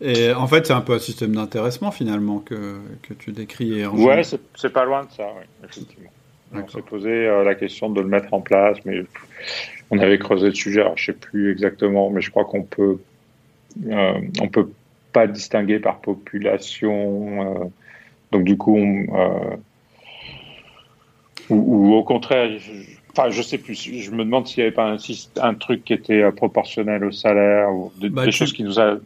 [0.00, 3.80] Et en fait, c'est un peu un système d'intéressement finalement que, que tu décris.
[3.80, 6.10] Et ouais, c'est pas loin de ça, oui, effectivement.
[6.52, 9.02] On s'est posé euh, la question de le mettre en place, mais
[9.90, 12.98] on avait creusé le sujet, alors je sais plus exactement, mais je crois qu'on peut,
[13.88, 14.70] euh, on peut
[15.12, 17.42] pas distinguer par population.
[17.42, 17.64] Euh,
[18.32, 18.78] donc du coup,
[21.48, 22.50] ou, au contraire,
[23.18, 23.74] Enfin, je sais plus.
[23.74, 24.98] Je me demande s'il n'y avait pas un,
[25.40, 28.98] un, truc qui était proportionnel au salaire ou bah, des choses qui nous a.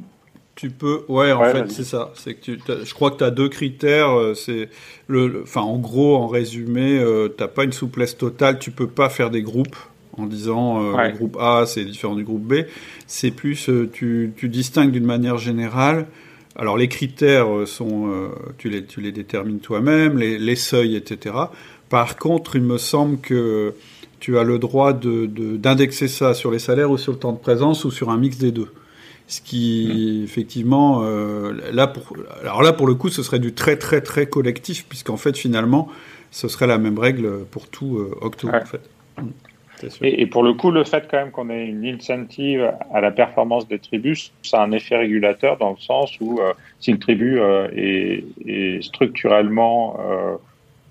[0.61, 2.13] Tu peux, ouais, en fait, c'est ça.
[2.17, 4.11] C'est que tu, je crois que tu as deux critères.
[4.11, 4.69] Euh, c'est
[5.07, 8.59] le, enfin, en gros, en résumé, euh, tu n'as pas une souplesse totale.
[8.59, 9.77] Tu peux pas faire des groupes
[10.19, 12.67] en disant le groupe A c'est différent du groupe B.
[13.07, 16.07] C'est plus, tu, tu distingues d'une manière générale.
[16.57, 21.37] Alors les critères sont, tu les, tu les détermines toi-même, les, les seuils, etc.
[21.89, 23.73] Par contre, il me semble que
[24.19, 27.39] tu as le droit d'indexer de, ça sur les salaires ou sur le temps de
[27.39, 28.69] présence ou sur un mix des deux.
[29.31, 33.77] Ce qui, effectivement, euh, là pour, alors là pour le coup, ce serait du très
[33.77, 35.87] très très collectif, puisqu'en fait finalement,
[36.33, 38.49] ce serait la même règle pour tout euh, Octo.
[38.49, 38.81] En fait.
[40.03, 43.69] Et, pour le coup, le fait quand même qu'on ait une incentive à la performance
[43.69, 47.41] des tribus, ça a un effet régulateur dans le sens où euh, si une tribu
[47.73, 49.97] est, est, structurellement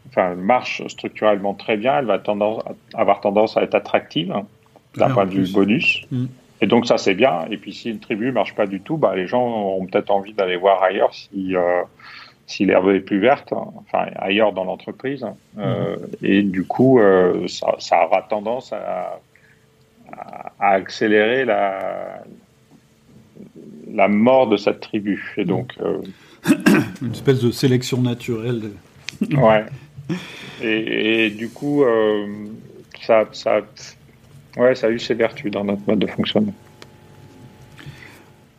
[0.08, 2.64] enfin, marche structurellement très bien, elle va tendance,
[2.94, 4.48] avoir tendance à être attractive hein,
[4.96, 6.04] d'un point de vue bonus.
[6.10, 6.28] Mm.
[6.62, 7.46] Et donc ça c'est bien.
[7.50, 10.34] Et puis si une tribu marche pas du tout, bah, les gens auront peut-être envie
[10.34, 11.82] d'aller voir ailleurs si, euh,
[12.48, 15.26] si l'herbe est plus verte, enfin ailleurs dans l'entreprise.
[15.58, 16.26] Euh, mm.
[16.26, 19.20] et du coup, euh, ça, ça, aura tendance à,
[20.60, 22.24] à, accélérer la,
[23.94, 25.34] la mort de cette tribu.
[25.38, 25.74] Et donc
[27.02, 28.72] une espèce de sélection naturelle.
[29.32, 29.66] ouais.
[30.62, 31.86] Et, du coup,
[33.00, 33.62] ça, ça,
[34.58, 36.54] ouais, ça a eu ses vertus dans notre mode de fonctionnement.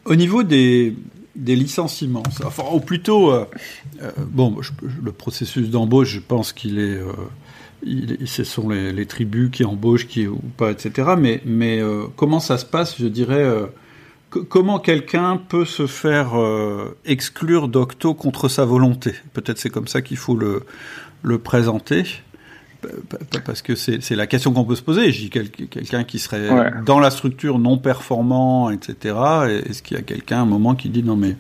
[0.05, 0.95] Au niveau des,
[1.37, 3.45] des licenciements, enfin, ou plutôt, euh,
[4.03, 4.57] euh, bon,
[5.03, 7.01] le processus d'embauche, je pense qu'il est,
[8.27, 11.11] ce sont les, tribus qui embauchent, qui ou pas, etc.
[11.19, 11.81] Mais, mais
[12.17, 13.47] comment ça se passe, je dirais,
[14.29, 16.33] comment quelqu'un peut se faire
[17.07, 19.15] exclure d'Octo contre sa volonté?
[19.33, 20.63] Peut-être c'est comme ça qu'il faut le,
[21.23, 22.05] le présenter
[23.45, 25.13] parce que c'est la question qu'on peut se poser.
[25.13, 29.17] Je dis quelqu'un qui serait dans la structure non performant, etc.
[29.67, 31.37] Est-ce qu'il y a quelqu'un à un moment qui dit non mais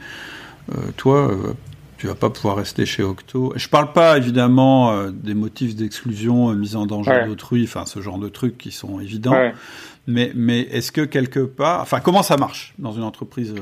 [0.70, 1.54] euh, toi, euh,
[1.98, 3.52] tu vas pas pouvoir rester chez Octo?
[3.56, 8.18] Je parle pas évidemment euh, des motifs d'exclusion, mise en danger d'autrui, enfin ce genre
[8.18, 9.36] de trucs qui sont évidents.
[10.06, 13.54] Mais, mais est-ce que quelque part, enfin comment ça marche dans une entreprise,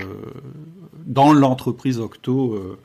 [1.04, 2.78] dans l'entreprise Octo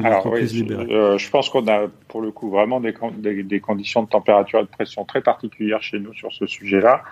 [0.00, 2.94] alors, oui, euh, je, pense qu'on a pour le coup vraiment des,
[3.42, 7.02] des, conditions de température et de pression très particulières chez nous sur ce sujet-là,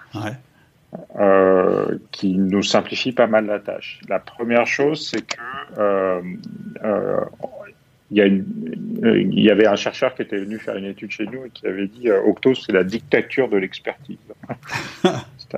[1.18, 4.00] euh, qui nous simplifient pas mal la tâche.
[4.08, 5.36] La première chose, c'est que
[5.78, 6.20] euh,
[8.10, 8.44] il y, a une,
[9.04, 11.66] il y avait un chercheur qui était venu faire une étude chez nous et qui
[11.66, 14.18] avait dit Octo, c'est la dictature de l'expertise.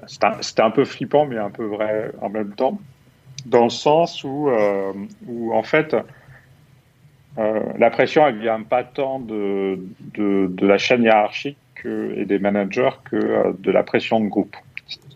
[0.07, 2.79] C'était un, un, peu flippant, mais un peu vrai en même temps,
[3.47, 4.51] dans le sens où,
[5.27, 5.97] où en fait,
[7.39, 9.79] euh, la pression, elle vient pas tant de,
[10.15, 14.29] de, de la chaîne hiérarchique que, et des managers que euh, de la pression de
[14.29, 14.57] groupe.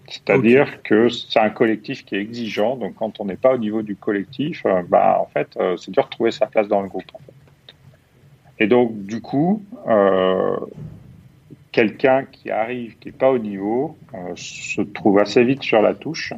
[0.08, 3.82] C'est-à-dire que c'est un collectif qui est exigeant, donc quand on n'est pas au niveau
[3.82, 7.10] du collectif, euh, bah, en fait, c'est dur de trouver sa place dans le groupe.
[8.58, 10.56] Et donc, du coup, euh,
[11.72, 13.98] quelqu'un qui arrive, qui n'est pas au niveau,
[14.36, 16.32] se trouve assez vite sur la touche.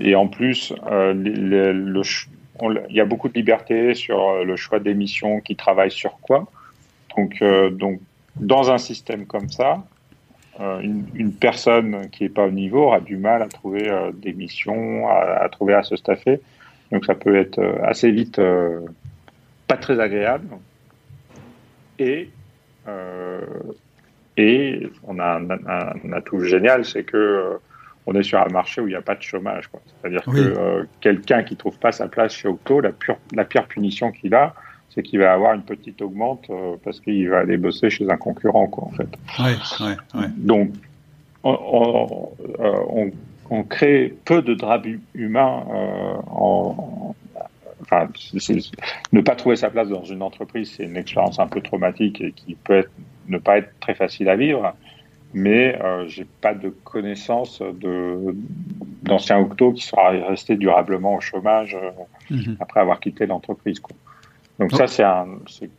[0.00, 2.02] et en plus, le,
[2.62, 6.18] il y a beaucoup de liberté sur euh, le choix des missions, qui travaillent sur
[6.20, 6.46] quoi.
[7.16, 8.00] Donc, euh, donc
[8.36, 9.84] dans un système comme ça,
[10.60, 15.08] euh, une, personne qui n'est pas au niveau aura du mal à trouver des missions,
[15.08, 16.40] à, trouver à se staffer.
[16.90, 18.40] Donc ça peut être assez vite
[19.66, 20.48] pas très agréable.
[21.98, 22.30] Et,
[24.36, 27.58] et on a un, un atout génial, c'est que
[28.08, 29.68] on est sur un marché où il n'y a pas de chômage.
[30.00, 32.90] C'est-à-dire que euh, quelqu'un qui trouve pas sa place chez Octo, la,
[33.34, 34.54] la pire punition qu'il a,
[34.88, 38.16] c'est qu'il va avoir une petite augmente euh, parce qu'il va aller bosser chez un
[38.16, 39.08] concurrent, quoi, en fait.
[40.38, 40.70] Donc,
[41.44, 42.32] on,
[43.68, 47.14] crée peu de draps humains euh, en,
[47.80, 48.08] Enfin,
[49.12, 52.32] ne pas trouver sa place dans une entreprise, c'est une expérience un peu traumatique et
[52.32, 52.90] qui peut être,
[53.28, 54.74] ne pas être très facile à vivre
[55.34, 58.34] mais euh, j'ai pas de connaissance de
[59.02, 62.56] d'anciens octo qui sera resté durablement au chômage euh, mhm.
[62.60, 63.80] après avoir quitté l'entreprise.
[64.58, 65.04] Donc ça, c'est
[65.46, 65.70] c'est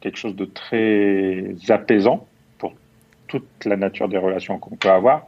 [0.00, 2.26] quelque chose de très apaisant
[2.58, 2.72] pour
[3.28, 5.26] toute la nature des relations qu'on peut avoir.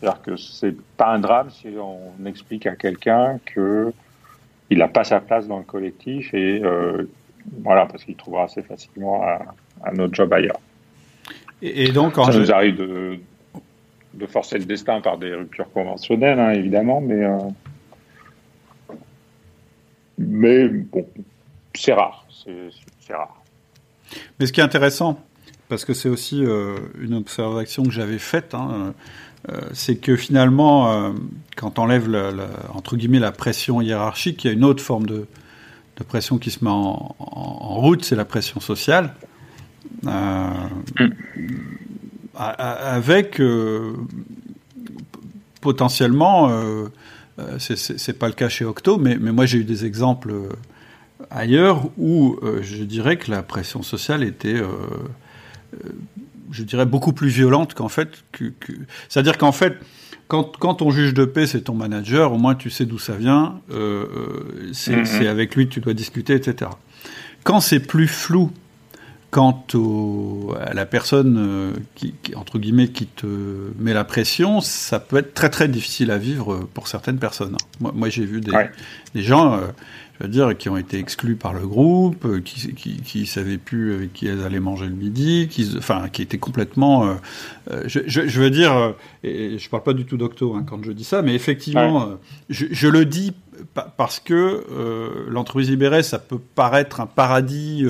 [0.00, 3.92] C'est-à-dire que c'est pas un drame si on explique à quelqu'un que
[4.70, 7.08] il n'a pas sa place dans le collectif et euh,
[7.64, 9.24] voilà parce qu'il trouvera assez facilement
[9.84, 10.60] un autre job ailleurs.
[11.60, 13.18] Et, donc, ça nous arrive de,
[14.14, 17.38] de, forcer le destin par des ruptures conventionnelles, hein, évidemment, mais euh,
[20.18, 21.06] mais bon,
[21.74, 23.42] c'est rare, c'est rare.
[24.38, 25.20] Mais ce qui est intéressant,
[25.68, 26.44] parce que c'est aussi
[27.00, 28.54] une observation que j'avais faite.
[28.54, 28.94] Hein,
[29.72, 31.14] c'est que finalement,
[31.56, 32.08] quand on enlève
[32.74, 35.26] entre guillemets la pression hiérarchique, il y a une autre forme de,
[35.98, 39.14] de pression qui se met en, route, c'est la pression sociale.
[40.06, 40.50] Euh,
[41.00, 41.10] mm.
[42.34, 43.94] avec euh,
[45.60, 46.88] potentiellement, euh,
[47.58, 50.32] c'est pas le cas chez Octo, mais, mais moi j'ai eu des exemples
[51.30, 54.60] ailleurs où je dirais que la pression sociale était,
[56.50, 58.24] je dirais, beaucoup plus violente qu'en fait.
[58.32, 58.52] Que,
[59.08, 59.78] C'est-à-dire qu'en fait,
[60.28, 63.14] quand, quand ton juge de paix, c'est ton manager, au moins tu sais d'où ça
[63.14, 65.26] vient, euh, euh c'est mm-hmm.
[65.26, 66.70] avec lui que tu dois discuter, etc.
[67.44, 68.50] Quand c'est plus flou,
[69.30, 73.26] quant au, à la personne euh, qui, entre guillemets, qui te
[73.78, 77.56] met la pression, ça peut être très très difficile à vivre pour certaines personnes.
[77.80, 78.52] Moi, moi j'ai vu des,
[79.14, 79.66] des gens, euh,
[80.18, 83.58] je veux dire, qui ont été exclus par le groupe, euh, qui, qui, qui savaient
[83.58, 87.18] plus avec qui elles allaient manger le midi, qui, enfin, qui étaient complètement.
[87.70, 88.94] Euh, je, je, je, veux dire,
[89.24, 92.14] et je parle pas du tout d'octo hein, quand je dis ça, mais effectivement,
[92.48, 93.34] je, je, le dis
[93.98, 94.64] parce que
[95.28, 97.84] l'entreprise libérée, ça peut paraître un paradis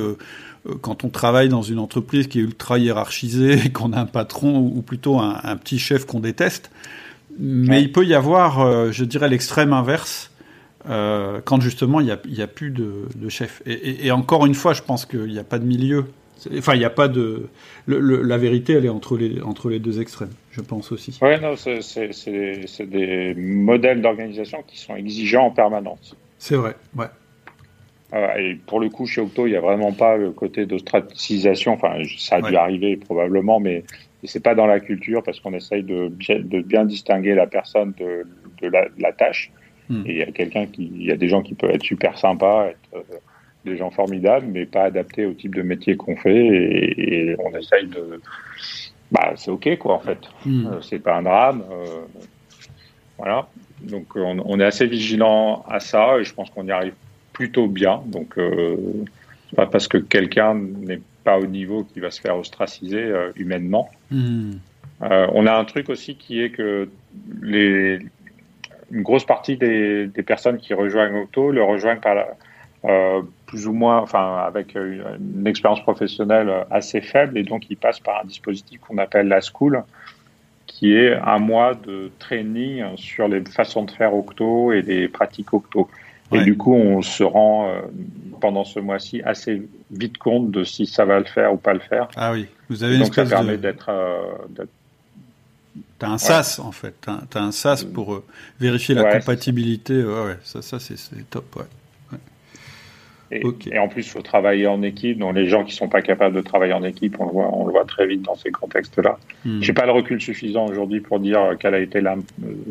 [0.81, 4.83] quand on travaille dans une entreprise qui est ultra hiérarchisée, qu'on a un patron ou
[4.83, 6.71] plutôt un, un petit chef qu'on déteste.
[7.39, 10.33] Mais il peut y avoir, je dirais, l'extrême inverse
[10.89, 13.63] euh, quand justement il n'y a, a, plus de, de chef.
[13.67, 16.07] Et, et, encore une fois, je pense qu'il n'y a pas de milieu.
[16.57, 17.49] Enfin, il n'y a pas de.
[17.87, 21.19] Le, la vérité, elle est entre les, entre les deux extrêmes, je pense aussi.
[21.21, 26.15] Oui, non, c'est des modèles d'organisation qui sont exigeants en permanence.
[26.39, 27.07] C'est vrai, ouais.
[28.15, 31.73] Euh, et pour le coup, chez Octo, il n'y a vraiment pas le côté d'ostratisation.
[31.73, 33.85] Enfin, ça a dû arriver probablement, mais
[34.25, 37.93] c'est pas dans la culture parce qu'on essaye de bien, de bien distinguer la personne
[37.99, 38.27] de,
[38.63, 39.51] de, la, de la, tâche.
[39.89, 40.03] Hmm.
[40.07, 42.19] Et il y a quelqu'un qui, il y a des gens qui peuvent être super
[42.19, 43.19] sympas, être euh,
[43.65, 46.47] des gens formidables, mais pas adaptés au type de métier qu'on fait.
[46.47, 48.21] Et, et, on essaye de,
[49.13, 50.19] bah, c'est ok quoi en fait.
[50.47, 50.67] Hmm.
[50.67, 51.63] Euh, c'est pas un drame.
[51.71, 51.85] Euh,
[53.19, 53.49] voilà.
[53.83, 56.95] Donc on, on, est assez vigilant à ça et je pense qu'on y arrive
[57.39, 58.03] plutôt bien.
[58.07, 58.77] Donc euh,
[59.55, 63.89] pas parce que quelqu'un n'est pas au niveau qu'il va se faire ostraciser euh, humainement.
[64.11, 64.55] Hmm.
[65.01, 66.89] on a un truc aussi qui est que
[67.41, 68.01] les,
[68.91, 72.27] une grosse partie des, des, personnes qui rejoignent Octo le rejoignent par la,
[72.85, 75.05] euh, plus ou moins, enfin, avec une,
[75.37, 79.41] une, expérience professionnelle assez faible, et donc ils passent par un dispositif qu'on appelle la
[79.41, 79.85] School,
[80.67, 85.53] qui est un mois de training sur les façons de faire Octo et des pratiques
[85.53, 85.89] Octo.
[86.31, 86.41] Ouais.
[86.41, 87.81] Et du coup, on se rend euh,
[88.41, 91.81] pendant ce mois-ci assez vite compte de si ça va le faire ou pas le
[91.81, 92.09] faire.
[92.17, 93.63] Ah oui, vous avez donc ça permet de...
[93.63, 94.65] d'être euh,
[95.99, 98.25] T'as un SAS en fait, t'as as un SAS pour euh,
[98.61, 100.03] vérifier la ouais, compatibilité.
[100.05, 100.97] Ouais, ouais, ça, ça c'est
[101.31, 101.63] top.
[103.31, 103.75] Et, okay.
[103.75, 105.19] et, en plus, il faut travailler en équipe.
[105.19, 107.67] Donc, les gens qui sont pas capables de travailler en équipe, on le voit, on
[107.67, 109.19] le voit très vite dans ces contextes-là.
[109.45, 109.61] Hmm.
[109.61, 112.03] J'ai pas le recul suffisant aujourd'hui pour dire quel a été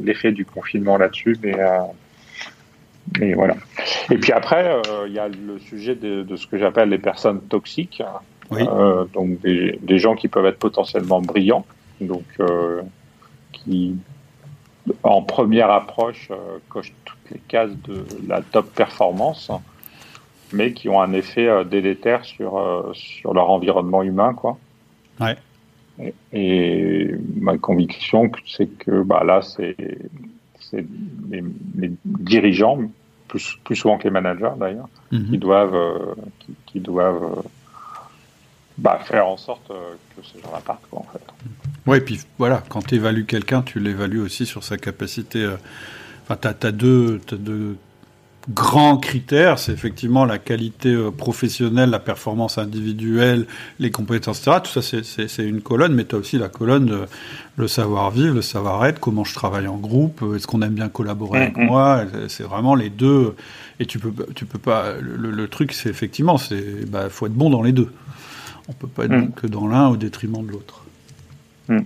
[0.01, 1.77] l'effet du confinement là-dessus, mais, euh,
[3.19, 3.55] mais voilà.
[4.11, 6.97] Et puis après, il euh, y a le sujet de, de ce que j'appelle les
[6.97, 8.03] personnes toxiques.
[8.49, 8.61] Oui.
[8.61, 11.65] Euh, donc, des, des, gens qui peuvent être potentiellement brillants.
[11.99, 12.23] Donc,
[13.51, 13.97] qui,
[15.03, 19.51] en première approche, euh, cochent toutes les cases de la top performance,
[20.53, 24.33] mais qui ont un effet euh, délétère sur, euh, sur leur environnement humain.
[24.33, 24.57] Quoi.
[25.19, 25.35] Ouais.
[25.99, 29.75] Et, et, ma conviction, c'est que bah, là, c'est
[30.73, 31.43] les,
[31.75, 32.79] les, dirigeants,
[33.27, 35.29] plus, plus souvent que les managers d'ailleurs, mm -hmm.
[35.29, 37.43] qui doivent, qui, qui doivent
[38.77, 41.25] bah, faire en sorte que ces gens-là partent, quoi, en fait.
[42.05, 45.43] Puis voilà, quand tu évalues quelqu'un, tu l'évalues aussi sur sa capacité.
[45.43, 45.57] Euh...
[46.23, 47.77] Enfin, tu as, as, deux, as deux
[48.53, 53.45] grands critères c'est effectivement la qualité euh, professionnelle, la performance individuelle,
[53.79, 54.57] les compétences, etc.
[54.63, 54.97] Tout ça,
[55.27, 57.01] c'est une colonne, mais tu as aussi la colonne de
[57.57, 61.57] le savoir-vivre, le savoir-être, comment je travaille en groupe, est-ce qu'on aime bien collaborer avec
[61.57, 62.03] moi.
[62.27, 63.35] C'est vraiment les deux.
[63.79, 64.93] Et tu peux, tu peux pas.
[65.01, 67.91] Le, le truc, c'est effectivement, c'est bah, faut être bon dans les deux.
[68.69, 69.21] On peut pas être Mm.
[69.25, 70.83] bon que dans l'un au détriment de l'autre.
[71.69, 71.79] Mm.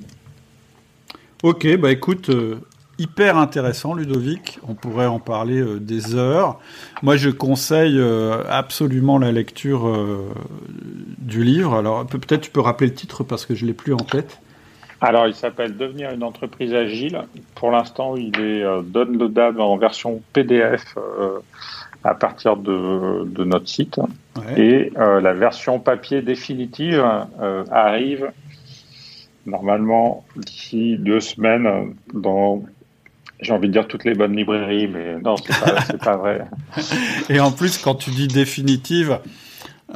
[1.43, 2.55] Ok, bah écoute, euh,
[3.01, 6.59] hyper intéressant Ludovic, on pourrait en parler euh, des heures.
[7.01, 10.29] Moi je conseille euh, absolument la lecture euh,
[11.17, 11.75] du livre.
[11.75, 14.39] Alors peut-être tu peux rappeler le titre parce que je l'ai plus en tête.
[15.01, 17.23] Alors il s'appelle Devenir une entreprise agile.
[17.55, 20.95] Pour l'instant il est downloadable en version PDF
[22.03, 23.97] à partir de, de notre site.
[23.97, 24.61] Ouais.
[24.61, 27.03] Et la version papier définitive
[27.71, 28.31] arrive
[29.47, 32.61] normalement d'ici deux semaines dans
[33.41, 36.45] j'ai envie de dire toutes les bonnes librairies, mais non, c'est pas, pas vrai.
[37.29, 39.19] Et en plus, quand tu dis définitive,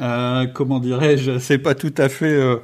[0.00, 2.32] euh, comment dirais-je, c'est pas tout à fait.
[2.32, 2.56] Euh,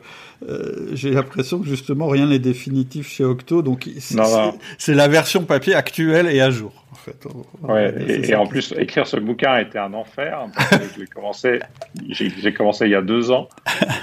[0.49, 5.75] euh, j'ai l'impression que justement rien n'est définitif chez Octo, donc c'est la version papier
[5.75, 6.85] actuelle et à jour.
[6.91, 7.27] En fait.
[7.63, 7.95] Ouais,
[8.29, 10.47] et, en plus, écrire ce bouquin a été un enfer.
[10.99, 11.61] j'ai commencé,
[12.09, 13.49] j'ai commencé il y a deux ans,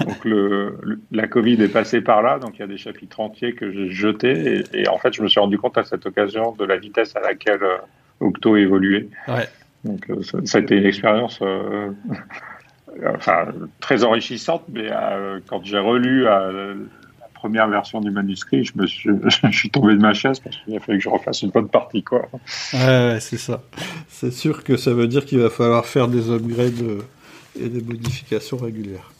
[0.00, 0.78] donc le,
[1.12, 3.90] la Covid est passée par là, donc il y a des chapitres entiers que j'ai
[3.90, 7.14] jetés, et, en fait, je me suis rendu compte à cette occasion de la vitesse
[7.16, 7.60] à laquelle
[8.18, 9.08] Octo évoluait.
[9.28, 9.46] Ouais.
[9.84, 10.06] Donc
[10.44, 11.40] ça, a été une expérience
[13.06, 13.46] enfin,
[13.80, 16.74] très enrichissante, mais euh, quand j'ai relu euh,
[17.20, 20.56] la première version du manuscrit, je me suis, je suis tombé de ma chaise parce
[20.56, 22.28] qu'il a fallu que je refasse une bonne partie, quoi.
[22.72, 23.62] Ouais, c'est ça.
[24.08, 27.02] C'est sûr que ça veut dire qu'il va falloir faire des upgrades euh,
[27.58, 29.10] et des modifications régulières.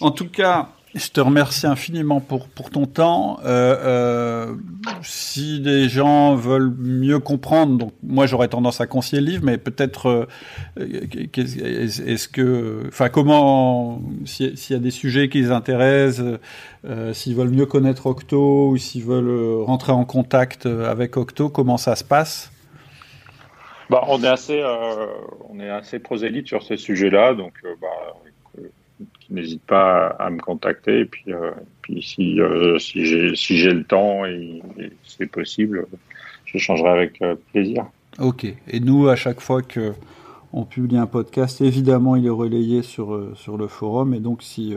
[0.00, 3.38] En tout cas, je te remercie infiniment pour, pour ton temps.
[3.44, 4.54] Euh, euh,
[5.02, 9.58] si des gens veulent mieux comprendre, donc moi j'aurais tendance à conseiller le livre, mais
[9.58, 10.26] peut-être
[10.78, 10.86] euh,
[11.36, 16.38] est-ce que, enfin comment, s'il y a des sujets qui les intéressent,
[17.12, 21.96] s'ils veulent mieux connaître Octo ou s'ils veulent rentrer en contact avec Octo, comment ça
[21.96, 22.50] se passe?
[23.90, 24.64] Bah, on est assez,
[25.48, 28.14] on est assez prosélyte sur ces sujets-là, donc bah,
[29.30, 31.00] n'hésite pas à me contacter.
[31.00, 31.50] Et puis, euh,
[31.82, 34.62] puis si, euh, si j'ai si le temps et,
[35.04, 35.86] c'est possible,
[36.46, 37.86] j'échangerai avec euh, plaisir.
[38.18, 38.44] Ok.
[38.44, 39.92] Et nous, à chaque fois que
[40.52, 44.14] on publie un podcast, évidemment, il est relayé sur, sur le forum.
[44.14, 44.74] Et donc, si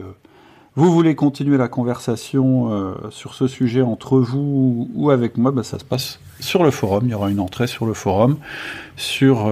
[0.76, 5.80] vous voulez continuer la conversation sur ce sujet entre vous ou avec moi, bah, ça
[5.80, 7.03] se passe sur le forum.
[7.05, 8.39] Il y aura une entrée sur le forum
[8.97, 9.49] sur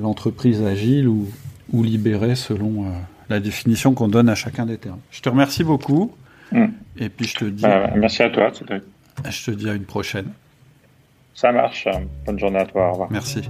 [0.00, 1.28] l'entreprise agile ou,
[1.72, 2.86] ou libérée selon
[3.28, 5.00] la définition qu'on donne à chacun des termes.
[5.10, 6.14] Je te remercie beaucoup.
[6.52, 6.66] Hmm.
[6.96, 7.64] Et puis je te dis.
[7.64, 8.50] Euh, merci à toi.
[9.28, 10.28] Je te dis à une prochaine.
[11.34, 11.86] Ça marche.
[12.26, 12.88] Bonne journée à toi.
[12.88, 13.12] Au revoir.
[13.12, 13.48] Merci.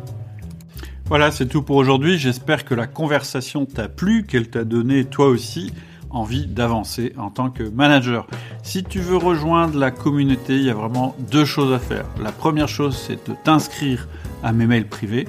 [1.06, 2.18] Voilà, c'est tout pour aujourd'hui.
[2.18, 5.72] J'espère que la conversation t'a plu, qu'elle t'a donné toi aussi
[6.10, 8.26] envie d'avancer en tant que manager.
[8.62, 12.04] Si tu veux rejoindre la communauté, il y a vraiment deux choses à faire.
[12.22, 14.08] La première chose, c'est de t'inscrire
[14.42, 15.28] à mes mails privés.